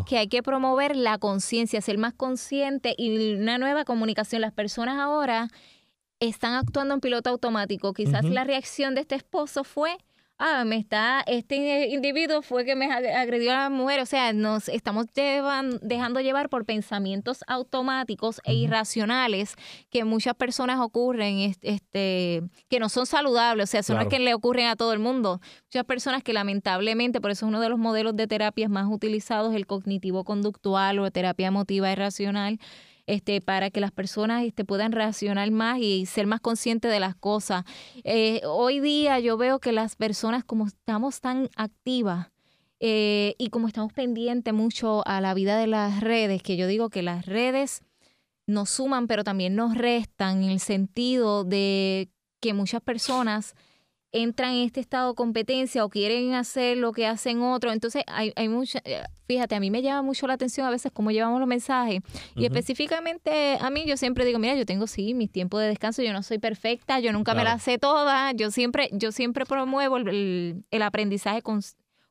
que 0.08 0.18
hay 0.18 0.28
que 0.30 0.42
promover 0.42 0.96
la 0.96 1.18
conciencia, 1.18 1.82
ser 1.82 1.98
más 1.98 2.14
consciente 2.14 2.96
y 2.98 3.36
una 3.36 3.58
nueva 3.58 3.84
comunicación. 3.84 4.42
Las 4.42 4.54
personas 4.54 4.98
ahora 4.98 5.50
están 6.22 6.54
actuando 6.54 6.94
en 6.94 7.02
piloto 7.02 7.30
automático. 7.30 7.94
Quizás 7.94 8.24
la 8.24 8.46
reacción 8.46 8.96
de 8.96 9.02
este 9.02 9.16
esposo 9.16 9.66
fue 9.66 9.98
ah, 10.38 10.66
me 10.66 10.78
está, 10.78 11.22
este 11.28 11.88
individuo 11.90 12.42
fue 12.42 12.66
que 12.66 12.76
me 12.76 12.92
agredió 12.92 13.52
a 13.52 13.56
la 13.56 13.70
mujer. 13.70 14.00
O 14.02 14.06
sea, 14.06 14.34
nos 14.34 14.70
estamos 14.70 15.06
dejando 15.14 16.22
llevar 16.22 16.50
por 16.50 16.66
pensamientos 16.66 17.44
automáticos 17.48 18.42
e 18.44 18.54
irracionales 18.54 19.56
que 19.90 20.04
muchas 20.04 20.36
personas 20.36 20.80
ocurren, 20.80 21.54
este, 21.62 22.44
que 22.70 22.80
no 22.80 22.90
son 22.90 23.06
saludables. 23.06 23.70
O 23.70 23.72
sea, 23.72 23.80
eso 23.80 23.94
no 23.94 24.02
es 24.02 24.08
que 24.08 24.20
le 24.20 24.34
ocurren 24.34 24.68
a 24.68 24.76
todo 24.76 24.94
el 24.94 25.00
mundo. 25.00 25.40
Muchas 25.68 25.86
personas 25.86 26.24
que 26.24 26.34
lamentablemente, 26.34 27.22
por 27.22 27.32
eso 27.32 27.46
es 27.46 27.50
uno 27.50 27.62
de 27.62 27.70
los 27.70 27.80
modelos 27.80 28.16
de 28.16 28.28
terapias 28.28 28.70
más 28.70 28.88
utilizados, 28.90 29.56
el 29.56 29.68
cognitivo-conductual 29.68 31.00
o 31.00 31.10
terapia 31.12 31.48
emotiva 31.48 31.92
irracional 31.92 32.60
este, 33.08 33.42
para 33.42 33.70
que 33.70 33.80
las 33.80 33.92
personas 33.92 34.44
este, 34.44 34.66
puedan 34.66 34.92
reaccionar 34.92 35.50
más 35.52 35.80
y 35.80 36.06
ser 36.06 36.28
más 36.28 36.42
conscientes 36.42 36.92
de 36.92 37.00
las 37.00 37.16
cosas. 37.16 37.64
Eh, 38.04 38.42
hoy 38.46 38.80
día 38.80 39.20
yo 39.20 39.38
veo 39.38 39.60
que 39.60 39.72
las 39.72 39.96
personas, 39.96 40.44
como 40.44 40.68
estamos 40.68 41.22
tan 41.22 41.50
activas, 41.56 42.32
eh, 42.80 43.36
y 43.38 43.50
como 43.50 43.68
estamos 43.68 43.94
pendientes 43.94 44.54
mucho 44.54 45.06
a 45.08 45.22
la 45.22 45.34
vida 45.34 45.58
de 45.58 45.68
las 45.68 46.02
redes, 46.02 46.44
que 46.44 46.58
yo 46.58 46.68
digo 46.68 46.90
que 46.90 47.04
las 47.04 47.26
redes 47.26 47.84
nos 48.48 48.70
suman, 48.70 49.08
pero 49.08 49.24
también 49.24 49.56
nos 49.56 49.76
restan 49.76 50.44
en 50.44 50.52
el 50.52 50.60
sentido 50.60 51.44
de 51.44 52.10
que 52.42 52.54
muchas 52.54 52.82
personas 52.82 53.56
entran 54.16 54.54
en 54.54 54.66
este 54.66 54.80
estado 54.80 55.10
de 55.10 55.16
competencia 55.16 55.84
o 55.84 55.90
quieren 55.90 56.34
hacer 56.34 56.78
lo 56.78 56.94
que 56.94 57.06
hacen 57.06 57.42
otros. 57.42 57.74
Entonces, 57.74 58.04
hay, 58.08 58.32
hay 58.36 58.48
mucha, 58.48 58.80
eh, 58.86 59.04
fíjate, 59.28 59.56
a 59.56 59.60
mí 59.60 59.70
me 59.70 59.82
llama 59.82 60.02
mucho 60.02 60.26
la 60.26 60.34
atención 60.34 60.66
a 60.66 60.70
veces 60.70 60.92
cómo 60.94 61.12
llevamos 61.12 61.40
los 61.40 61.48
mensajes. 61.48 62.02
Y 62.36 62.46
específicamente 62.46 63.58
a 63.60 63.70
mí, 63.70 63.84
yo 63.86 63.98
siempre 63.98 64.26
digo, 64.26 64.40
mira, 64.40 64.56
yo 64.56 64.66
tengo 64.66 64.88
sí 64.88 65.14
mis 65.14 65.32
tiempos 65.32 65.62
de 65.62 65.68
descanso, 65.68 66.02
yo 66.02 66.14
no 66.14 66.24
soy 66.24 66.40
perfecta, 66.40 67.00
yo 67.00 67.12
nunca 67.12 67.34
me 67.34 67.44
las 67.44 67.62
sé 67.62 67.78
todas, 67.78 68.34
yo 68.36 68.52
siempre, 68.52 68.90
yo 68.94 69.12
siempre 69.12 69.46
promuevo 69.46 69.98
el, 69.98 70.64
el 70.72 70.82
aprendizaje 70.82 71.42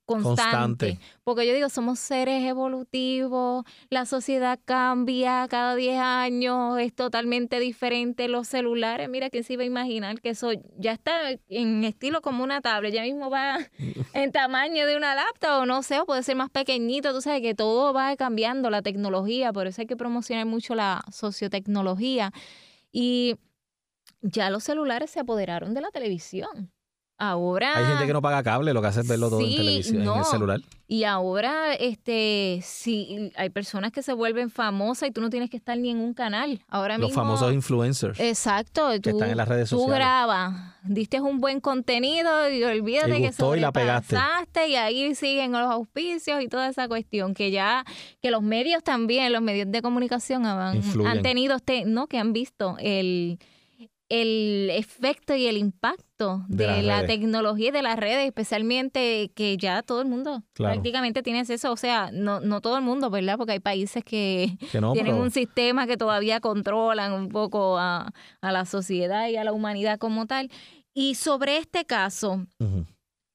constante 0.05 0.35
constante. 0.43 0.99
Porque 1.25 1.47
yo 1.47 1.55
digo, 1.55 1.69
somos 1.69 1.99
seres 1.99 2.45
evolutivos, 2.45 3.65
la 3.89 4.05
sociedad 4.05 4.59
cambia 4.65 5.47
cada 5.49 5.75
10 5.75 5.99
años, 5.99 6.79
es 6.79 6.95
totalmente 6.95 7.59
diferente. 7.61 8.29
Los 8.29 8.49
celulares, 8.49 9.09
mira, 9.09 9.31
¿quién 9.31 9.45
se 9.45 9.55
iba 9.55 9.63
a 9.63 9.67
imaginar 9.67 10.21
que 10.21 10.31
eso 10.31 10.51
ya 10.77 10.93
está 10.93 11.31
en 11.49 11.85
estilo 11.85 12.21
como 12.21 12.45
una 12.45 12.61
tablet? 12.61 12.93
Ya 12.93 13.03
mismo 13.03 13.31
va 13.31 13.59
en 14.15 14.33
tamaño 14.33 14.87
de 14.87 14.97
una 14.97 15.15
laptop 15.15 15.63
o 15.63 15.67
no 15.67 15.83
sé, 15.83 16.01
o 16.01 16.07
puede 16.07 16.23
ser 16.23 16.37
más 16.37 16.51
pequeñito. 16.51 17.13
Tú 17.13 17.21
sabes 17.23 17.41
que 17.41 17.55
todo 17.55 17.93
va 17.93 18.15
cambiando, 18.17 18.71
la 18.71 18.83
tecnología, 18.83 19.53
por 19.53 19.67
eso 19.67 19.81
hay 19.81 19.87
que 19.87 19.97
promocionar 19.97 20.47
mucho 20.47 20.75
la 20.75 21.05
sociotecnología. 21.11 22.33
Y 22.93 23.37
ya 24.21 24.51
los 24.51 24.65
celulares 24.65 25.11
se 25.11 25.21
apoderaron 25.21 25.75
de 25.75 25.81
la 25.81 25.91
televisión. 25.91 26.74
Ahora. 27.17 27.79
Hay 27.79 27.87
gente 27.87 28.07
que 28.07 28.13
no 28.13 28.21
paga 28.21 28.43
cable, 28.43 28.75
lo 28.75 28.83
que 28.83 28.89
hace 28.89 29.01
es 29.01 29.09
verlo 29.09 29.31
todo 29.31 29.41
en 29.41 29.57
televisión, 29.57 30.03
en 30.03 30.19
el 30.19 30.25
celular. 30.25 30.61
Y 30.87 31.05
ahora, 31.05 31.75
este, 31.75 32.61
sí, 32.63 33.33
hay 33.37 33.51
personas 33.51 33.93
que 33.93 34.03
se 34.03 34.13
vuelven 34.13 34.51
famosas 34.51 35.09
y 35.09 35.13
tú 35.13 35.21
no 35.21 35.31
tienes 35.31 35.49
que 35.49 35.57
estar 35.57 35.79
ni 35.79 35.91
en 35.91 35.99
un 35.99 36.13
canal. 36.13 36.61
Ahora 36.69 36.99
Los 36.99 37.13
famosos 37.13 37.53
influencers. 37.53 38.21
Exacto. 38.21 38.89
Que 39.03 39.11
están 39.11 39.31
en 39.31 39.37
las 39.37 39.49
redes 39.49 39.71
sociales. 39.71 39.95
Tú 39.95 39.95
grabas, 39.95 40.75
diste 40.83 41.21
un 41.21 41.41
buen 41.41 41.61
contenido 41.61 42.51
y 42.51 42.63
olvídate 42.65 43.23
que 43.23 43.33
se 43.33 43.57
y 43.57 43.61
la 43.61 43.73
pegaste. 43.73 44.17
y 44.69 44.75
ahí 44.75 45.15
siguen 45.15 45.53
los 45.53 45.71
auspicios 45.71 46.43
y 46.43 46.49
toda 46.49 46.69
esa 46.69 46.87
cuestión 46.89 47.33
que 47.33 47.51
ya, 47.51 47.85
que 48.21 48.31
los 48.31 48.43
medios 48.43 48.83
también, 48.83 49.33
los 49.33 49.41
medios 49.41 49.71
de 49.71 49.81
comunicación 49.83 50.45
han, 50.47 50.83
han 51.07 51.23
tenido, 51.23 51.57
este, 51.57 51.85
no, 51.87 52.09
que 52.09 52.19
han 52.19 52.33
visto 52.33 52.77
el 52.79 53.39
el 54.09 54.71
efecto 54.71 55.35
y 55.35 55.47
el 55.47 55.57
impacto 55.57 56.45
de, 56.49 56.83
la 56.83 57.07
tecnología 57.07 57.69
y 57.69 57.73
de 57.73 57.83
las 57.83 57.99
redes, 57.99 58.27
especialmente 58.27 59.31
que 59.35 59.57
ya 59.57 59.83
todo 59.83 60.03
el 60.03 60.09
mundo 60.09 60.43
prácticamente 60.55 61.23
tiene 61.23 61.41
acceso, 61.41 61.73
o 61.73 61.77
sea, 61.77 62.11
no, 62.13 62.41
no 62.41 62.61
todo 62.61 62.77
el 62.77 62.85
mundo, 62.85 63.11
¿verdad? 63.11 63.37
Porque 63.37 63.53
hay 63.53 63.61
países 63.61 64.05
que, 64.05 64.57
tienen 64.93 65.15
un 65.15 65.31
sistema 65.31 65.87
que 65.87 65.97
todavía 65.97 66.41
controlan 66.41 67.13
un 67.13 67.29
poco 67.29 67.79
a, 67.79 68.13
la 68.43 68.65
sociedad 68.67 69.29
y 69.29 69.37
a 69.37 69.45
la 69.45 69.53
humanidad 69.53 69.99
como 69.99 70.27
tal. 70.27 70.51
Y 70.93 71.17
sobre 71.17 71.57
este 71.57 71.85
caso, 71.85 72.47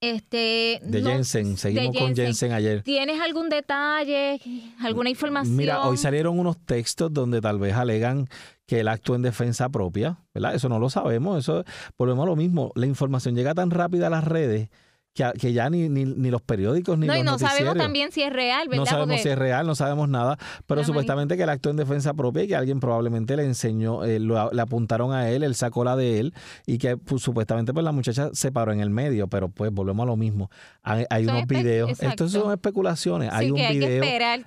este, 0.01 0.79
de 0.82 1.01
Jensen, 1.01 1.58
seguimos 1.58 1.97
con 1.97 2.15
Jensen 2.15 2.53
ayer. 2.53 2.84
¿Tienes 2.84 3.19
algún 3.19 3.49
detalle, 3.49 4.39
alguna 4.79 5.10
información? 5.10 5.58
Mira, 5.58 5.84
hoy 5.84 5.97
salieron 5.97 6.39
unos 6.39 6.58
textos 6.58 7.12
donde 7.12 7.41
tal 7.41 7.60
vez 7.60 7.73
alegan 7.73 8.29
que 8.69 8.82
él 8.82 8.88
actuó 8.88 9.15
en 9.15 9.23
defensa 9.23 9.67
propia, 9.69 10.19
¿verdad? 10.32 10.53
Eso 10.53 10.69
no 10.69 10.77
lo 10.77 10.91
sabemos, 10.91 11.39
eso 11.39 11.63
volvemos 11.97 12.21
a 12.21 12.27
lo 12.27 12.36
mismo. 12.36 12.71
La 12.75 12.86
información 12.86 13.36
llega 13.36 13.55
tan 13.55 13.71
rápida 13.71 14.08
a 14.08 14.10
las 14.12 14.23
redes 14.23 14.69
que, 15.12 15.53
ya 15.53 15.71
ni, 15.71 15.89
ni, 15.89 16.29
los 16.29 16.43
periódicos 16.43 16.97
ni 16.97 17.08
no, 17.08 17.13
los 17.13 17.21
y 17.21 17.25
no 17.25 17.39
sabemos 17.39 17.75
también 17.75 18.12
si 18.12 18.21
es 18.21 18.32
real, 18.32 18.67
¿verdad? 18.69 18.84
No 18.84 18.86
sabemos 18.86 19.21
si 19.21 19.27
es 19.27 19.38
real, 19.39 19.65
no 19.65 19.73
sabemos 19.73 20.08
nada, 20.08 20.38
pero 20.67 20.84
supuestamente 20.84 21.36
que 21.36 21.43
el 21.43 21.49
acto 21.49 21.71
en 21.71 21.77
defensa 21.77 22.13
propia 22.13 22.43
y 22.43 22.47
que 22.47 22.55
alguien 22.55 22.79
probablemente 22.79 23.36
le 23.36 23.43
enseñó, 23.43 24.05
eh, 24.05 24.19
le 24.19 24.62
apuntaron 24.62 25.13
a 25.13 25.32
él, 25.32 25.41
él 25.41 25.55
sacó 25.55 25.84
la 25.84 25.95
de 25.95 26.19
él 26.19 26.36
y 26.67 26.77
que 26.77 26.95
pues, 26.95 27.23
supuestamente 27.23 27.73
pues 27.73 27.84
la 27.84 27.91
muchacha 27.91 28.29
se 28.34 28.51
paró 28.51 28.71
en 28.71 28.82
el 28.82 28.91
medio, 28.91 29.27
pero 29.27 29.49
pues 29.49 29.71
volvemos 29.71 30.03
a 30.03 30.08
lo 30.08 30.15
mismo. 30.15 30.51
Hay, 30.84 31.25
unos 31.25 31.47
videos, 31.47 31.99
esto 31.99 32.30
son 32.30 32.51
especulaciones, 32.53 33.32
hay 33.34 33.49
un 33.49 33.57
video, 33.57 34.05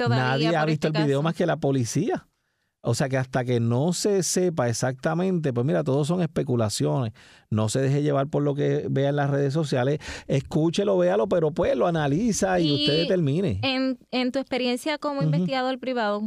nadie 0.08 0.56
ha 0.56 0.64
visto 0.64 0.86
el 0.86 0.94
este 0.94 1.04
video 1.04 1.22
más 1.22 1.34
que 1.34 1.44
la 1.44 1.56
policía. 1.56 2.28
O 2.84 2.94
sea 2.94 3.08
que 3.08 3.16
hasta 3.16 3.44
que 3.44 3.60
no 3.60 3.92
se 3.92 4.24
sepa 4.24 4.68
exactamente, 4.68 5.52
pues 5.52 5.64
mira, 5.64 5.84
todos 5.84 6.08
son 6.08 6.20
especulaciones. 6.20 7.12
No 7.48 7.68
se 7.68 7.80
deje 7.80 8.02
llevar 8.02 8.26
por 8.26 8.42
lo 8.42 8.56
que 8.56 8.86
vea 8.90 9.10
en 9.10 9.16
las 9.16 9.30
redes 9.30 9.52
sociales. 9.54 10.00
Escúchelo, 10.26 10.98
véalo, 10.98 11.28
pero 11.28 11.52
pues 11.52 11.76
lo 11.76 11.86
analiza 11.86 12.58
y, 12.58 12.72
usted 12.72 13.02
determine. 13.02 13.60
En, 13.62 14.00
en 14.10 14.32
tu 14.32 14.40
experiencia 14.40 14.98
como 14.98 15.22
investigador 15.22 15.78
privado, 15.78 16.22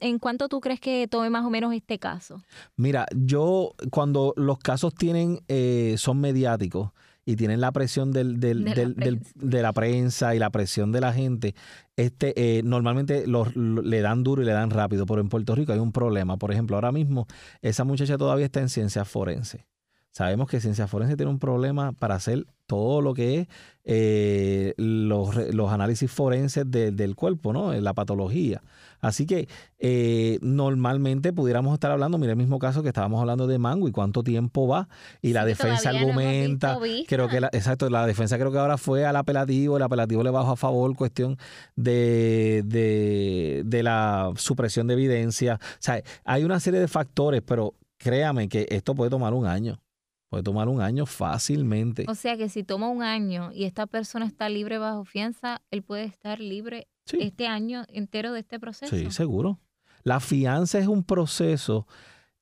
¿en 0.00 0.18
cuánto 0.18 0.50
tú 0.50 0.60
crees 0.60 0.78
que 0.78 1.08
tome 1.08 1.30
más 1.30 1.46
o 1.46 1.50
menos 1.50 1.72
este 1.72 1.98
caso? 1.98 2.42
Mira, 2.76 3.06
yo 3.16 3.72
cuando 3.90 4.34
los 4.36 4.58
casos 4.58 4.94
tienen, 4.94 5.40
eh, 5.48 5.94
son 5.96 6.20
mediáticos, 6.20 6.90
y 7.24 7.36
tienen 7.36 7.60
la 7.60 7.72
presión 7.72 8.12
del, 8.12 8.40
del, 8.40 8.64
de, 8.64 8.74
del, 8.74 8.94
la 8.96 9.20
de, 9.34 9.62
la 9.62 9.72
prensa 9.72 10.34
y 10.34 10.38
la 10.38 10.50
presión 10.50 10.92
de 10.92 11.00
la 11.00 11.12
gente, 11.12 11.54
este, 11.96 12.58
eh, 12.58 12.62
normalmente 12.62 13.26
los, 13.26 13.54
le 13.56 14.00
dan 14.00 14.22
duro 14.22 14.42
y 14.42 14.44
le 14.44 14.52
dan 14.52 14.70
rápido, 14.70 15.06
pero 15.06 15.20
en 15.20 15.28
Puerto 15.28 15.54
Rico 15.54 15.72
hay 15.72 15.78
un 15.78 15.92
problema. 15.92 16.36
Por 16.36 16.52
ejemplo, 16.52 16.76
ahora 16.76 16.92
mismo 16.92 17.26
esa 17.62 17.84
muchacha 17.84 18.18
todavía 18.18 18.46
está 18.46 18.60
en 18.60 18.68
ciencias 18.68 19.08
forenses. 19.08 19.62
Sabemos 20.10 20.48
que 20.48 20.60
ciencias 20.60 20.88
forenses 20.88 21.16
tiene 21.16 21.30
un 21.30 21.40
problema 21.40 21.90
para 21.90 22.14
hacer 22.14 22.46
todo 22.66 23.00
lo 23.00 23.14
que 23.14 23.40
es 23.40 23.48
eh, 23.82 24.72
los, 24.76 25.34
los, 25.52 25.72
análisis 25.72 26.08
forenses 26.08 26.70
del 26.70 27.16
cuerpo, 27.16 27.52
¿no? 27.52 27.72
La 27.72 27.94
patología. 27.94 28.62
Así 29.04 29.26
que 29.26 29.48
eh, 29.78 30.38
normalmente 30.40 31.34
pudiéramos 31.34 31.74
estar 31.74 31.90
hablando, 31.90 32.16
mira 32.16 32.32
el 32.32 32.38
mismo 32.38 32.58
caso 32.58 32.82
que 32.82 32.88
estábamos 32.88 33.20
hablando 33.20 33.46
de 33.46 33.58
Mango 33.58 33.86
y 33.86 33.92
cuánto 33.92 34.22
tiempo 34.22 34.66
va 34.66 34.88
y 35.20 35.34
la 35.34 35.44
defensa 35.44 35.90
argumenta, 35.90 36.78
creo 37.06 37.28
que 37.28 37.38
la, 37.38 37.48
exacto, 37.52 37.90
la 37.90 38.06
defensa 38.06 38.38
creo 38.38 38.50
que 38.50 38.58
ahora 38.58 38.78
fue 38.78 39.04
al 39.04 39.16
apelativo, 39.16 39.76
el 39.76 39.82
apelativo 39.82 40.22
le 40.22 40.30
bajó 40.30 40.52
a 40.52 40.56
favor 40.56 40.96
cuestión 40.96 41.36
de, 41.76 42.62
de, 42.64 43.62
de 43.66 43.82
la 43.82 44.32
supresión 44.36 44.86
de 44.86 44.94
evidencia. 44.94 45.60
O 45.62 45.76
sea, 45.80 46.02
hay 46.24 46.44
una 46.44 46.58
serie 46.58 46.80
de 46.80 46.88
factores, 46.88 47.42
pero 47.42 47.74
créame 47.98 48.48
que 48.48 48.66
esto 48.70 48.94
puede 48.94 49.10
tomar 49.10 49.34
un 49.34 49.46
año. 49.46 49.82
Puede 50.30 50.42
tomar 50.42 50.68
un 50.68 50.80
año 50.80 51.04
fácilmente. 51.04 52.06
O 52.08 52.14
sea 52.14 52.38
que 52.38 52.48
si 52.48 52.64
toma 52.64 52.88
un 52.88 53.02
año 53.02 53.52
y 53.52 53.64
esta 53.64 53.86
persona 53.86 54.24
está 54.24 54.48
libre 54.48 54.78
bajo 54.78 55.04
fianza, 55.04 55.60
él 55.70 55.82
puede 55.82 56.04
estar 56.04 56.40
libre 56.40 56.88
este 57.12 57.46
año 57.46 57.84
entero 57.88 58.32
de 58.32 58.40
este 58.40 58.58
proceso. 58.58 58.94
Sí, 58.94 59.10
seguro. 59.10 59.60
La 60.02 60.20
fianza 60.20 60.78
es 60.78 60.86
un 60.86 61.02
proceso 61.02 61.86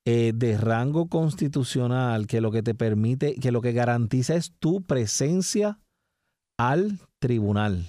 eh, 0.05 0.33
de 0.35 0.57
rango 0.57 1.07
constitucional 1.07 2.27
que 2.27 2.41
lo 2.41 2.51
que 2.51 2.61
te 2.61 2.75
permite, 2.75 3.35
que 3.35 3.51
lo 3.51 3.61
que 3.61 3.71
garantiza 3.71 4.35
es 4.35 4.53
tu 4.59 4.83
presencia 4.83 5.79
al 6.57 6.99
tribunal, 7.19 7.85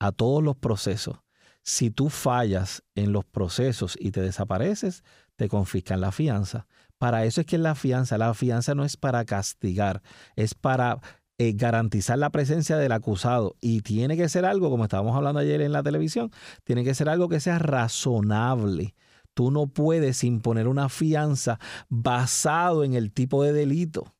a 0.00 0.12
todos 0.12 0.42
los 0.42 0.56
procesos. 0.56 1.18
Si 1.62 1.90
tú 1.90 2.08
fallas 2.08 2.82
en 2.94 3.12
los 3.12 3.26
procesos 3.26 3.98
y 4.00 4.12
te 4.12 4.22
desapareces, 4.22 5.04
te 5.36 5.50
confiscan 5.50 6.00
la 6.00 6.10
fianza. 6.10 6.66
Para 6.96 7.26
eso 7.26 7.42
es 7.42 7.46
que 7.46 7.58
la 7.58 7.74
fianza, 7.74 8.16
la 8.16 8.32
fianza 8.32 8.74
no 8.74 8.84
es 8.84 8.96
para 8.96 9.24
castigar, 9.26 10.02
es 10.36 10.54
para 10.54 11.00
eh, 11.38 11.52
garantizar 11.54 12.18
la 12.18 12.30
presencia 12.30 12.76
del 12.76 12.90
acusado 12.90 13.54
y 13.60 13.82
tiene 13.82 14.16
que 14.16 14.28
ser 14.28 14.44
algo, 14.44 14.70
como 14.70 14.84
estábamos 14.84 15.14
hablando 15.14 15.38
ayer 15.38 15.60
en 15.60 15.72
la 15.72 15.84
televisión, 15.84 16.32
tiene 16.64 16.82
que 16.82 16.94
ser 16.94 17.08
algo 17.08 17.28
que 17.28 17.38
sea 17.38 17.60
razonable. 17.60 18.96
Tú 19.34 19.52
no 19.52 19.68
puedes 19.68 20.24
imponer 20.24 20.66
una 20.66 20.88
fianza 20.88 21.60
basado 21.88 22.82
en 22.82 22.94
el 22.94 23.12
tipo 23.12 23.44
de 23.44 23.52
delito. 23.52 24.12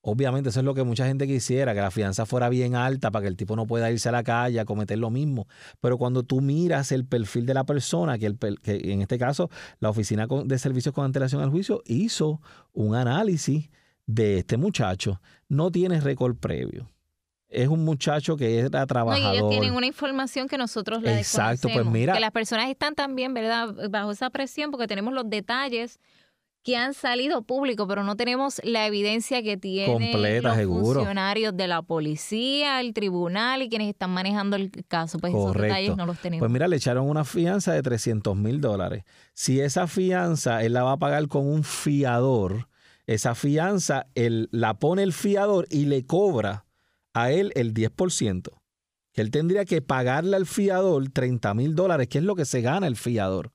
Obviamente 0.00 0.50
eso 0.50 0.60
es 0.60 0.64
lo 0.64 0.74
que 0.74 0.84
mucha 0.84 1.06
gente 1.06 1.26
quisiera, 1.26 1.74
que 1.74 1.80
la 1.80 1.90
fianza 1.90 2.24
fuera 2.24 2.48
bien 2.50 2.76
alta 2.76 3.10
para 3.10 3.22
que 3.22 3.28
el 3.28 3.36
tipo 3.36 3.56
no 3.56 3.66
pueda 3.66 3.90
irse 3.90 4.10
a 4.10 4.12
la 4.12 4.22
calle 4.22 4.60
a 4.60 4.64
cometer 4.64 4.98
lo 4.98 5.10
mismo. 5.10 5.48
Pero 5.80 5.98
cuando 5.98 6.22
tú 6.22 6.40
miras 6.40 6.92
el 6.92 7.04
perfil 7.04 7.46
de 7.46 7.54
la 7.54 7.64
persona, 7.64 8.16
que, 8.16 8.26
el, 8.26 8.38
que 8.62 8.92
en 8.92 9.00
este 9.00 9.18
caso 9.18 9.50
la 9.80 9.88
Oficina 9.88 10.28
de 10.44 10.58
Servicios 10.58 10.94
con 10.94 11.04
Antelación 11.04 11.42
al 11.42 11.50
Juicio 11.50 11.82
hizo 11.86 12.40
un 12.74 12.94
análisis 12.94 13.70
de 14.06 14.38
este 14.38 14.56
muchacho, 14.56 15.20
no 15.48 15.70
tiene 15.70 16.00
récord 16.00 16.36
previo. 16.36 16.90
Es 17.48 17.68
un 17.68 17.84
muchacho 17.84 18.36
que 18.36 18.58
era 18.58 18.84
trabajador. 18.86 19.26
No, 19.26 19.32
ellos 19.32 19.50
tienen 19.50 19.74
una 19.74 19.86
información 19.86 20.48
que 20.48 20.58
nosotros 20.58 21.02
le 21.02 21.18
Exacto, 21.18 21.68
pues 21.72 21.86
mira. 21.86 22.14
Que 22.14 22.20
las 22.20 22.32
personas 22.32 22.68
están 22.68 22.94
también, 22.94 23.32
¿verdad?, 23.32 23.88
bajo 23.90 24.10
esa 24.10 24.30
presión 24.30 24.70
porque 24.70 24.88
tenemos 24.88 25.14
los 25.14 25.30
detalles 25.30 26.00
que 26.64 26.76
han 26.76 26.94
salido 26.94 27.42
públicos, 27.42 27.86
pero 27.86 28.02
no 28.04 28.16
tenemos 28.16 28.60
la 28.64 28.86
evidencia 28.86 29.42
que 29.42 29.58
tienen 29.58 30.42
los 30.42 30.56
funcionarios 30.64 31.54
de 31.54 31.68
la 31.68 31.82
policía, 31.82 32.80
el 32.80 32.94
tribunal 32.94 33.60
y 33.60 33.68
quienes 33.68 33.90
están 33.90 34.10
manejando 34.10 34.56
el 34.56 34.70
caso. 34.88 35.18
Pues 35.18 35.34
esos 35.34 35.52
detalles 35.52 35.94
no 35.94 36.06
los 36.06 36.18
tenemos. 36.18 36.40
Pues 36.40 36.50
mira, 36.50 36.66
le 36.66 36.76
echaron 36.76 37.08
una 37.08 37.24
fianza 37.24 37.74
de 37.74 37.82
300 37.82 38.34
mil 38.34 38.62
dólares. 38.62 39.04
Si 39.34 39.60
esa 39.60 39.86
fianza 39.86 40.64
él 40.64 40.72
la 40.72 40.82
va 40.82 40.92
a 40.92 40.96
pagar 40.96 41.28
con 41.28 41.46
un 41.46 41.64
fiador, 41.64 42.66
esa 43.06 43.34
fianza 43.34 44.06
la 44.14 44.74
pone 44.78 45.02
el 45.02 45.12
fiador 45.12 45.66
y 45.70 45.86
le 45.86 46.04
cobra 46.04 46.66
a 47.12 47.30
él 47.30 47.52
el 47.54 47.74
10%. 47.74 48.50
Que 49.12 49.20
él 49.20 49.30
tendría 49.30 49.64
que 49.64 49.80
pagarle 49.80 50.36
al 50.36 50.46
fiador 50.46 51.08
30 51.08 51.54
mil 51.54 51.74
dólares, 51.74 52.08
que 52.08 52.18
es 52.18 52.24
lo 52.24 52.34
que 52.34 52.44
se 52.44 52.60
gana 52.60 52.86
el 52.86 52.96
fiador 52.96 53.52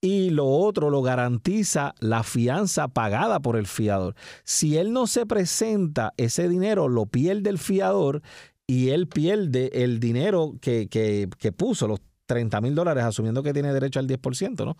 y 0.00 0.30
lo 0.30 0.46
otro 0.46 0.90
lo 0.90 1.02
garantiza 1.02 1.94
la 2.00 2.22
fianza 2.22 2.88
pagada 2.88 3.40
por 3.40 3.56
el 3.56 3.66
fiador. 3.66 4.14
Si 4.44 4.76
él 4.76 4.92
no 4.92 5.06
se 5.06 5.26
presenta, 5.26 6.14
ese 6.16 6.48
dinero 6.48 6.88
lo 6.88 7.06
pierde 7.06 7.50
el 7.50 7.58
fiador 7.58 8.22
y 8.66 8.90
él 8.90 9.08
pierde 9.08 9.70
el 9.84 10.00
dinero 10.00 10.54
que, 10.60 10.88
que, 10.88 11.28
que 11.38 11.52
puso, 11.52 11.86
los 11.86 12.00
30 12.26 12.60
mil 12.60 12.74
dólares, 12.74 13.04
asumiendo 13.04 13.42
que 13.42 13.52
tiene 13.52 13.72
derecho 13.72 13.98
al 13.98 14.06
10%, 14.06 14.64
¿no? 14.64 14.76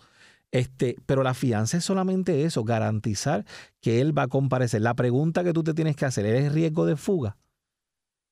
Este, 0.51 0.97
pero 1.05 1.23
la 1.23 1.33
fianza 1.33 1.77
es 1.77 1.85
solamente 1.85 2.43
eso, 2.43 2.63
garantizar 2.63 3.45
que 3.79 4.01
él 4.01 4.17
va 4.17 4.23
a 4.23 4.27
comparecer. 4.27 4.81
La 4.81 4.95
pregunta 4.95 5.43
que 5.43 5.53
tú 5.53 5.63
te 5.63 5.73
tienes 5.73 5.95
que 5.95 6.05
hacer, 6.05 6.25
¿es 6.25 6.51
riesgo 6.51 6.85
de 6.85 6.97
fuga? 6.97 7.37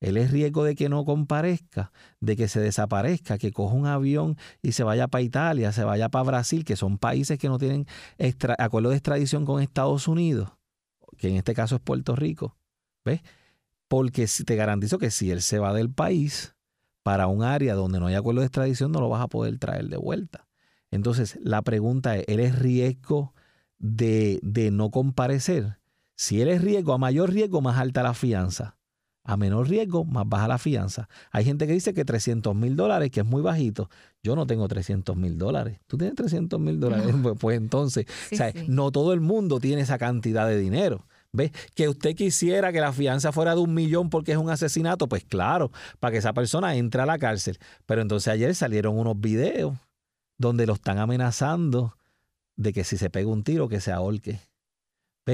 Él 0.02 0.16
es 0.16 0.32
riesgo 0.32 0.64
de 0.64 0.76
que 0.76 0.88
no 0.88 1.04
comparezca, 1.04 1.92
de 2.22 2.38
que 2.38 2.48
se 2.48 2.62
desaparezca, 2.62 3.38
que 3.38 3.52
coja 3.52 3.76
un 3.76 3.86
avión 3.86 4.38
y 4.62 4.72
se 4.72 4.84
vaya 4.84 5.08
para 5.08 5.22
Italia, 5.22 5.72
se 5.74 5.84
vaya 5.84 6.10
para 6.10 6.24
Brasil, 6.24 6.64
que 6.64 6.78
son 6.78 6.98
países 6.98 7.38
que 7.38 7.50
no 7.50 7.58
tienen 7.58 7.86
acuerdo 8.58 8.90
de 8.90 8.96
extradición 8.96 9.46
con 9.46 9.62
Estados 9.62 10.08
Unidos, 10.08 10.52
que 11.18 11.30
en 11.30 11.36
este 11.36 11.54
caso 11.54 11.76
es 11.76 11.82
Puerto 11.82 12.16
Rico. 12.16 12.56
¿Ves? 13.04 13.22
Porque 13.90 14.28
te 14.46 14.56
garantizo 14.56 15.00
que 15.00 15.12
si 15.12 15.32
él 15.32 15.42
se 15.42 15.60
va 15.60 15.74
del 15.74 15.92
país 15.92 16.56
para 17.04 17.28
un 17.28 17.44
área 17.44 17.76
donde 17.76 18.00
no 18.00 18.08
hay 18.08 18.16
acuerdo 18.16 18.42
de 18.42 18.48
extradición, 18.48 18.92
no 18.92 19.02
lo 19.02 19.10
vas 19.10 19.22
a 19.22 19.28
poder 19.28 19.58
traer 19.58 19.88
de 19.90 19.98
vuelta. 19.98 20.49
Entonces, 20.92 21.38
la 21.42 21.62
pregunta 21.62 22.18
es, 22.18 22.26
¿él 22.28 22.40
es 22.40 22.58
riesgo 22.58 23.34
de, 23.78 24.40
de 24.42 24.72
no 24.72 24.92
comparecer? 24.92 25.78
Si 26.16 26.42
él 26.42 26.50
es 26.50 26.62
riesgo, 26.62 26.94
a 26.94 26.98
mayor 26.98 27.32
riesgo, 27.32 27.62
más 27.62 27.78
alta 27.78 28.04
la 28.04 28.14
fianza 28.14 28.80
a 29.30 29.38
menor 29.38 29.70
riesgo, 29.70 30.06
más 30.06 30.28
baja 30.28 30.48
la 30.48 30.58
fianza. 30.58 31.08
Hay 31.32 31.46
gente 31.46 31.68
que 31.68 31.74
dice 31.74 31.94
que 31.94 32.04
300 32.04 32.56
mil 32.56 32.76
dólares, 32.76 33.12
que 33.12 33.20
es 33.20 33.26
muy 33.26 33.44
bajito. 33.44 33.88
Yo 34.24 34.36
no 34.36 34.48
tengo 34.48 34.68
300 34.68 35.16
mil 35.16 35.38
dólares. 35.38 35.80
¿Tú 35.86 36.00
tienes 36.00 36.16
300 36.16 36.60
mil 36.60 36.80
dólares? 36.80 37.14
Pues, 37.22 37.38
pues, 37.40 37.58
entonces, 37.58 38.06
no 38.68 38.92
todo 38.92 39.14
el 39.14 39.20
mundo 39.20 39.60
tiene 39.60 39.84
esa 39.84 40.00
cantidad 40.00 40.48
de 40.48 40.58
dinero. 40.58 41.06
¿Ves? 41.32 41.52
Que 41.76 41.90
usted 41.90 42.16
quisiera 42.16 42.72
que 42.72 42.80
la 42.80 42.92
fianza 42.92 43.32
fuera 43.32 43.54
de 43.54 43.62
un 43.62 43.74
millón 43.76 44.10
porque 44.10 44.32
es 44.32 44.38
un 44.40 44.50
asesinato, 44.50 45.08
pues 45.08 45.26
claro, 45.26 45.72
para 46.00 46.12
que 46.12 46.18
esa 46.18 46.34
persona 46.34 46.76
entre 46.76 47.02
a 47.04 47.06
la 47.06 47.20
cárcel. 47.20 47.60
Pero 47.86 48.02
entonces 48.02 48.30
ayer 48.30 48.56
salieron 48.56 48.98
unos 48.98 49.20
videos 49.20 49.78
donde 50.40 50.66
lo 50.66 50.74
están 50.74 50.98
amenazando 50.98 51.96
de 52.56 52.74
que 52.74 52.84
si 52.84 52.98
se 52.98 53.12
pega 53.12 53.30
un 53.30 53.44
tiro, 53.44 53.70
que 53.70 53.80
se 53.80 53.92
ahorque. 53.92 54.40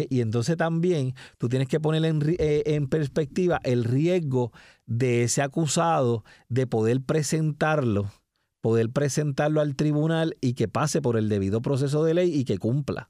Y 0.10 0.20
entonces 0.20 0.58
también 0.58 1.14
tú 1.38 1.48
tienes 1.48 1.70
que 1.70 1.80
poner 1.80 2.04
eh, 2.04 2.64
en, 2.66 2.88
perspectiva 2.88 3.62
el 3.64 3.86
riesgo 3.86 4.52
de 4.86 5.24
ese 5.24 5.42
acusado 5.42 6.26
de 6.50 6.68
poder 6.68 7.02
presentarlo, 7.02 8.12
poder 8.60 8.90
presentarlo 8.90 9.62
al 9.62 9.78
tribunal 9.78 10.36
y 10.42 10.54
que 10.54 10.68
pase 10.68 11.02
por 11.02 11.16
el 11.16 11.30
debido 11.30 11.62
proceso 11.62 12.04
de 12.04 12.14
ley 12.14 12.34
y 12.34 12.44
que 12.44 12.58
cumpla. 12.58 13.10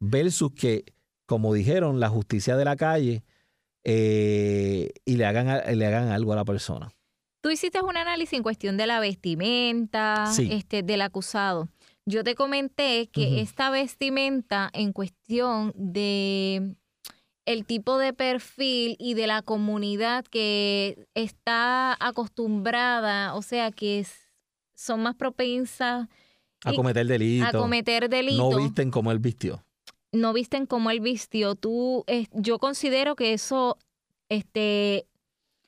Versus 0.00 0.52
que, 0.52 0.84
como 1.26 1.52
dijeron, 1.52 2.00
la 2.00 2.08
justicia 2.08 2.56
de 2.56 2.64
la 2.64 2.76
calle 2.76 3.24
eh, 3.82 4.92
y 5.04 5.16
le 5.16 5.26
hagan, 5.26 5.78
le 5.78 5.86
hagan 5.86 6.08
algo 6.08 6.32
a 6.32 6.36
la 6.36 6.44
persona. 6.46 6.93
Tú 7.44 7.50
hiciste 7.50 7.82
un 7.82 7.94
análisis 7.94 8.32
en 8.32 8.42
cuestión 8.42 8.78
de 8.78 8.86
la 8.86 9.00
vestimenta 9.00 10.32
este, 10.38 10.82
del 10.82 11.02
acusado. 11.02 11.68
Yo 12.06 12.24
te 12.24 12.34
comenté 12.34 13.10
que 13.12 13.42
esta 13.42 13.68
vestimenta 13.68 14.70
en 14.72 14.94
cuestión 14.94 15.70
de 15.76 16.74
el 17.44 17.66
tipo 17.66 17.98
de 17.98 18.14
perfil 18.14 18.96
y 18.98 19.12
de 19.12 19.26
la 19.26 19.42
comunidad 19.42 20.24
que 20.24 21.06
está 21.12 21.94
acostumbrada, 22.00 23.34
o 23.34 23.42
sea, 23.42 23.70
que 23.72 24.06
son 24.74 25.02
más 25.02 25.14
propensas 25.14 26.08
a 26.64 26.72
cometer 26.72 27.06
delitos. 27.06 27.54
A 27.54 27.58
cometer 27.58 28.08
delitos. 28.08 28.54
No 28.54 28.56
visten 28.56 28.90
como 28.90 29.12
él 29.12 29.18
vistió. 29.18 29.62
No 30.12 30.32
visten 30.32 30.64
como 30.64 30.90
él 30.90 31.00
vistió. 31.00 31.56
Tú, 31.56 32.06
yo 32.32 32.58
considero 32.58 33.16
que 33.16 33.34
eso, 33.34 33.76
este, 34.30 35.06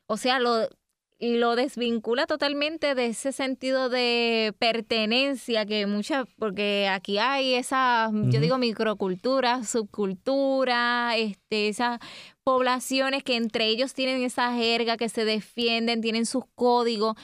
o 0.06 0.16
sea, 0.16 0.40
lo, 0.40 0.70
lo 1.18 1.56
desvincula 1.56 2.26
totalmente 2.26 2.94
de 2.94 3.06
ese 3.06 3.32
sentido 3.32 3.88
de 3.88 4.54
pertenencia 4.58 5.64
que 5.64 5.86
muchas, 5.86 6.26
porque 6.38 6.88
aquí 6.88 7.18
hay 7.18 7.54
esa, 7.54 8.10
yo 8.12 8.40
digo 8.40 8.58
microcultura, 8.58 9.64
subcultura, 9.64 11.16
este, 11.16 11.68
esas 11.68 12.00
poblaciones 12.44 13.22
que 13.22 13.36
entre 13.36 13.66
ellos 13.66 13.94
tienen 13.94 14.22
esa 14.22 14.52
jerga, 14.54 14.98
que 14.98 15.08
se 15.08 15.24
defienden, 15.24 16.02
tienen 16.02 16.26
sus 16.26 16.44
códigos. 16.54 17.16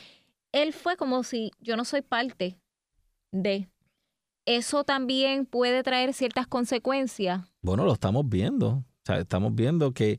Él 0.52 0.72
fue 0.72 0.96
como 0.96 1.22
si 1.22 1.50
yo 1.60 1.76
no 1.76 1.84
soy 1.84 2.00
parte 2.00 2.58
de. 3.30 3.68
Eso 4.46 4.84
también 4.84 5.46
puede 5.46 5.82
traer 5.82 6.14
ciertas 6.14 6.46
consecuencias. 6.46 7.42
Bueno, 7.60 7.84
lo 7.84 7.92
estamos 7.92 8.28
viendo. 8.28 8.68
O 8.68 9.04
sea, 9.04 9.18
estamos 9.18 9.54
viendo 9.54 9.92
que 9.92 10.18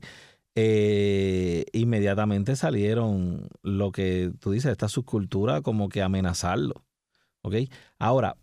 eh, 0.54 1.64
inmediatamente 1.72 2.56
salieron 2.56 3.48
lo 3.62 3.90
que 3.92 4.32
tú 4.40 4.52
dices, 4.52 4.70
esta 4.70 4.88
subcultura 4.88 5.62
como 5.62 5.88
que 5.88 6.02
amenazarlo. 6.02 6.84
¿Ok? 7.42 7.54
Ahora, 7.98 8.36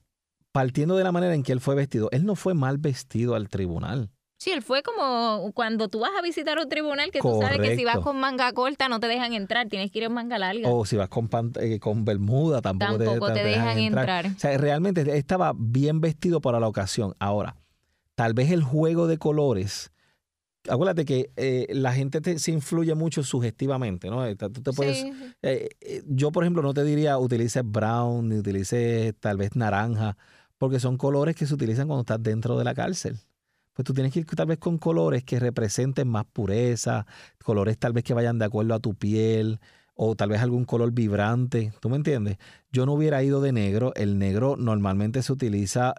partiendo 0.52 0.96
de 0.96 1.04
la 1.04 1.12
manera 1.12 1.34
en 1.34 1.44
que 1.44 1.54
él 1.54 1.62
fue 1.62 1.76
vestido, 1.76 2.10
él 2.12 2.26
no 2.26 2.36
fue 2.36 2.54
mal 2.54 2.78
vestido 2.78 3.36
al 3.36 3.50
tribunal. 3.50 4.10
Sí, 4.38 4.50
él 4.50 4.64
fue 4.64 4.82
como 4.82 5.52
cuando 5.54 5.88
tú 5.88 6.00
vas 6.00 6.10
a 6.18 6.22
visitar 6.24 6.58
un 6.58 6.68
tribunal 6.68 7.12
que 7.12 7.20
tú 7.20 7.40
sabes 7.40 7.60
que 7.60 7.76
si 7.76 7.86
vas 7.86 8.00
con 8.00 8.20
manga 8.20 8.52
corta 8.54 8.90
no 8.90 9.00
te 9.00 9.08
dejan 9.08 9.34
entrar, 9.34 9.68
tienes 9.68 9.92
que 9.92 10.00
ir 10.00 10.06
en 10.06 10.14
manga 10.14 10.40
larga. 10.40 10.68
O 10.68 10.84
si 10.84 10.98
vas 10.98 11.10
con, 11.10 11.30
eh, 11.60 11.80
con 11.80 12.06
bermuda 12.06 12.60
tampoco, 12.60 13.32
te, 13.32 13.44
dejan, 13.44 13.78
entrar. 13.78 14.26
O 14.26 14.40
sea, 14.40 14.58
realmente 14.58 15.16
estaba 15.16 15.54
bien 15.56 16.02
vestido 16.02 16.42
para 16.42 16.60
la 16.60 16.68
ocasión. 16.68 17.14
Ahora, 17.20 17.56
tal 18.16 18.34
vez 18.34 18.50
el 18.50 18.64
juego 18.64 19.06
de 19.06 19.20
colores 19.20 19.92
acuérdate 20.70 21.06
que 21.06 21.32
eh, 21.36 21.68
la 21.72 21.94
gente 21.94 22.40
se 22.40 22.52
influye 22.52 22.94
mucho 22.96 23.24
sugestivamente, 23.24 24.10
¿no? 24.10 24.24
Tú 24.36 24.62
te 24.62 24.72
puedes, 24.72 25.06
eh, 25.42 25.70
eh, 25.82 26.04
yo, 26.08 26.32
por 26.32 26.44
ejemplo, 26.44 26.62
no 26.62 26.74
te 26.74 26.84
diría 26.84 27.18
utilices 27.18 27.64
brown 27.66 28.30
ni 28.30 28.38
utilices 28.38 29.14
tal 29.20 29.38
vez 29.38 29.56
naranja, 29.56 30.18
porque 30.58 30.80
son 30.80 30.98
colores 30.98 31.36
que 31.36 31.48
se 31.48 31.54
utilizan 31.54 31.88
cuando 31.88 32.02
estás 32.02 32.22
dentro 32.22 32.58
de 32.58 32.64
la 32.64 32.76
cárcel. 32.76 33.18
Pues 33.74 33.86
tú 33.86 33.94
tienes 33.94 34.14
que 34.14 34.20
ir 34.20 34.26
tal 34.26 34.48
vez 34.48 34.58
con 34.60 34.78
colores 34.78 35.24
que 35.24 35.40
representen 35.40 36.08
más 36.08 36.26
pureza, 36.26 37.06
colores 37.44 37.78
tal 37.78 37.94
vez 37.94 38.04
que 38.04 38.14
vayan 38.14 38.38
de 38.38 38.46
acuerdo 38.46 38.74
a 38.74 38.80
tu 38.80 38.96
piel 38.96 39.60
o 39.96 40.16
tal 40.16 40.30
vez 40.30 40.42
algún 40.42 40.66
color 40.66 40.92
vibrante, 40.92 41.72
¿tú 41.80 41.90
me 41.90 41.96
entiendes? 41.96 42.38
Yo 42.72 42.86
no 42.86 42.94
hubiera 42.94 43.24
ido 43.24 43.40
de 43.40 43.52
negro, 43.52 43.94
el 43.96 44.18
negro 44.20 44.56
normalmente 44.58 45.22
se 45.22 45.32
utiliza 45.32 45.94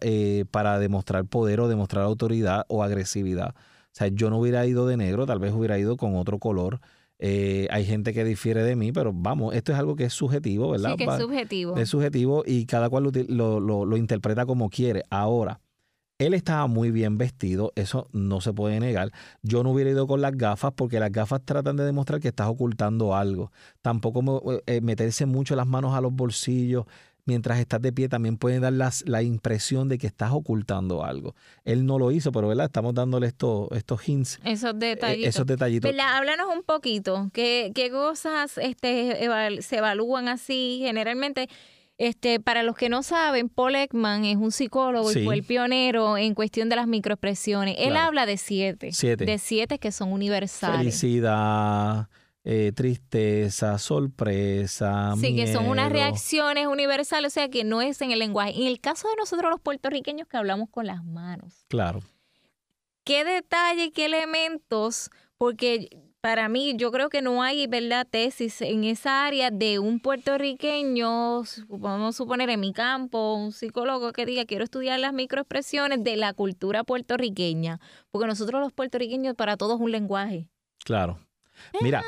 para 0.50 0.78
demostrar 0.78 1.24
poder 1.24 1.60
o 1.60 1.68
demostrar 1.68 2.04
autoridad 2.04 2.64
o 2.68 2.82
agresividad. 2.82 3.54
O 3.92 3.94
sea, 3.94 4.08
yo 4.08 4.30
no 4.30 4.38
hubiera 4.38 4.66
ido 4.66 4.86
de 4.86 4.96
negro, 4.96 5.26
tal 5.26 5.38
vez 5.38 5.52
hubiera 5.52 5.78
ido 5.78 5.96
con 5.96 6.16
otro 6.16 6.38
color. 6.38 6.80
Eh, 7.18 7.68
hay 7.70 7.84
gente 7.84 8.12
que 8.12 8.24
difiere 8.24 8.64
de 8.64 8.74
mí, 8.74 8.90
pero 8.90 9.12
vamos, 9.14 9.54
esto 9.54 9.72
es 9.72 9.78
algo 9.78 9.94
que 9.94 10.04
es 10.04 10.12
subjetivo, 10.12 10.70
¿verdad? 10.70 10.90
Sí, 10.92 10.96
que 10.96 11.04
es 11.04 11.18
subjetivo. 11.18 11.76
Es 11.76 11.88
subjetivo 11.88 12.42
y 12.46 12.66
cada 12.66 12.88
cual 12.88 13.12
lo, 13.28 13.60
lo, 13.60 13.96
interpreta 13.96 14.46
como 14.46 14.70
quiere. 14.70 15.04
Ahora, 15.10 15.60
él 16.18 16.34
estaba 16.34 16.66
muy 16.66 16.90
bien 16.90 17.18
vestido, 17.18 17.72
eso 17.76 18.08
no 18.12 18.40
se 18.40 18.52
puede 18.52 18.80
negar. 18.80 19.12
Yo 19.42 19.62
no 19.62 19.70
hubiera 19.70 19.90
ido 19.90 20.06
con 20.06 20.20
las 20.20 20.36
gafas 20.36 20.72
porque 20.74 20.98
las 20.98 21.12
gafas 21.12 21.42
tratan 21.44 21.76
de 21.76 21.84
demostrar 21.84 22.18
que 22.18 22.28
estás 22.28 22.48
ocultando 22.48 23.14
algo. 23.14 23.52
Tampoco 23.82 24.62
eh, 24.66 24.80
meterse 24.80 25.26
mucho 25.26 25.54
las 25.54 25.66
manos 25.66 25.94
a 25.94 26.00
los 26.00 26.12
bolsillos 26.12 26.86
mientras 27.24 27.58
estás 27.58 27.80
de 27.80 27.92
pie 27.92 28.08
también 28.08 28.36
puede 28.36 28.60
dar 28.60 28.72
la 28.72 29.22
impresión 29.22 29.88
de 29.88 29.98
que 29.98 30.06
estás 30.06 30.32
ocultando 30.32 31.04
algo. 31.04 31.34
Él 31.64 31.86
no 31.86 31.98
lo 31.98 32.10
hizo, 32.10 32.32
pero 32.32 32.48
¿verdad? 32.48 32.66
estamos 32.66 32.94
dándole 32.94 33.26
estos, 33.26 33.68
estos 33.72 34.08
hints. 34.08 34.40
Esos 34.44 34.78
detallitos. 34.78 35.28
esos 35.28 35.46
detallitos. 35.46 35.90
¿Verdad? 35.90 36.16
Háblanos 36.16 36.46
un 36.54 36.62
poquito. 36.62 37.30
¿Qué, 37.32 37.72
qué 37.74 37.90
cosas 37.90 38.58
este, 38.58 39.28
se 39.60 39.76
evalúan 39.76 40.28
así 40.28 40.80
generalmente? 40.82 41.48
Este, 41.98 42.40
para 42.40 42.62
los 42.62 42.74
que 42.74 42.88
no 42.88 43.02
saben, 43.02 43.48
Paul 43.48 43.76
Ekman 43.76 44.24
es 44.24 44.36
un 44.36 44.50
psicólogo 44.50 45.12
y 45.12 45.24
fue 45.24 45.34
el 45.36 45.44
pionero 45.44 46.16
en 46.16 46.34
cuestión 46.34 46.68
de 46.68 46.74
las 46.74 46.88
microexpresiones. 46.88 47.76
Él 47.78 47.96
habla 47.96 48.26
de 48.26 48.38
siete, 48.38 48.90
siete. 48.92 49.24
De 49.24 49.38
siete 49.38 49.78
que 49.78 49.92
son 49.92 50.12
universales. 50.12 50.78
Felicidad, 50.78 52.08
eh, 52.44 52.72
tristeza, 52.74 53.78
sorpresa. 53.78 55.14
Sí, 55.20 55.36
que 55.36 55.52
son 55.52 55.68
unas 55.68 55.92
reacciones 55.92 56.66
universales, 56.66 57.32
o 57.32 57.34
sea 57.34 57.48
que 57.48 57.64
no 57.64 57.82
es 57.82 58.00
en 58.00 58.10
el 58.10 58.18
lenguaje. 58.18 58.52
En 58.56 58.66
el 58.66 58.80
caso 58.80 59.08
de 59.08 59.16
nosotros 59.16 59.50
los 59.50 59.60
puertorriqueños 59.60 60.26
que 60.26 60.36
hablamos 60.36 60.68
con 60.70 60.86
las 60.86 61.04
manos. 61.04 61.64
Claro. 61.68 62.00
¿Qué 63.04 63.24
detalle, 63.24 63.92
qué 63.92 64.06
elementos? 64.06 65.10
Porque 65.36 65.88
para 66.20 66.48
mí 66.48 66.74
yo 66.76 66.92
creo 66.92 67.08
que 67.08 67.20
no 67.20 67.42
hay, 67.42 67.66
¿verdad?, 67.66 68.06
tesis 68.08 68.62
en 68.62 68.84
esa 68.84 69.26
área 69.26 69.50
de 69.50 69.80
un 69.80 69.98
puertorriqueño, 69.98 71.42
vamos 71.68 72.14
a 72.14 72.16
suponer 72.16 72.48
en 72.48 72.60
mi 72.60 72.72
campo, 72.72 73.34
un 73.34 73.50
psicólogo 73.50 74.12
que 74.12 74.24
diga 74.24 74.44
quiero 74.44 74.62
estudiar 74.62 75.00
las 75.00 75.12
microexpresiones 75.12 76.04
de 76.04 76.16
la 76.16 76.32
cultura 76.32 76.84
puertorriqueña, 76.84 77.80
porque 78.12 78.28
nosotros 78.28 78.60
los 78.60 78.72
puertorriqueños 78.72 79.34
para 79.34 79.56
todos 79.56 79.80
es 79.80 79.80
un 79.80 79.90
lenguaje. 79.90 80.48
Claro. 80.84 81.18
Mira, 81.80 82.02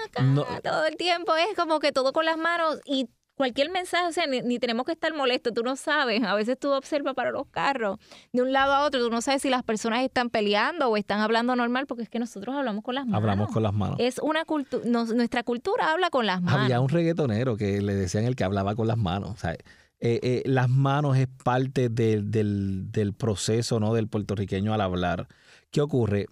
todo 0.63 0.87
el 0.87 0.97
tiempo 0.97 1.35
es 1.37 1.57
como 1.57 1.81
que 1.81 1.93
todo 1.93 2.13
con 2.13 2.25
las 2.25 2.37
manos 2.37 2.81
y 2.85 3.09
cualquier 3.35 3.71
mensaje, 3.71 4.07
o 4.07 4.13
sea, 4.13 4.27
ni, 4.27 4.59
tenemos 4.59 4.87
que 4.87 4.93
estar 4.93 5.13
molestos, 5.15 5.53
tú 5.53 5.63
no 5.63 5.77
sabes, 5.77 6.23
a 6.23 6.35
veces 6.35 6.59
tú 6.59 6.73
observas 6.73 7.15
para 7.15 7.31
los 7.31 7.47
carros 7.49 7.99
de 8.33 8.43
un 8.43 8.53
lado 8.53 8.73
a 8.73 8.85
otro, 8.87 9.01
tú 9.01 9.11
no 9.11 9.21
sabes 9.23 9.43
si 9.43 9.51
las 9.51 9.63
personas 9.63 10.05
están 10.05 10.31
peleando 10.31 10.89
o 10.89 10.97
están 10.97 11.21
hablando 11.21 11.57
normal, 11.57 11.87
porque 11.87 12.05
es 12.05 12.09
que 12.09 12.19
nosotros 12.19 12.55
hablamos 12.55 12.85
con 12.85 12.95
las 12.95 13.07
manos. 13.07 13.23
Hablamos 13.23 13.51
con 13.51 13.63
las 13.63 13.75
manos. 13.75 13.97
Es 13.99 14.19
una 14.19 14.45
cultura, 14.45 14.85
nuestra 14.85 15.43
cultura 15.43 15.93
habla 15.93 16.11
con 16.11 16.27
las 16.27 16.41
manos. 16.43 16.63
Había 16.63 16.81
un 16.81 16.89
reggaetonero 16.89 17.57
que 17.57 17.83
le 17.83 17.95
decían 17.95 18.25
el 18.25 18.37
que 18.37 18.45
hablaba 18.45 18.75
con 18.75 18.87
las 18.87 18.99
manos, 18.99 19.31
o 19.31 19.37
sea, 19.37 19.53
eh, 19.53 20.21
eh, 20.23 20.43
las 20.45 20.69
manos 20.69 21.17
es 21.17 21.29
parte 21.29 21.89
del, 21.89 22.31
del 22.31 23.13
proceso, 23.15 23.81
¿no? 23.81 23.95
Del 23.95 24.07
puertorriqueño 24.07 24.75
al 24.75 24.81
hablar. 24.83 25.29
¿Qué 25.71 25.81
ocurre? 25.81 26.27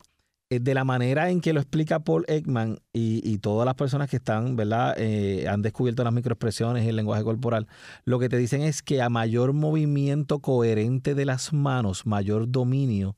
Eh, 0.53 0.61
de 0.61 0.74
la 0.74 0.84
manera 0.84 1.30
en 1.30 1.40
que 1.40 1.55
lo 1.55 1.61
explica 1.61 2.00
Paul 2.00 2.26
Ekman 2.28 2.78
y, 2.92 3.38
todas 3.38 3.64
las 3.64 3.74
personas 3.74 4.11
que 4.11 4.16
están, 4.16 4.55
¿verdad? 4.55 4.94
Eh, 4.98 5.48
han 5.48 5.62
descubierto 5.62 6.05
las 6.05 6.12
microexpresiones 6.12 6.84
y 6.84 6.90
el 6.90 6.96
lenguaje 6.96 7.24
corporal, 7.24 7.66
lo 8.05 8.18
que 8.18 8.28
te 8.28 8.36
dicen 8.36 8.61
es 8.61 8.82
que 8.82 9.00
a 9.00 9.09
mayor 9.09 9.55
movimiento 9.55 10.40
coherente 10.40 11.14
de 11.14 11.24
las 11.24 11.55
manos, 11.55 12.05
mayor 12.05 12.50
dominio 12.50 13.16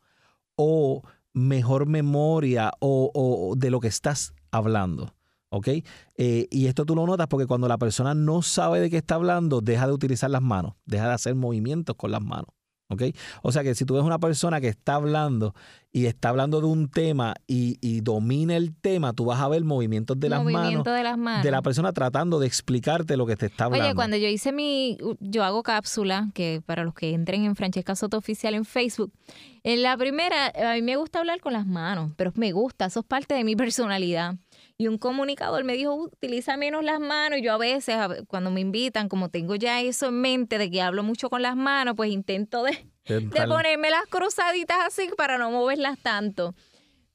o 0.55 1.03
mejor 1.33 1.87
memoria 1.87 2.71
o, 2.79 3.55
de 3.57 3.71
lo 3.71 3.81
que 3.81 3.89
estás 3.89 4.33
hablando. 4.53 5.17
¿Ok? 5.49 5.69
Eh, 6.17 6.47
y 6.53 6.67
esto 6.67 6.85
tú 6.85 6.95
lo 6.95 7.05
notas 7.05 7.27
porque 7.27 7.47
cuando 7.47 7.67
la 7.67 7.79
persona 7.79 8.15
no 8.15 8.43
sabe 8.43 8.79
de 8.79 8.91
qué 8.91 8.99
está 8.99 9.17
hablando, 9.17 9.61
deja 9.61 9.89
de 9.89 9.93
utilizar 9.93 10.31
las 10.31 10.43
manos, 10.43 10.75
deja 10.85 11.09
de 11.09 11.15
hacer 11.15 11.35
movimientos 11.35 11.97
con 11.97 12.13
las 12.13 12.23
manos. 12.23 12.55
O 13.43 13.53
sea 13.53 13.63
que 13.63 13.75
si 13.75 13.85
tú 13.85 13.95
ves 13.95 14.05
una 14.05 14.19
persona 14.19 14.61
que 14.61 14.69
está 14.69 14.95
hablando 14.95 15.55
y 15.91 16.07
está 16.07 16.29
hablando 16.29 16.61
de 16.61 16.67
un 16.67 16.89
tema 16.91 17.35
y, 17.47 18.01
domina 18.01 18.57
el 18.57 18.75
tema, 18.75 19.13
tú 19.13 19.27
vas 19.27 19.41
a 19.41 19.49
ver 19.49 19.65
movimientos 19.65 20.19
de 20.19 20.29
las, 20.29 20.45
manos, 20.45 20.85
de 20.85 21.03
las 21.03 21.17
manos 21.17 21.43
de 21.45 21.51
la 21.51 21.63
persona 21.63 21.93
tratando 21.93 22.39
de 22.41 22.47
explicarte 22.47 23.17
lo 23.17 23.27
que 23.27 23.37
te 23.37 23.47
está 23.47 23.67
hablando. 23.67 23.87
Oye, 23.87 23.95
cuando 23.95 24.17
yo 24.17 24.29
hice 24.29 24.53
mi, 24.53 24.99
yo 25.21 25.45
hago 25.45 25.63
cápsula, 25.63 26.31
que 26.35 26.63
para 26.67 26.85
los 26.85 26.95
que 26.95 27.15
entren 27.15 27.45
en 27.45 27.57
Francesca 27.57 27.95
Soto 27.95 28.19
Oficial 28.19 28.55
en 28.55 28.65
Facebook, 28.65 29.13
en 29.63 29.83
la 29.83 29.97
primera, 29.97 30.49
a 30.49 30.75
mí 30.75 30.83
me 30.83 30.97
gusta 30.97 31.21
hablar 31.21 31.41
con 31.41 31.53
las 31.53 31.67
manos, 31.67 32.13
pero 32.17 32.33
me 32.35 32.53
gusta, 32.53 32.87
eso 32.87 33.01
es 33.01 33.07
parte 33.07 33.35
de 33.35 33.45
mi 33.45 33.57
personalidad. 33.57 34.37
Y 34.77 34.89
un 34.89 34.99
comunicador 34.99 35.63
me 35.63 35.75
dijo, 35.75 35.95
utiliza 35.95 36.57
menos 36.57 36.83
las 36.83 36.99
manos. 36.99 37.39
Y 37.39 37.43
yo 37.43 37.53
a 37.53 37.59
veces, 37.59 37.97
cuando 38.27 38.51
me 38.51 38.61
invitan, 38.61 39.09
como 39.09 39.29
tengo 39.29 39.55
ya 39.55 39.81
eso 39.81 40.09
en 40.09 40.21
mente 40.21 40.59
de 40.59 40.71
que 40.71 40.83
hablo 40.83 41.03
mucho 41.03 41.31
con 41.31 41.43
las 41.43 41.55
manos, 41.55 41.95
pues 41.97 42.11
intento 42.11 42.65
de, 42.65 42.87
de 43.07 43.47
ponerme 43.47 43.91
las 43.91 44.07
cruzaditas 44.07 44.79
así 44.85 45.09
para 45.17 45.39
no 45.39 45.51
moverlas 45.51 45.99
tanto. 46.01 46.55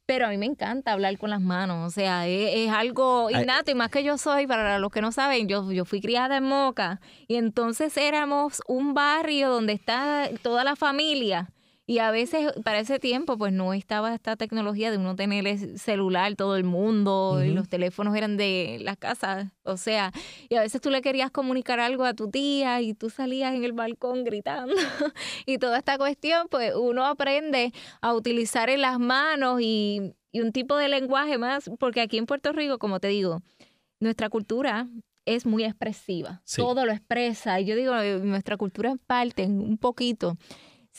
Pero 0.05 0.26
a 0.26 0.30
mí 0.30 0.38
me 0.38 0.45
encanta 0.47 0.93
hablar 0.93 1.18
con 1.20 1.30
las 1.30 1.41
manos, 1.41 1.86
o 1.86 1.91
sea, 1.91 2.26
es, 2.28 2.72
algo 2.72 3.30
innato 3.30 3.70
y 3.70 3.76
más 3.76 3.91
que 3.91 4.03
yo 4.03 4.18
soy, 4.18 4.47
para 4.47 4.80
los 4.80 4.91
que 4.91 5.01
no 5.01 5.12
saben, 5.12 5.47
yo, 5.47 5.72
yo 5.72 5.86
fui 5.86 6.01
criada 6.01 6.38
en 6.38 6.45
Moca 6.45 6.99
y 7.28 7.36
entonces 7.36 7.95
éramos 7.95 8.60
un 8.68 8.95
barrio 8.95 9.51
donde 9.51 9.74
está 9.74 10.28
toda 10.41 10.64
la 10.64 10.76
familia 10.76 11.51
y 11.89 11.97
a 11.97 12.11
veces 12.11 12.53
para 12.63 12.77
ese 12.77 12.99
tiempo 12.99 13.35
pues 13.35 13.51
no 13.51 13.73
estaba 13.73 14.13
esta 14.13 14.35
tecnología 14.35 14.91
de 14.91 14.97
uno 14.97 15.15
tener 15.15 15.79
celular 15.79 16.35
todo 16.35 16.55
el 16.55 16.63
mundo 16.63 17.43
y 17.43 17.49
los 17.49 17.67
teléfonos 17.67 18.15
eran 18.15 18.37
de 18.37 18.77
las 18.81 18.95
casas. 18.95 19.47
O 19.63 19.75
sea, 19.75 20.11
y 20.49 20.55
a 20.55 20.61
veces 20.61 20.81
tú 20.81 20.91
le 20.91 21.01
querías 21.01 21.31
comunicar 21.31 21.79
algo 21.79 22.03
a 22.03 22.13
tu 22.13 22.29
tía 22.29 22.79
y 22.81 22.93
tú 22.93 23.09
salías 23.09 23.55
en 23.55 23.63
el 23.63 23.73
balcón 23.73 24.23
gritando 24.23 24.75
y 25.47 25.57
toda 25.57 25.79
esta 25.79 25.97
cuestión 25.97 26.47
pues 26.51 26.75
uno 26.75 27.07
aprende 27.07 27.73
a 28.01 28.13
utilizar 28.13 28.69
en 28.69 28.81
las 28.81 28.99
manos 28.99 29.59
y 29.59 30.13
y 30.31 30.41
un 30.41 30.51
tipo 30.51 30.77
de 30.77 30.89
lenguaje 30.89 31.39
más, 31.39 31.71
porque 31.79 32.01
aquí 32.01 32.19
en 32.19 32.27
Puerto 32.27 32.51
Rico, 32.51 32.77
como 32.77 32.99
te 32.99 33.07
digo, 33.07 33.41
nuestra 33.99 34.29
cultura 34.29 34.87
es 35.25 35.47
muy 35.47 35.63
expresiva, 35.63 36.43
todo 36.55 36.85
lo 36.85 36.91
expresa. 36.91 37.59
Y 37.59 37.65
yo 37.65 37.75
digo, 37.75 37.95
eh, 37.95 38.19
nuestra 38.19 38.57
cultura 38.57 38.91
en 38.91 38.99
parte, 38.99 39.45
un 39.45 39.79
poquito, 39.79 40.37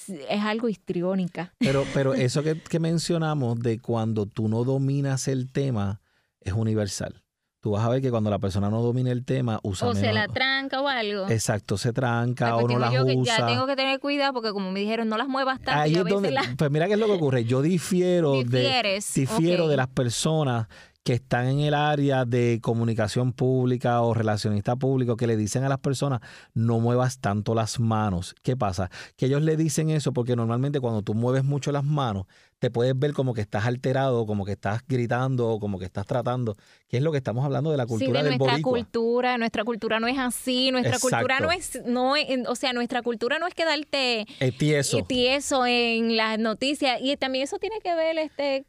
es 0.09 0.43
algo 0.43 0.68
histriónica. 0.68 1.55
Pero, 1.59 1.84
pero 1.95 2.14
eso 2.14 2.43
que, 2.43 2.61
que 2.61 2.80
mencionamos 2.80 3.61
de 3.61 3.78
cuando 3.80 4.26
tú 4.26 4.49
no 4.49 4.64
dominas 4.64 5.28
el 5.28 5.51
tema 5.53 6.01
es 6.41 6.53
universal 6.53 7.22
tú 7.61 7.72
vas 7.72 7.84
a 7.84 7.88
ver 7.91 8.01
que 8.01 8.11
cuando 8.11 8.30
la 8.30 8.38
persona 8.38 8.70
no 8.70 8.82
domina 8.82 9.12
el 9.12 9.24
tema, 9.24 9.61
usa 9.62 9.88
O 9.88 9.95
se 9.95 10.12
la 10.12 10.28
tranca 10.28 10.80
o 10.80 10.88
algo. 10.88 11.28
Exacto, 11.28 11.76
se 11.76 11.93
tranca 11.93 12.57
o 12.57 12.66
no 12.66 12.78
las 12.78 12.95
usa. 13.05 13.38
ya 13.38 13.47
tengo 13.47 13.66
que 13.66 13.76
tener 13.76 14.01
cuidado 14.01 14.32
porque 14.32 14.51
como 14.51 14.70
me 14.72 14.80
dijeron, 14.80 15.09
no 15.09 15.18
las 15.18 15.28
muevas 15.28 15.61
tanto. 15.61 15.80
Ahí 15.80 15.95
es 15.95 16.05
donde, 16.05 16.34
pues 16.57 16.70
mira 16.70 16.86
qué 16.86 16.95
es 16.95 16.99
lo 16.99 17.07
que 17.07 17.12
ocurre. 17.12 17.45
Yo 17.45 17.62
difiero 17.62 18.43
de, 18.43 19.03
difiero 19.14 19.68
de 19.68 19.76
las 19.76 19.88
personas 19.88 20.68
que 21.03 21.14
están 21.14 21.48
en 21.48 21.61
el 21.61 21.74
área 21.74 22.24
de 22.24 22.59
comunicación 22.62 23.32
pública 23.32 24.03
o 24.03 24.12
relacionista 24.12 24.76
público 24.76 25.16
que 25.16 25.26
le 25.26 25.36
dicen 25.36 25.64
a 25.64 25.68
las 25.68 25.78
personas 25.78 26.20
no 26.53 26.78
muevas 26.78 27.20
tanto 27.20 27.55
las 27.55 27.80
manos. 27.80 28.34
¿Qué 28.42 28.57
pasa? 28.57 28.90
Que 29.16 29.26
ellos 29.26 29.42
le 29.42 29.57
dicen 29.57 29.90
eso 29.90 30.12
porque 30.12 30.36
normalmente 30.36 30.80
cuando 30.80 31.03
tú 31.03 31.14
mueves 31.14 31.44
mucho 31.44 31.72
las 31.72 31.84
manos 31.84 32.26
te 32.59 32.70
puedes 32.70 32.96
ver 32.96 33.14
como 33.14 33.32
que 33.32 33.40
estás 33.40 33.64
alterado, 33.64 34.26
como 34.26 34.44
que 34.44 34.53
estás 34.53 34.82
gritando, 34.86 35.59
como 35.59 35.78
que 35.78 35.86
estás 35.86 36.07
tratando, 36.07 36.57
que 36.88 36.98
es 36.98 37.03
lo 37.03 37.11
que 37.11 37.16
estamos 37.16 37.42
hablando 37.42 37.70
de 37.70 37.78
la 37.78 37.86
cultura 37.86 38.20
sí, 38.20 38.28
de 38.28 38.36
nuestra 38.36 38.61
cultura, 38.61 39.38
nuestra 39.38 39.64
cultura 39.64 39.98
no 39.98 40.07
es 40.07 40.18
así, 40.18 40.70
nuestra 40.70 40.98
cultura 40.98 41.40
no 41.40 41.51
es, 41.51 41.80
no 41.86 42.12
o 42.46 42.55
sea, 42.57 42.74
nuestra 42.74 43.01
cultura 43.01 43.38
no 43.38 43.46
es 43.46 43.55
quedarte 43.55 44.26
tieso. 44.59 45.03
tieso 45.05 45.64
en 45.64 46.18
las 46.18 46.38
noticias 46.38 47.01
y 47.01 47.16
también 47.16 47.44
eso 47.44 47.59
tiene 47.59 47.80
que 47.82 47.94
ver 47.94 48.18
este 48.18 48.66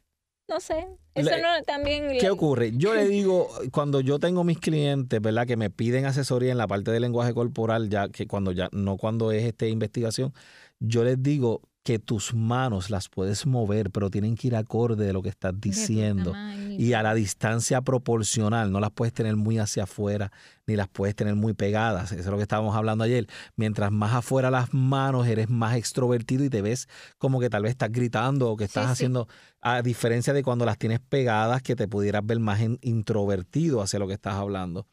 no 0.52 0.60
sé. 0.60 0.86
Eso 1.14 1.30
no 1.30 1.62
también. 1.66 2.18
¿Qué 2.18 2.30
ocurre? 2.30 2.72
Yo 2.74 2.94
le 2.94 3.06
digo, 3.08 3.48
cuando 3.70 4.00
yo 4.00 4.18
tengo 4.18 4.44
mis 4.44 4.58
clientes, 4.58 5.20
¿verdad? 5.20 5.46
Que 5.46 5.56
me 5.56 5.70
piden 5.70 6.06
asesoría 6.06 6.52
en 6.52 6.58
la 6.58 6.66
parte 6.66 6.90
del 6.90 7.02
lenguaje 7.02 7.34
corporal, 7.34 7.88
ya 7.88 8.08
que 8.08 8.26
cuando 8.26 8.52
ya, 8.52 8.68
no 8.72 8.96
cuando 8.96 9.32
es 9.32 9.44
este 9.44 9.68
investigación, 9.68 10.32
yo 10.78 11.04
les 11.04 11.22
digo, 11.22 11.62
que 11.82 11.98
tus 11.98 12.32
manos 12.32 12.90
las 12.90 13.08
puedes 13.08 13.44
mover, 13.44 13.90
pero 13.90 14.08
tienen 14.08 14.36
que 14.36 14.46
ir 14.46 14.56
acorde 14.56 15.04
de 15.04 15.12
lo 15.12 15.20
que 15.20 15.28
estás 15.28 15.52
diciendo 15.60 16.32
y 16.70 16.92
a 16.92 17.02
la 17.02 17.12
distancia 17.12 17.80
proporcional. 17.80 18.70
No 18.70 18.78
las 18.78 18.92
puedes 18.92 19.12
tener 19.12 19.34
muy 19.34 19.58
hacia 19.58 19.82
afuera 19.84 20.30
ni 20.66 20.76
las 20.76 20.86
puedes 20.86 21.16
tener 21.16 21.34
muy 21.34 21.54
pegadas. 21.54 22.12
Eso 22.12 22.20
es 22.20 22.26
lo 22.26 22.36
que 22.36 22.42
estábamos 22.42 22.76
hablando 22.76 23.02
ayer. 23.02 23.26
Mientras 23.56 23.90
más 23.90 24.14
afuera 24.14 24.48
las 24.50 24.72
manos, 24.72 25.26
eres 25.26 25.50
más 25.50 25.76
extrovertido 25.76 26.44
y 26.44 26.50
te 26.50 26.62
ves 26.62 26.88
como 27.18 27.40
que 27.40 27.50
tal 27.50 27.64
vez 27.64 27.72
estás 27.72 27.90
gritando 27.90 28.48
o 28.48 28.56
que 28.56 28.64
estás 28.64 28.88
haciendo, 28.88 29.26
a 29.62 29.80
diferencia 29.82 30.32
de 30.32 30.42
cuando 30.42 30.66
las 30.66 30.78
tienes 30.78 31.00
pegadas, 31.00 31.62
que 31.62 31.76
te 31.76 31.88
pudieras 31.88 32.26
ver 32.26 32.40
más 32.40 32.60
introvertido 32.82 33.80
hacia 33.80 33.98
lo 33.98 34.06
que 34.06 34.14
estás 34.14 34.34
hablando 34.34 34.86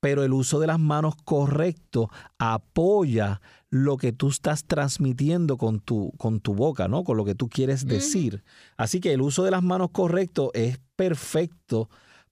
pero 0.00 0.24
el 0.24 0.32
uso 0.32 0.60
de 0.60 0.66
las 0.66 0.78
manos 0.78 1.14
correcto 1.24 2.10
apoya 2.38 3.40
lo 3.70 3.96
que 3.96 4.12
tú 4.12 4.28
estás 4.28 4.64
transmitiendo 4.64 5.56
con 5.56 5.80
tu, 5.80 6.12
con 6.18 6.40
tu 6.40 6.54
boca, 6.54 6.88
¿no? 6.88 7.04
Con 7.04 7.16
lo 7.16 7.24
que 7.24 7.34
tú 7.34 7.48
quieres 7.48 7.86
decir. 7.86 8.42
Así 8.76 9.00
que 9.00 9.12
el 9.12 9.20
uso 9.20 9.44
de 9.44 9.52
las 9.52 9.62
manos 9.62 9.90
correcto 9.92 10.50
es 10.54 10.80
perfecto 10.96 11.88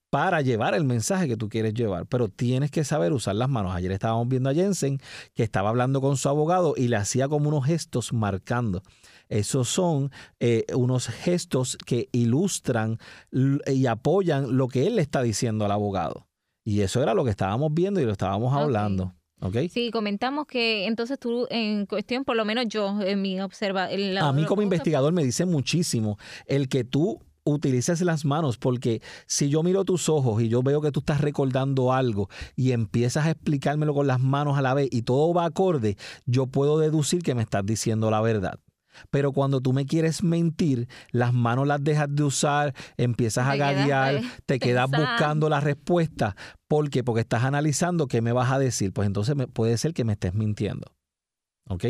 para 0.09 0.41
llevar 0.41 0.73
el 0.73 0.83
mensaje 0.83 1.27
que 1.27 1.37
tú 1.37 1.49
quieres 1.49 1.73
llevar, 1.75 2.07
pero 2.07 2.29
tienes 2.29 2.71
que 2.71 2.83
saber 2.83 3.13
usar 3.13 3.35
las 3.35 3.47
manos. 3.47 3.75
Ayer 3.75 3.91
estábamos 3.91 4.27
viendo 4.27 4.49
a 4.49 4.53
Jensen 4.53 4.99
que 5.35 5.43
estaba 5.43 5.69
hablando 5.69 6.01
con 6.01 6.17
su 6.17 6.27
abogado 6.27 6.73
y 6.75 6.87
le 6.87 6.95
hacía 6.95 7.29
como 7.29 7.49
unos 7.49 7.65
gestos 7.65 8.11
marcando. 8.11 8.81
Esos 9.29 9.69
son 9.69 10.11
eh, 10.39 10.65
unos 10.75 11.07
gestos 11.07 11.77
que 11.85 12.09
ilustran 12.11 12.99
y 13.31 13.85
apoyan 13.85 14.57
lo 14.57 14.67
que 14.67 14.87
él 14.87 14.95
le 14.95 15.01
está 15.01 15.21
diciendo 15.21 15.65
al 15.65 15.71
abogado. 15.71 16.27
Y 16.65 16.81
eso 16.81 17.01
era 17.01 17.13
lo 17.13 17.23
que 17.23 17.31
estábamos 17.31 17.73
viendo 17.73 18.01
y 18.01 18.05
lo 18.05 18.11
estábamos 18.11 18.53
hablando. 18.53 19.13
Okay. 19.41 19.69
Sí, 19.69 19.89
comentamos 19.91 20.47
que 20.47 20.85
entonces 20.85 21.17
tú, 21.17 21.47
en 21.49 21.85
cuestión, 21.85 22.25
por 22.25 22.35
lo 22.35 22.43
menos 22.43 22.65
yo, 22.67 23.01
en 23.01 23.21
mi 23.21 23.39
observa. 23.39 23.85
a 23.85 24.33
mí 24.33 24.43
como 24.45 24.61
investigador 24.61 25.13
me 25.13 25.23
dice 25.23 25.45
muchísimo 25.45 26.17
el 26.45 26.67
que 26.67 26.83
tú 26.83 27.21
utilices 27.45 28.01
las 28.01 28.25
manos, 28.25 28.57
porque 28.57 29.01
si 29.25 29.49
yo 29.49 29.63
miro 29.63 29.85
tus 29.85 30.09
ojos 30.09 30.41
y 30.41 30.49
yo 30.49 30.61
veo 30.61 30.81
que 30.81 30.91
tú 30.91 30.99
estás 30.99 31.21
recordando 31.21 31.93
algo 31.93 32.29
y 32.55 32.71
empiezas 32.71 33.25
a 33.25 33.31
explicármelo 33.31 33.93
con 33.93 34.07
las 34.07 34.19
manos 34.19 34.57
a 34.57 34.61
la 34.61 34.73
vez 34.73 34.89
y 34.91 35.03
todo 35.03 35.33
va 35.33 35.45
acorde, 35.45 35.97
yo 36.25 36.47
puedo 36.47 36.77
deducir 36.77 37.23
que 37.23 37.35
me 37.35 37.43
estás 37.43 37.65
diciendo 37.65 38.11
la 38.11 38.21
verdad. 38.21 38.59
Pero 39.09 39.31
cuando 39.31 39.61
tú 39.61 39.73
me 39.73 39.85
quieres 39.85 40.23
mentir, 40.23 40.87
las 41.11 41.33
manos 41.33 41.67
las 41.67 41.83
dejas 41.83 42.07
de 42.09 42.23
usar, 42.23 42.73
empiezas 42.97 43.47
a 43.47 43.55
gaguear, 43.55 44.21
te 44.45 44.59
quedas 44.59 44.89
buscando 44.89 45.49
la 45.49 45.59
respuesta. 45.59 46.35
¿Por 46.67 46.89
qué? 46.89 47.03
Porque 47.03 47.21
estás 47.21 47.43
analizando 47.43 48.07
qué 48.07 48.21
me 48.21 48.31
vas 48.31 48.51
a 48.51 48.59
decir. 48.59 48.93
Pues 48.93 49.07
entonces 49.07 49.35
puede 49.53 49.77
ser 49.77 49.93
que 49.93 50.03
me 50.03 50.13
estés 50.13 50.33
mintiendo. 50.33 50.93
¿Ok? 51.67 51.85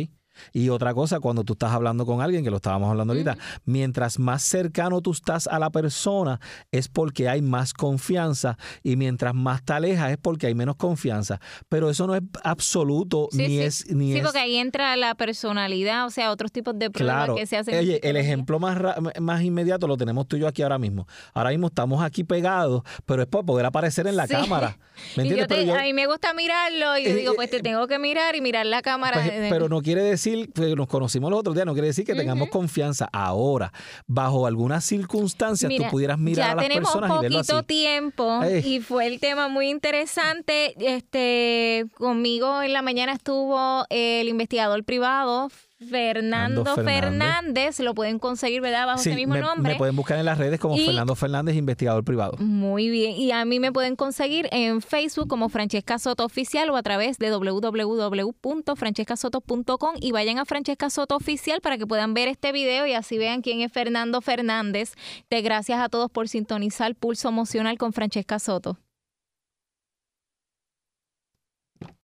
Y 0.53 0.69
otra 0.69 0.93
cosa, 0.93 1.19
cuando 1.19 1.43
tú 1.43 1.53
estás 1.53 1.71
hablando 1.71 2.05
con 2.05 2.21
alguien, 2.21 2.43
que 2.43 2.49
lo 2.49 2.57
estábamos 2.57 2.89
hablando 2.89 3.13
ahorita, 3.13 3.37
mientras 3.65 4.19
más 4.19 4.43
cercano 4.43 5.01
tú 5.01 5.11
estás 5.11 5.47
a 5.47 5.59
la 5.59 5.69
persona, 5.69 6.39
es 6.71 6.87
porque 6.87 7.29
hay 7.29 7.41
más 7.41 7.73
confianza 7.73 8.57
y 8.83 8.95
mientras 8.95 9.33
más 9.33 9.63
te 9.63 9.73
alejas 9.73 10.11
es 10.11 10.17
porque 10.17 10.47
hay 10.47 10.55
menos 10.55 10.75
confianza. 10.75 11.39
Pero 11.67 11.89
eso 11.89 12.07
no 12.07 12.15
es 12.15 12.21
absoluto 12.43 13.29
ni 13.33 13.59
es... 13.59 13.89
Ni 13.89 14.13
sí, 14.13 14.21
porque 14.21 14.39
ahí 14.39 14.57
entra 14.57 14.95
la 14.95 15.15
personalidad, 15.15 16.05
o 16.05 16.09
sea, 16.09 16.31
otros 16.31 16.51
tipos 16.51 16.77
de 16.77 16.89
pruebas 16.89 17.31
que 17.35 17.45
se 17.45 17.57
hacen. 17.57 17.77
Oye, 17.77 17.99
el 18.07 18.17
ejemplo 18.17 18.59
más, 18.59 18.77
más 19.19 19.41
inmediato 19.41 19.87
lo 19.87 19.97
tenemos 19.97 20.27
tú 20.27 20.37
y 20.37 20.41
yo 20.41 20.47
aquí 20.47 20.61
ahora 20.61 20.77
mismo. 20.77 21.07
Ahora 21.33 21.51
mismo 21.51 21.67
estamos 21.67 22.03
aquí 22.03 22.23
pegados, 22.23 22.83
pero 23.05 23.21
es 23.21 23.27
para 23.27 23.43
poder 23.43 23.65
aparecer 23.65 24.07
en 24.07 24.15
la 24.15 24.27
cámara. 24.27 24.77
¿Me 25.15 25.23
entiendes? 25.23 25.69
a 25.69 25.83
mí 25.83 25.93
me 25.93 26.07
gusta 26.07 26.33
mirarlo 26.33 26.97
y 26.97 27.05
yo 27.05 27.15
digo, 27.15 27.33
pues 27.35 27.49
te 27.49 27.61
tengo 27.61 27.87
que 27.87 27.99
mirar 27.99 28.35
y 28.35 28.41
mirar 28.41 28.65
la 28.65 28.81
cámara. 28.81 29.21
Pues, 29.23 29.49
pero 29.49 29.69
no 29.69 29.81
quiere 29.81 30.03
decir 30.03 30.28
nos 30.75 30.87
conocimos 30.87 31.29
los 31.29 31.39
otros 31.39 31.55
días, 31.55 31.65
no 31.65 31.73
quiere 31.73 31.87
decir 31.87 32.05
que 32.05 32.15
tengamos 32.15 32.49
confianza. 32.49 33.09
Ahora, 33.11 33.71
bajo 34.07 34.45
algunas 34.45 34.83
circunstancias, 34.85 35.71
tú 35.75 35.83
pudieras 35.89 36.19
mirar 36.19 36.51
a 36.51 36.55
las 36.55 36.67
personas 36.67 37.11
y 37.11 37.21
verlo 37.21 37.39
así. 37.39 37.51
poquito 37.51 37.63
tiempo 37.63 38.41
y 38.63 38.79
fue 38.79 39.07
el 39.07 39.19
tema 39.19 39.47
muy 39.47 39.69
interesante. 39.69 40.75
Este, 40.79 41.85
conmigo 41.95 42.61
en 42.61 42.73
la 42.73 42.81
mañana 42.81 43.13
estuvo 43.13 43.85
el 43.89 44.27
investigador 44.27 44.83
privado 44.83 45.49
Fernando 45.79 46.65
Fernández. 46.75 47.79
lo 47.79 47.95
pueden 47.95 48.19
conseguir, 48.19 48.59
¿verdad? 48.61 48.85
Bajo 48.85 48.99
ese 48.99 49.15
mismo 49.15 49.37
nombre. 49.37 49.71
Me 49.73 49.77
pueden 49.77 49.95
buscar 49.95 50.19
en 50.19 50.25
las 50.25 50.37
redes 50.37 50.59
como 50.59 50.75
Fernando 50.75 51.15
Fernández, 51.15 51.55
investigador 51.55 52.03
privado. 52.03 52.35
Muy 52.37 52.89
bien. 52.89 53.15
Y 53.15 53.31
a 53.31 53.45
mí 53.45 53.59
me 53.59 53.71
pueden 53.71 53.95
conseguir 53.95 54.49
en 54.51 54.81
Facebook 54.81 55.29
como 55.29 55.47
Francesca 55.49 55.97
Soto 55.97 56.25
Oficial 56.25 56.69
o 56.69 56.75
a 56.75 56.83
través 56.83 57.17
de 57.17 57.31
www.francescasoto.com 57.31 59.95
y 60.01 60.11
vayan 60.11 60.39
a 60.39 60.45
Francesca 60.45 60.89
Soto 60.89 61.15
Oficial 61.15 61.61
para 61.61 61.77
que 61.77 61.87
puedan 61.87 62.13
ver 62.13 62.27
este 62.27 62.51
video 62.51 62.85
y 62.85 62.91
así 62.93 63.17
vean 63.17 63.41
quién 63.41 63.61
es 63.61 63.71
Fernando 63.71 64.19
Fernández. 64.21 64.95
Te 65.29 65.39
gracias 65.41 65.79
a 65.79 65.87
todos 65.87 66.11
por 66.11 66.27
sintonizar 66.27 66.93
Pulso 66.95 67.29
Emocional 67.29 67.77
con 67.77 67.93
Francesca 67.93 68.39
Soto. 68.39 68.77